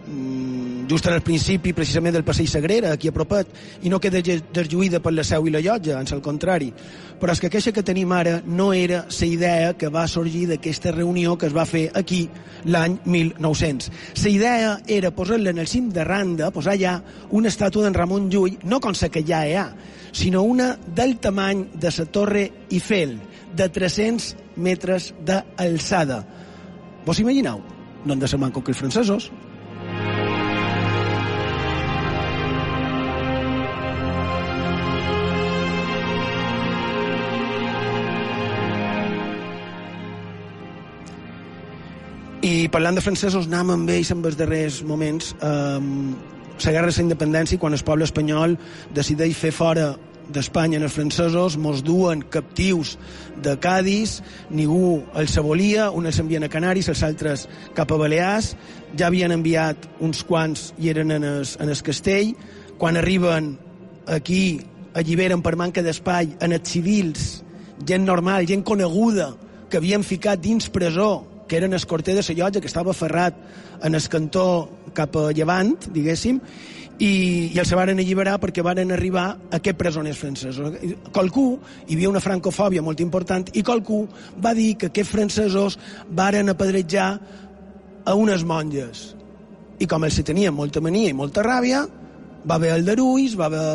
Mm, 0.09 0.87
just 0.89 1.05
en 1.05 1.13
el 1.13 1.21
principi 1.21 1.69
precisament 1.77 2.15
del 2.15 2.23
passeig 2.25 2.49
Sagrera, 2.49 2.89
aquí 2.95 3.11
a 3.11 3.13
propet, 3.13 3.51
i 3.85 3.91
no 3.93 3.99
queda 4.01 4.23
deslluïda 4.25 4.97
per 5.05 5.11
la 5.13 5.21
seu 5.27 5.45
i 5.45 5.51
la 5.53 5.61
llotja, 5.61 5.99
ans 5.99 6.13
al 6.15 6.23
contrari. 6.25 6.71
Però 7.19 7.35
és 7.35 7.41
que 7.41 7.49
aquesta 7.51 7.73
que 7.75 7.83
tenim 7.85 8.09
ara 8.15 8.39
no 8.45 8.71
era 8.73 9.03
la 9.05 9.27
idea 9.27 9.75
que 9.77 9.91
va 9.93 10.07
sorgir 10.07 10.47
d'aquesta 10.49 10.95
reunió 10.95 11.35
que 11.37 11.45
es 11.45 11.53
va 11.53 11.67
fer 11.69 11.91
aquí 11.93 12.23
l'any 12.65 12.97
1900. 13.05 13.91
La 14.23 14.29
idea 14.33 14.71
era 14.87 15.11
posar-la 15.13 15.53
en 15.53 15.59
el 15.61 15.67
cim 15.67 15.91
de 15.93 16.03
Randa, 16.03 16.49
posar 16.49 16.73
allà 16.73 16.95
una 17.29 17.53
estàtua 17.53 17.85
d'en 17.85 17.93
Ramon 17.93 18.29
Llull, 18.33 18.57
no 18.63 18.79
com 18.81 18.97
la 18.99 19.09
que 19.13 19.23
ja 19.23 19.43
hi 19.45 19.53
ha, 19.53 19.67
sinó 20.11 20.41
una 20.41 20.71
del 20.87 21.19
tamany 21.19 21.67
de 21.75 21.93
la 21.97 22.05
Torre 22.05 22.47
Eiffel, 22.71 23.19
de 23.55 23.69
300 23.69 24.35
metres 24.57 25.13
d'alçada. 25.21 26.23
Vos 27.05 27.19
imagineu? 27.19 27.61
No 28.05 28.13
han 28.13 28.19
de 28.19 28.27
ser 28.27 28.39
manco 28.39 28.63
que 28.63 28.71
els 28.71 28.79
francesos. 28.79 29.29
I 42.49 42.65
parlant 42.73 42.97
de 42.97 43.01
francesos, 43.03 43.45
anem 43.45 43.75
amb 43.75 43.89
ells 43.93 44.09
en 44.09 44.23
els 44.25 44.37
darrers 44.39 44.79
moments. 44.87 45.35
Um, 45.45 46.15
la 46.63 46.71
guerra 46.73 46.89
de 46.89 46.95
la 46.95 47.03
independència, 47.03 47.59
quan 47.61 47.75
el 47.77 47.83
poble 47.85 48.07
espanyol 48.07 48.55
decideix 48.95 49.37
fer 49.37 49.51
fora 49.53 49.91
d'Espanya 50.33 50.79
en 50.79 50.87
els 50.87 50.95
francesos, 50.95 51.59
mos 51.61 51.83
duen 51.85 52.23
captius 52.33 52.95
de 53.43 53.53
Cádiz, 53.61 54.17
ningú 54.49 55.03
els 55.13 55.37
volia, 55.45 55.91
uns 55.91 56.09
els 56.09 56.21
envien 56.25 56.47
a 56.47 56.49
Canaris, 56.49 56.89
els 56.89 57.05
altres 57.05 57.45
cap 57.77 57.93
a 57.93 58.01
Balears, 58.01 58.55
ja 58.97 59.11
havien 59.11 59.35
enviat 59.35 59.85
uns 60.01 60.25
quants 60.25 60.71
i 60.81 60.89
eren 60.89 61.13
en 61.13 61.29
el, 61.29 61.45
en 61.45 61.69
el 61.69 61.85
castell, 61.85 62.33
quan 62.81 62.97
arriben 62.97 63.57
aquí 64.09 64.61
alliberen 64.97 65.45
per 65.45 65.57
manca 65.59 65.85
d'espai 65.85 66.33
en 66.41 66.57
els 66.57 66.69
civils, 66.73 67.31
gent 67.85 68.09
normal, 68.09 68.49
gent 68.49 68.65
coneguda, 68.65 69.35
que 69.69 69.77
havien 69.77 70.01
ficat 70.01 70.41
dins 70.41 70.71
presó 70.73 71.28
que 71.49 71.57
eren 71.57 71.73
el 71.73 71.85
corter 71.89 72.15
de 72.15 72.23
la 72.23 72.35
llotja, 72.37 72.61
que 72.61 72.69
estava 72.69 72.93
ferrat 72.93 73.35
en 73.83 73.95
el 73.97 74.09
cantó 74.09 74.45
cap 74.93 75.15
a 75.17 75.31
llevant, 75.33 75.73
diguéssim, 75.91 76.39
i, 76.99 77.11
i 77.55 77.59
els 77.59 77.71
varen 77.75 77.99
alliberar 77.99 78.37
perquè 78.43 78.63
varen 78.63 78.91
arribar 78.91 79.25
a 79.49 79.59
aquests 79.59 79.79
presoners 79.79 80.19
francesos. 80.19 80.77
Qualcú, 81.15 81.45
hi 81.87 81.95
havia 81.95 82.11
una 82.11 82.23
francofòbia 82.23 82.83
molt 82.85 83.01
important, 83.03 83.47
i 83.55 83.63
qualcú 83.63 84.03
va 84.43 84.53
dir 84.53 84.75
que 84.77 84.91
aquests 84.91 85.15
francesos 85.15 85.79
varen 86.11 86.51
apedrejar 86.51 87.09
a 88.05 88.15
unes 88.15 88.43
monges. 88.43 89.09
I 89.79 89.87
com 89.87 90.03
els 90.03 90.19
tenien 90.27 90.53
molta 90.55 90.83
mania 90.83 91.09
i 91.09 91.17
molta 91.17 91.43
ràbia, 91.45 91.85
va 92.45 92.55
haver 92.55 92.73
aldarulls, 92.75 93.35
va 93.39 93.47
haver 93.47 93.67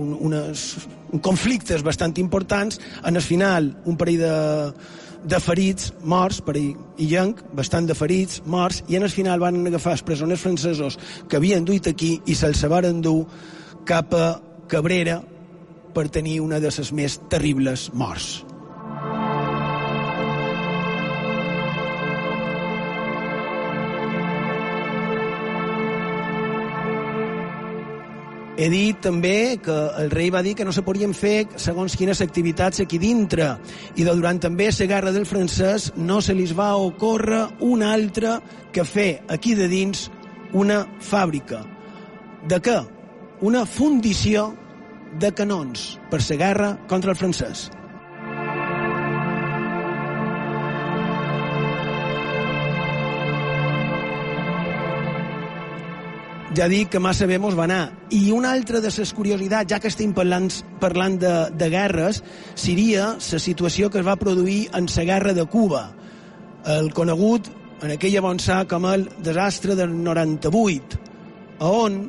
un, 0.00 0.16
unes, 0.30 0.64
un 1.12 1.22
conflictes 1.22 1.84
bastant 1.86 2.16
importants. 2.18 2.80
En 3.06 3.16
el 3.16 3.22
final, 3.22 3.70
un 3.86 3.98
parell 3.98 4.18
de, 4.22 4.34
de 5.24 5.40
ferits, 5.40 5.90
morts, 6.02 6.40
per 6.44 6.56
i 6.56 6.74
llenc, 6.98 7.42
bastant 7.56 7.88
de 7.88 7.96
ferits, 7.96 8.40
morts, 8.46 8.82
i 8.88 8.96
en 8.96 9.04
el 9.04 9.12
final 9.12 9.40
van 9.42 9.60
agafar 9.66 9.96
els 9.98 10.04
presoners 10.06 10.40
francesos 10.40 10.98
que 11.28 11.40
havien 11.40 11.64
duit 11.64 11.86
aquí 11.90 12.16
i 12.26 12.36
se'ls 12.36 12.64
van 12.70 13.02
dur 13.04 13.24
cap 13.84 14.14
a 14.14 14.40
Cabrera 14.68 15.20
per 15.94 16.08
tenir 16.08 16.40
una 16.40 16.60
de 16.60 16.70
les 16.70 16.92
més 16.92 17.18
terribles 17.28 17.90
morts. 17.92 18.49
He 28.60 28.68
dit 28.68 28.98
també 29.00 29.56
que 29.64 29.74
el 30.02 30.10
rei 30.12 30.28
va 30.28 30.42
dir 30.44 30.52
que 30.52 30.66
no 30.68 30.72
se 30.76 30.82
podien 30.84 31.14
fer 31.16 31.46
segons 31.56 31.94
quines 31.96 32.20
activitats 32.20 32.82
aquí 32.82 32.98
dintre 33.00 33.54
i 33.96 34.04
de 34.04 34.12
durant 34.12 34.36
també 34.42 34.66
la 34.68 34.88
guerra 34.90 35.12
del 35.16 35.24
francès 35.24 35.86
no 35.96 36.20
se 36.20 36.36
li 36.36 36.44
va 36.52 36.74
ocórrer 36.76 37.40
una 37.64 37.94
altra 37.94 38.36
que 38.70 38.84
fer 38.84 39.22
aquí 39.32 39.54
de 39.56 39.66
dins 39.66 40.10
una 40.52 40.82
fàbrica. 41.00 41.64
De 42.52 42.60
què? 42.60 42.78
Una 43.40 43.64
fundició 43.64 44.50
de 45.18 45.32
canons 45.32 45.96
per 46.10 46.20
la 46.28 46.36
guerra 46.44 46.72
contra 46.86 47.16
el 47.16 47.16
francès. 47.16 47.70
Ja 56.56 56.66
dic 56.70 56.90
que 56.90 57.00
massa 57.02 57.28
bé 57.30 57.38
mos 57.38 57.56
va 57.58 57.64
anar. 57.68 57.92
I 58.10 58.30
una 58.34 58.52
altra 58.56 58.80
de 58.82 58.90
les 58.90 59.12
curiositats, 59.14 59.70
ja 59.70 59.78
que 59.80 59.90
estem 59.90 60.12
parlant, 60.16 60.50
parlant 60.82 61.18
de, 61.22 61.34
de 61.54 61.70
guerres, 61.70 62.22
seria 62.54 63.14
la 63.14 63.42
situació 63.42 63.90
que 63.90 64.00
es 64.00 64.06
va 64.06 64.18
produir 64.18 64.68
en 64.74 64.88
la 64.96 65.04
guerra 65.04 65.34
de 65.34 65.46
Cuba, 65.46 65.90
el 66.66 66.92
conegut 66.92 67.48
en 67.82 67.94
aquella 67.94 68.20
bonçà 68.20 68.64
com 68.68 68.84
el 68.90 69.08
desastre 69.24 69.76
del 69.76 69.94
98, 70.04 70.98
on 71.64 72.00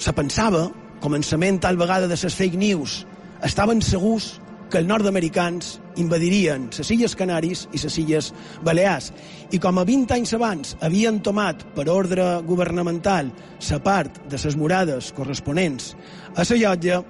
se 0.00 0.12
pensava, 0.16 0.68
començament 1.00 1.58
tal 1.60 1.76
vegada 1.80 2.08
de 2.08 2.16
les 2.16 2.36
fake 2.36 2.56
news, 2.56 3.04
estaven 3.44 3.82
segurs 3.82 4.38
que 4.70 4.78
els 4.78 4.88
nord-americans 4.88 5.74
invadirien 6.00 6.68
les 6.76 6.90
Illes 6.94 7.16
Canaris 7.18 7.66
i 7.74 7.80
les 7.82 7.98
Illes 7.98 8.30
Balears. 8.66 9.10
I 9.50 9.58
com 9.62 9.80
a 9.80 9.84
20 9.84 10.14
anys 10.16 10.34
abans 10.38 10.76
havien 10.80 11.20
tomat 11.26 11.64
per 11.76 11.88
ordre 11.90 12.28
governamental 12.46 13.32
la 13.70 13.80
part 13.82 14.22
de 14.30 14.38
les 14.44 14.56
murades 14.56 15.12
corresponents 15.16 15.94
a 16.36 16.46
la 16.46 16.60
llotja, 16.62 17.02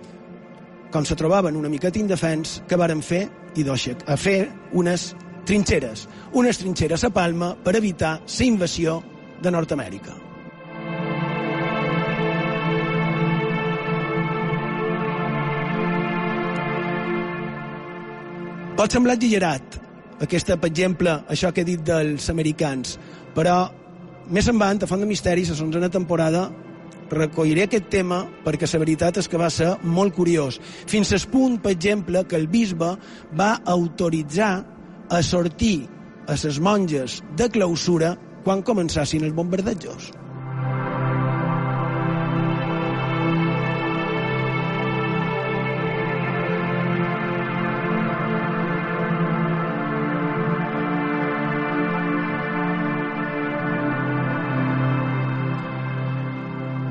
com 0.91 1.05
se 1.05 1.17
trobaven 1.17 1.57
una 1.57 1.71
miqueta 1.71 2.01
indefens, 2.01 2.63
que 2.67 2.77
varen 2.77 3.03
fer 3.03 3.29
i 3.55 3.65
a 3.67 4.17
fer 4.17 4.49
unes 4.73 5.15
trinxeres, 5.45 6.09
unes 6.33 6.59
trinxeres 6.59 7.05
a 7.05 7.11
Palma 7.11 7.55
per 7.55 7.77
evitar 7.77 8.21
la 8.21 8.45
invasió 8.45 9.03
de 9.43 9.51
Nord-Amèrica. 9.51 10.20
Pot 18.81 18.95
semblar 18.97 19.19
exagerat, 19.19 19.75
aquesta, 20.25 20.55
per 20.57 20.71
exemple, 20.71 21.13
això 21.29 21.51
que 21.53 21.61
he 21.61 21.69
dit 21.69 21.83
dels 21.85 22.31
americans, 22.33 22.95
Però, 23.37 23.57
més 24.33 24.47
endavant, 24.49 24.81
a 24.81 24.87
Font 24.89 25.03
de 25.05 25.07
Misteris, 25.07 25.51
a 25.53 25.81
la 25.83 25.91
temporada, 25.93 26.47
recolliré 27.11 27.67
aquest 27.67 27.91
tema 27.93 28.23
perquè 28.43 28.67
la 28.73 28.81
veritat 28.81 29.19
és 29.19 29.29
que 29.29 29.37
va 29.37 29.51
ser 29.51 29.75
molt 29.83 30.15
curiós. 30.15 30.59
Fins 30.87 31.13
al 31.13 31.29
punt, 31.31 31.61
per 31.61 31.73
exemple, 31.73 32.25
que 32.25 32.37
el 32.37 32.49
bisbe 32.49 32.97
va 33.37 33.61
autoritzar 33.67 34.65
a 35.11 35.23
sortir 35.23 35.87
a 36.27 36.33
les 36.43 36.59
monges 36.59 37.23
de 37.37 37.51
clausura 37.51 38.17
quan 38.45 38.63
començassin 38.63 39.23
els 39.25 39.35
bombardejos. 39.35 40.11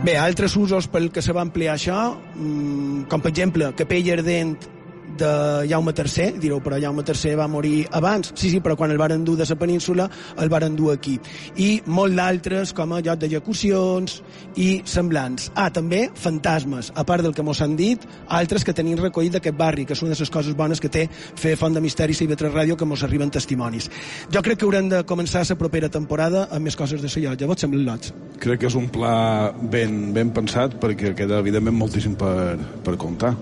Bé, 0.09 0.15
altres 0.17 0.55
usos 0.57 0.87
pel 0.89 1.11
que 1.13 1.21
se 1.21 1.33
va 1.37 1.43
ampliar 1.45 1.75
això, 1.75 1.95
mm, 2.33 3.03
com 3.11 3.21
per 3.21 3.29
exemple 3.29 3.67
capella 3.77 4.15
ardent 4.15 4.55
de 5.19 5.31
Jaume 5.69 5.93
III, 5.95 6.39
direu, 6.41 6.61
però 6.63 6.79
Jaume 6.81 7.03
III 7.05 7.35
va 7.39 7.47
morir 7.51 7.87
abans. 7.95 8.31
Sí, 8.35 8.49
sí, 8.49 8.61
però 8.63 8.75
quan 8.79 8.91
el 8.91 8.99
varen 9.01 9.25
dur 9.25 9.37
de 9.37 9.47
la 9.49 9.59
península, 9.59 10.09
el 10.39 10.49
varen 10.49 10.75
dur 10.75 10.93
aquí. 10.93 11.17
I 11.57 11.81
molt 11.85 12.15
d'altres, 12.15 12.73
com 12.73 12.93
a 12.93 13.01
lloc 13.03 13.19
d'execucions 13.19 14.19
i 14.57 14.69
semblants. 14.85 15.51
Ah, 15.55 15.69
també 15.73 16.07
fantasmes, 16.15 16.91
a 16.95 17.05
part 17.05 17.23
del 17.25 17.35
que 17.35 17.45
mos 17.45 17.61
han 17.61 17.75
dit, 17.79 18.05
altres 18.27 18.65
que 18.65 18.75
tenim 18.75 18.99
recollit 18.99 19.35
d'aquest 19.35 19.57
barri, 19.57 19.85
que 19.85 19.97
és 19.97 20.03
una 20.03 20.15
de 20.15 20.19
les 20.19 20.33
coses 20.33 20.55
bones 20.55 20.79
que 20.79 20.91
té 20.91 21.07
fer 21.11 21.55
Font 21.59 21.75
de 21.75 21.83
Misteris 21.83 22.21
i 22.23 22.29
Vetre 22.29 22.51
Ràdio, 22.53 22.77
que 22.77 22.87
mos 22.87 23.03
arriben 23.03 23.31
testimonis. 23.31 23.89
Jo 24.31 24.43
crec 24.45 24.59
que 24.59 24.67
haurem 24.67 24.89
de 24.89 25.03
començar 25.03 25.43
la 25.47 25.59
propera 25.59 25.89
temporada 25.89 26.47
amb 26.51 26.67
més 26.67 26.77
coses 26.79 27.01
de 27.01 27.11
la 27.11 27.29
llotja. 27.29 27.47
Vos 27.47 27.61
sembla 27.65 27.85
lots? 27.91 28.13
Crec 28.39 28.61
que 28.63 28.69
és 28.71 28.75
un 28.79 28.89
pla 28.93 29.53
ben, 29.71 30.13
ben 30.15 30.33
pensat 30.35 30.79
perquè 30.81 31.15
queda, 31.17 31.39
evidentment, 31.43 31.77
moltíssim 31.77 32.15
per, 32.19 32.57
per 32.85 32.97
comptar. 32.99 33.35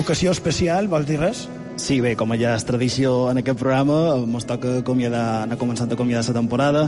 Ocasió 0.00 0.32
especial, 0.32 0.88
vols 0.88 1.06
dir 1.08 1.18
res? 1.20 1.44
Sí, 1.80 2.00
bé, 2.00 2.14
com 2.16 2.32
ja 2.36 2.54
és 2.56 2.64
tradició 2.68 3.30
en 3.30 3.40
aquest 3.40 3.58
programa, 3.60 4.16
ens 4.20 4.46
toca 4.48 4.78
acomiadar, 4.80 5.44
anar 5.44 5.58
començant 5.60 5.90
a 5.90 5.96
acomiadar 5.96 6.24
la 6.28 6.36
temporada. 6.36 6.82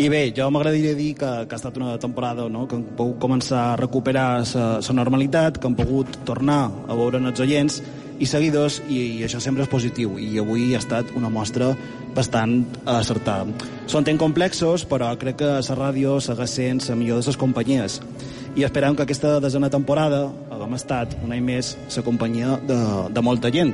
I 0.00 0.08
bé, 0.08 0.22
jo 0.36 0.46
m'agradaria 0.52 0.94
dir 0.96 1.10
que, 1.20 1.30
que 1.48 1.56
ha 1.56 1.58
estat 1.60 1.76
una 1.76 1.98
temporada 2.00 2.46
no? 2.48 2.64
que 2.68 2.78
hem 2.78 2.84
pogut 2.96 3.18
començar 3.20 3.62
a 3.72 3.76
recuperar 3.80 4.44
la 4.54 4.96
normalitat, 4.96 5.58
que 5.60 5.68
hem 5.68 5.76
pogut 5.76 6.16
tornar 6.28 6.62
a 6.88 6.96
veure 6.96 7.20
els 7.20 7.44
oients 7.44 7.82
i 8.22 8.28
seguidors, 8.28 8.80
i, 8.88 9.18
i 9.18 9.24
això 9.26 9.40
sempre 9.40 9.66
és 9.66 9.72
positiu. 9.72 10.16
I 10.16 10.38
avui 10.40 10.70
ha 10.72 10.80
estat 10.80 11.12
una 11.18 11.32
mostra 11.32 11.72
bastant 12.16 12.62
acertada. 12.88 13.48
Són 13.88 14.04
temps 14.04 14.20
complexos, 14.20 14.86
però 14.88 15.12
crec 15.20 15.40
que 15.42 15.56
la 15.56 15.78
ràdio 15.78 16.20
segueix 16.24 16.56
sent 16.56 16.84
la 16.88 16.96
millor 16.96 17.20
de 17.20 17.32
les 17.32 17.40
companyies 17.40 18.00
i 18.56 18.64
esperem 18.66 18.96
que 18.96 19.04
aquesta 19.06 19.38
desena 19.40 19.70
temporada 19.72 20.26
haguem 20.52 20.74
estat 20.76 21.14
un 21.22 21.32
any 21.32 21.44
més 21.44 21.76
la 21.96 22.04
companyia 22.04 22.58
de, 22.68 22.80
de 23.08 23.24
molta 23.24 23.52
gent. 23.52 23.72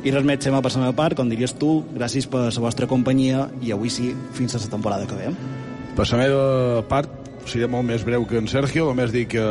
I 0.00 0.12
res 0.12 0.24
més, 0.24 0.40
Xema, 0.40 0.62
per 0.64 0.72
la 0.74 0.86
meva 0.86 0.96
part, 0.96 1.16
com 1.16 1.28
diries 1.28 1.52
tu, 1.60 1.80
gràcies 1.92 2.28
per 2.28 2.46
la 2.48 2.64
vostra 2.64 2.88
companyia 2.88 3.48
i 3.60 3.72
avui 3.72 3.92
sí, 3.92 4.14
fins 4.36 4.56
a 4.56 4.60
la 4.62 4.70
temporada 4.72 5.08
que 5.08 5.16
ve. 5.16 5.32
Per 5.96 6.06
la 6.08 6.20
meva 6.20 6.84
part, 6.88 7.10
seré 7.48 7.68
molt 7.68 7.88
més 7.88 8.04
breu 8.04 8.24
que 8.28 8.40
en 8.40 8.48
Sergio, 8.48 8.88
només 8.88 9.12
dir 9.12 9.26
que 9.28 9.42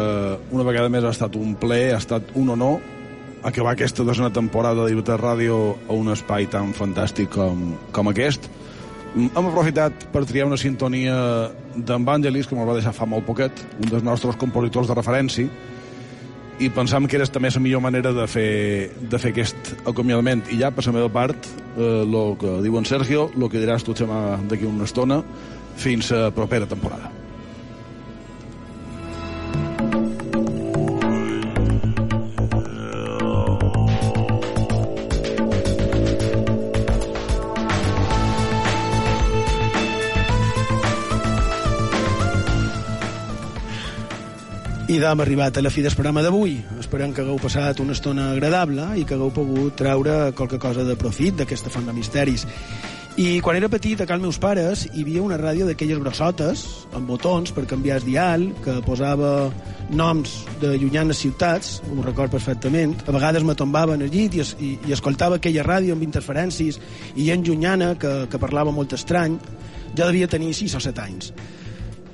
una 0.53 0.65
vegada 0.65 0.89
més 0.89 1.05
ha 1.05 1.13
estat 1.13 1.37
un 1.37 1.53
ple, 1.59 1.89
ha 1.93 1.99
estat 2.01 2.33
un 2.39 2.53
honor 2.55 2.79
acabar 3.43 3.73
aquesta 3.73 4.03
desena 4.03 4.31
temporada 4.33 4.83
de 4.83 4.89
Llibertat 4.91 5.21
Ràdio 5.21 5.59
a 5.87 5.95
un 5.95 6.11
espai 6.11 6.49
tan 6.51 6.73
fantàstic 6.75 7.31
com, 7.33 7.77
com 7.95 8.09
aquest 8.11 8.49
hem 9.27 9.49
aprofitat 9.49 10.07
per 10.13 10.23
triar 10.29 10.47
una 10.49 10.57
sintonia 10.59 11.15
d'Evangelis, 11.75 12.47
que 12.47 12.55
ens 12.55 12.69
va 12.69 12.77
deixar 12.77 12.95
fa 12.95 13.07
molt 13.09 13.27
poquet, 13.27 13.65
un 13.79 13.91
dels 13.91 14.05
nostres 14.05 14.39
compositors 14.39 14.89
de 14.89 14.97
referència, 14.97 15.49
i 16.59 16.67
pensam 16.75 17.07
que 17.07 17.15
era 17.15 17.27
també 17.31 17.51
la 17.53 17.61
millor 17.63 17.81
manera 17.81 18.11
de 18.15 18.25
fer, 18.27 18.91
de 18.99 19.19
fer 19.21 19.31
aquest 19.31 19.73
acomiadament. 19.87 20.43
I 20.51 20.59
ja, 20.59 20.73
per 20.75 20.85
la 20.89 20.95
meva 20.97 21.11
part, 21.13 21.47
el 21.77 22.17
eh, 22.19 22.35
que 22.41 22.57
diu 22.65 22.75
en 22.77 22.85
Sergio, 22.85 23.29
el 23.35 23.47
que 23.47 23.63
diràs 23.63 23.87
tu, 23.87 23.95
Xema, 23.95 24.37
d'aquí 24.49 24.67
una 24.67 24.89
estona, 24.89 25.23
fins 25.79 26.11
a 26.11 26.27
propera 26.35 26.67
temporada. 26.67 27.18
I 44.99 45.01
d'hem 45.01 45.21
arribat 45.23 45.55
a 45.55 45.61
la 45.63 45.69
fi 45.71 45.79
del 45.79 45.93
programa 45.95 46.19
d'avui. 46.19 46.57
Esperem 46.81 47.13
que 47.15 47.21
hagueu 47.23 47.37
passat 47.39 47.77
una 47.79 47.93
estona 47.95 48.25
agradable 48.33 48.83
i 48.99 49.05
que 49.07 49.15
hagueu 49.15 49.29
pogut 49.31 49.77
treure 49.79 50.15
qualque 50.35 50.57
cosa 50.59 50.83
de 50.83 50.97
profit 50.99 51.37
d'aquesta 51.39 51.71
font 51.71 51.85
de 51.87 51.93
misteris. 51.95 52.43
I 53.15 53.39
quan 53.39 53.55
era 53.55 53.69
petit, 53.71 54.01
a 54.03 54.07
cal 54.09 54.19
meus 54.19 54.35
pares, 54.43 54.81
hi 54.89 55.05
havia 55.05 55.21
una 55.23 55.37
ràdio 55.39 55.69
d'aquelles 55.69 56.01
grossotes, 56.03 56.63
amb 56.91 57.07
botons 57.07 57.53
per 57.55 57.63
canviar 57.69 58.01
el 58.01 58.07
dial, 58.09 58.43
que 58.65 58.75
posava 58.83 59.29
noms 60.01 60.33
de 60.59 60.73
llunyanes 60.81 61.23
ciutats, 61.23 61.77
ho 61.87 62.03
record 62.03 62.35
perfectament. 62.35 62.97
A 63.07 63.15
vegades 63.15 63.47
me 63.47 63.55
tombava 63.55 63.95
en 63.95 64.03
el 64.03 64.11
llit 64.11 64.35
i, 64.35 64.43
es, 64.43 64.51
i, 64.59 64.73
i 64.83 64.97
escoltava 64.97 65.39
aquella 65.39 65.63
ràdio 65.63 65.95
amb 65.95 66.03
interferències 66.03 66.81
i 67.15 67.29
gent 67.29 67.47
llunyana 67.47 67.93
que, 67.95 68.17
que 68.27 68.43
parlava 68.43 68.75
molt 68.75 68.99
estrany. 68.99 69.39
Ja 69.95 70.03
devia 70.03 70.27
tenir 70.27 70.51
6 70.59 70.75
o 70.75 70.83
7 70.89 71.07
anys. 71.07 71.31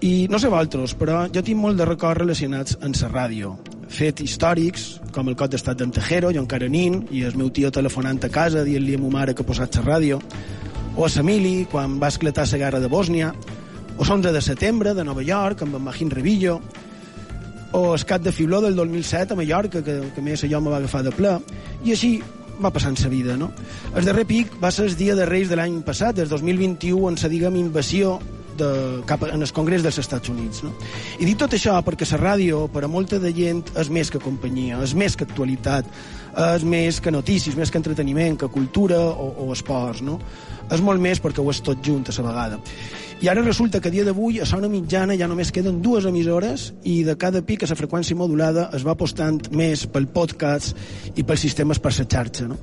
I 0.05 0.27
no 0.29 0.37
sé 0.37 0.51
vosaltres, 0.51 0.93
però 0.93 1.23
jo 1.33 1.41
tinc 1.41 1.57
molt 1.57 1.79
de 1.79 1.85
records 1.87 2.19
relacionats 2.19 2.75
amb 2.85 2.97
la 2.99 3.07
ràdio. 3.09 3.55
Fet 3.89 4.19
històrics, 4.21 4.99
com 5.15 5.31
el 5.31 5.37
cop 5.39 5.49
d'estat 5.49 5.79
d'en 5.79 5.93
Tejero, 5.95 6.29
jo 6.35 6.43
encara 6.43 6.67
nin, 6.69 6.99
i 7.09 7.23
el 7.25 7.37
meu 7.39 7.49
tio 7.49 7.71
telefonant 7.73 8.19
a 8.21 8.29
casa 8.29 8.61
dient-li 8.67 8.99
a 8.99 9.01
ma 9.01 9.09
mare 9.15 9.33
que 9.33 9.41
ha 9.41 9.47
posat 9.47 9.79
la 9.79 9.85
ràdio, 9.87 10.19
o 10.95 11.07
a 11.07 11.09
Samili, 11.09 11.65
quan 11.71 11.97
va 12.01 12.11
esclatar 12.13 12.45
la 12.51 12.59
guerra 12.61 12.83
de 12.83 12.91
Bòsnia, 12.91 13.31
o 13.97 14.03
l'11 14.03 14.35
de 14.35 14.43
setembre 14.45 14.93
de 14.93 15.07
Nova 15.07 15.23
York, 15.25 15.63
amb 15.63 15.79
en 15.79 15.85
Magín 15.87 16.13
Revillo, 16.13 16.59
o 17.71 17.95
el 17.95 18.05
cap 18.05 18.21
de 18.21 18.31
Fibló 18.31 18.61
del 18.61 18.75
2007 18.75 19.33
a 19.33 19.41
Mallorca, 19.41 19.81
que, 19.81 19.99
que 20.13 20.21
més 20.21 20.45
allò 20.45 20.61
me 20.61 20.69
va 20.69 20.83
agafar 20.83 21.01
de 21.01 21.15
ple, 21.17 21.39
i 21.83 21.97
així 21.97 22.19
va 22.61 22.69
passant 22.69 22.93
sa 22.95 23.09
vida, 23.09 23.39
no? 23.41 23.49
El 23.95 24.05
darrer 24.05 24.29
pic 24.29 24.53
va 24.61 24.69
ser 24.69 24.85
el 24.85 24.95
dia 25.01 25.15
de 25.17 25.25
Reis 25.25 25.49
de 25.49 25.57
l'any 25.57 25.81
passat, 25.81 26.13
del 26.15 26.29
2021, 26.29 27.01
on 27.09 27.17
se 27.17 27.31
diguem 27.31 27.57
invasió 27.57 28.19
de, 28.57 28.69
cap 29.09 29.23
en 29.27 29.41
el 29.41 29.51
Congrés 29.55 29.83
dels 29.85 29.99
Estats 30.01 30.31
Units. 30.31 30.63
No? 30.65 30.73
I 31.19 31.27
dic 31.27 31.39
tot 31.41 31.55
això 31.57 31.77
perquè 31.85 32.07
la 32.11 32.21
ràdio, 32.21 32.65
per 32.73 32.85
a 32.85 32.91
molta 32.91 33.19
de 33.21 33.31
gent, 33.35 33.63
és 33.77 33.89
més 33.89 34.11
que 34.11 34.21
companyia, 34.23 34.81
és 34.83 34.95
més 34.97 35.15
que 35.15 35.27
actualitat, 35.27 35.89
és 36.55 36.63
més 36.67 36.99
que 36.99 37.13
notícies, 37.13 37.55
més 37.55 37.71
que 37.71 37.79
entreteniment, 37.79 38.37
que 38.37 38.51
cultura 38.51 38.99
o, 38.99 39.31
o 39.45 39.51
esports. 39.53 40.03
No? 40.05 40.19
És 40.71 40.81
molt 40.81 41.01
més 41.01 41.21
perquè 41.21 41.43
ho 41.43 41.51
és 41.51 41.61
tot 41.61 41.83
junt 41.85 42.07
a 42.09 42.15
la 42.19 42.29
vegada. 42.29 42.61
I 43.23 43.29
ara 43.31 43.41
resulta 43.41 43.79
que 43.79 43.87
a 43.87 43.93
dia 43.93 44.03
d'avui 44.03 44.41
a 44.43 44.45
zona 44.45 44.67
mitjana 44.67 45.15
ja 45.15 45.29
només 45.31 45.53
queden 45.55 45.79
dues 45.81 46.05
emissores 46.05 46.73
i 46.83 46.97
de 47.07 47.15
cada 47.15 47.41
pic 47.45 47.63
a 47.63 47.69
la 47.71 47.77
freqüència 47.79 48.17
modulada 48.19 48.67
es 48.75 48.83
va 48.83 48.91
apostant 48.91 49.39
més 49.55 49.85
pel 49.87 50.09
podcast 50.11 50.75
i 51.15 51.23
pels 51.23 51.47
sistemes 51.47 51.79
per 51.79 51.93
la 51.95 52.05
xarxa. 52.11 52.49
No? 52.51 52.59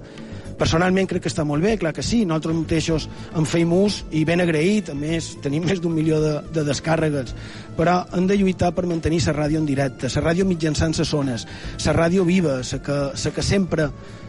Personalment 0.58 1.08
crec 1.10 1.24
que 1.24 1.30
està 1.32 1.44
molt 1.48 1.64
bé, 1.64 1.76
clar 1.80 1.92
que 1.96 2.04
sí, 2.06 2.22
nosaltres 2.28 2.56
mateixos 2.56 3.08
en 3.38 3.46
feim 3.48 3.72
ús 3.74 4.02
i 4.12 4.24
ben 4.28 4.42
agraït, 4.44 4.90
a 4.92 4.96
més 4.96 5.32
tenim 5.44 5.64
més 5.66 5.80
d'un 5.82 5.94
milió 5.94 6.20
de, 6.22 6.32
de 6.54 6.64
descàrregues, 6.66 7.34
però 7.76 8.02
hem 8.16 8.26
de 8.30 8.38
lluitar 8.38 8.72
per 8.76 8.86
mantenir 8.90 9.22
la 9.26 9.36
ràdio 9.36 9.62
en 9.62 9.68
directe, 9.68 10.10
la 10.14 10.24
ràdio 10.24 10.46
mitjançant 10.48 10.96
les 10.98 11.08
zones, 11.08 11.46
la 11.86 11.96
ràdio 11.96 12.26
viva, 12.28 12.60
la 12.60 12.82
que, 12.82 12.98
la 13.12 13.34
que 13.36 13.46
sempre 13.46 13.88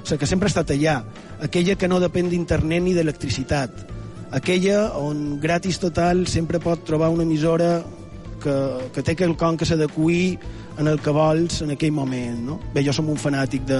la 0.09 0.17
que 0.19 0.27
sempre 0.27 0.49
ha 0.49 0.51
estat 0.51 0.73
allà, 0.75 0.97
aquella 1.45 1.77
que 1.79 1.87
no 1.87 2.01
depèn 2.03 2.27
d'internet 2.31 2.83
ni 2.83 2.93
d'electricitat, 2.95 3.85
aquella 4.35 4.89
on 4.99 5.37
gratis 5.39 5.79
total 5.79 6.25
sempre 6.27 6.59
pot 6.59 6.83
trobar 6.83 7.11
una 7.13 7.23
emissora 7.23 7.77
que, 8.43 8.55
que 8.91 9.03
té 9.05 9.15
quelcom 9.15 9.57
que 9.57 9.67
s'adequi 9.67 10.37
en 10.81 10.89
el 10.89 10.99
que 10.99 11.13
vols 11.13 11.61
en 11.63 11.71
aquell 11.75 11.93
moment. 11.95 12.41
No? 12.49 12.59
Bé, 12.73 12.83
jo 12.83 12.93
som 12.95 13.07
un 13.13 13.19
fanàtic 13.21 13.63
de, 13.69 13.79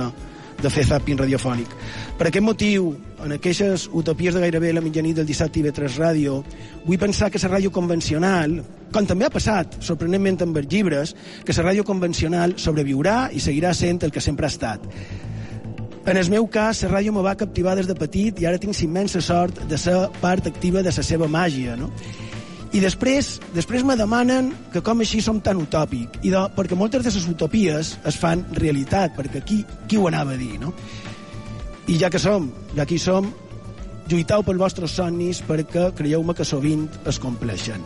de 0.61 0.69
fer 0.69 0.85
zapping 0.87 1.19
radiofònic. 1.19 1.73
Per 2.17 2.27
aquest 2.29 2.45
motiu, 2.45 2.91
en 3.23 3.35
aquestes 3.35 3.87
utopies 3.91 4.35
de 4.35 4.43
gairebé 4.43 4.73
la 4.73 4.83
mitjanit 4.83 5.17
del 5.17 5.27
dissabte 5.27 5.59
i 5.59 5.71
3 5.71 5.99
Ràdio, 5.99 6.39
vull 6.85 7.01
pensar 7.01 7.31
que 7.31 7.41
la 7.43 7.55
ràdio 7.55 7.71
convencional, 7.71 8.59
com 8.93 9.05
també 9.09 9.25
ha 9.25 9.33
passat, 9.33 9.79
sorprenentment 9.81 10.41
amb 10.45 10.57
els 10.57 10.71
llibres, 10.71 11.15
que 11.45 11.55
la 11.57 11.69
ràdio 11.69 11.83
convencional 11.83 12.57
sobreviurà 12.57 13.29
i 13.31 13.39
seguirà 13.39 13.73
sent 13.73 14.03
el 14.03 14.11
que 14.11 14.21
sempre 14.21 14.45
ha 14.45 14.53
estat. 14.53 14.89
En 16.05 16.17
el 16.17 16.29
meu 16.29 16.49
cas, 16.51 16.81
la 16.83 16.97
ràdio 16.97 17.13
me 17.15 17.21
va 17.23 17.37
captivar 17.39 17.77
des 17.79 17.87
de 17.87 17.95
petit 17.95 18.41
i 18.41 18.45
ara 18.45 18.59
tinc 18.59 18.75
immensa 18.83 19.21
sort 19.23 19.61
de 19.71 19.77
ser 19.77 19.95
part 20.19 20.47
activa 20.47 20.83
de 20.83 20.91
la 20.91 21.03
seva 21.03 21.29
màgia, 21.31 21.77
no? 21.79 21.89
I 22.73 22.79
després, 22.81 23.35
després 23.53 23.83
me 23.85 23.93
demanen 23.93 24.49
que 24.73 24.81
com 24.81 25.03
així 25.03 25.19
som 25.21 25.37
tan 25.45 25.59
utòpic, 25.61 26.17
i 26.25 26.31
de, 26.33 26.39
perquè 26.55 26.77
moltes 26.77 27.03
de 27.05 27.11
les 27.13 27.27
utopies 27.29 27.93
es 28.09 28.17
fan 28.17 28.41
realitat, 28.57 29.13
perquè 29.13 29.43
qui, 29.45 29.59
qui 29.87 29.99
ho 30.01 30.07
anava 30.09 30.33
a 30.33 30.39
dir, 30.39 30.57
no? 30.61 30.73
I 31.85 31.99
ja 32.01 32.09
que 32.09 32.21
som, 32.21 32.47
ja 32.73 32.87
hi 32.89 32.97
som, 32.97 33.29
lluitau 34.09 34.41
pels 34.43 34.59
vostres 34.59 34.97
somnis 34.97 35.43
perquè 35.45 35.91
creieu-me 35.95 36.33
que 36.33 36.47
sovint 36.47 36.87
es 37.05 37.21
compleixen. 37.21 37.85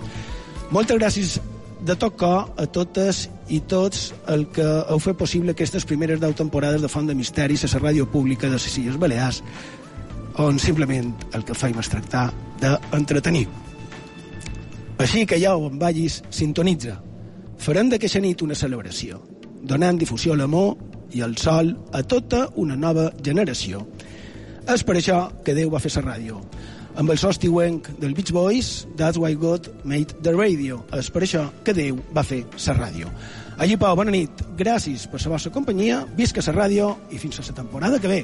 Moltes 0.71 0.99
gràcies 1.01 1.35
de 1.83 1.95
tot 1.99 2.15
cor 2.17 2.53
a 2.57 2.65
totes 2.71 3.27
i 3.53 3.59
tots 3.69 4.11
el 4.31 4.47
que 4.55 4.65
heu 4.88 5.03
fet 5.03 5.19
possible 5.19 5.53
aquestes 5.53 5.85
primeres 5.85 6.23
deu 6.23 6.33
temporades 6.33 6.81
de 6.81 6.89
Font 6.91 7.11
de 7.11 7.15
Misteris 7.15 7.67
a 7.67 7.73
la 7.75 7.89
ràdio 7.89 8.07
pública 8.07 8.47
de 8.47 8.55
les 8.55 8.79
Illes 8.79 8.97
Balears, 8.97 9.43
on 10.39 10.59
simplement 10.61 11.13
el 11.33 11.43
que 11.43 11.57
faim 11.57 11.79
és 11.81 11.91
tractar 11.91 12.29
d'entretenir. 12.61 13.47
Així 14.97 15.27
que 15.29 15.37
ja 15.37 15.53
em 15.53 15.77
vagis, 15.77 16.21
sintonitza. 16.33 16.95
Farem 17.61 17.91
d'aquesta 17.91 18.21
nit 18.21 18.41
una 18.41 18.55
celebració, 18.57 19.19
donant 19.61 19.99
difusió 20.01 20.33
a 20.33 20.39
l'amor 20.39 20.73
i 21.13 21.21
al 21.21 21.35
sol 21.37 21.69
a 21.93 22.01
tota 22.01 22.47
una 22.57 22.75
nova 22.75 23.11
generació. 23.23 23.83
És 24.67 24.83
per 24.83 24.97
això 24.97 25.19
que 25.45 25.55
Déu 25.55 25.69
va 25.73 25.81
fer 25.83 25.93
la 25.95 26.03
ràdio. 26.09 26.41
Amb 26.97 27.13
el 27.13 27.21
so 27.21 27.29
estiuenc 27.29 27.91
del 28.01 28.15
Beach 28.17 28.33
Boys, 28.33 28.87
That's 28.97 29.21
Why 29.21 29.37
God 29.37 29.69
Made 29.85 30.17
the 30.25 30.33
Radio. 30.33 30.81
És 30.97 31.11
per 31.13 31.21
això 31.21 31.45
que 31.63 31.77
Déu 31.77 32.01
va 32.15 32.25
fer 32.25 32.41
la 32.65 32.77
ràdio. 32.81 33.13
Allí, 33.57 33.77
Pau, 33.77 33.95
bona 33.95 34.11
nit. 34.11 34.43
Gràcies 34.57 35.05
per 35.09 35.21
la 35.23 35.35
vostra 35.37 35.53
companyia, 35.53 36.03
visca 36.17 36.41
la 36.45 36.57
ràdio 36.57 36.95
i 37.13 37.21
fins 37.21 37.37
a 37.37 37.45
la 37.51 37.61
temporada 37.61 38.01
que 38.01 38.09
ve. 38.09 38.21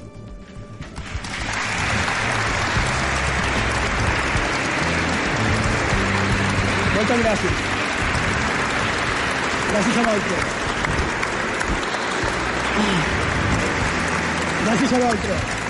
Moltes 7.13 7.27
gràcies. 7.29 7.57
Gràcies 9.71 9.97
a 9.97 10.05
vosaltres. 10.05 10.45
Gràcies 14.63 14.93
a 14.93 15.01
vosaltres. 15.03 15.62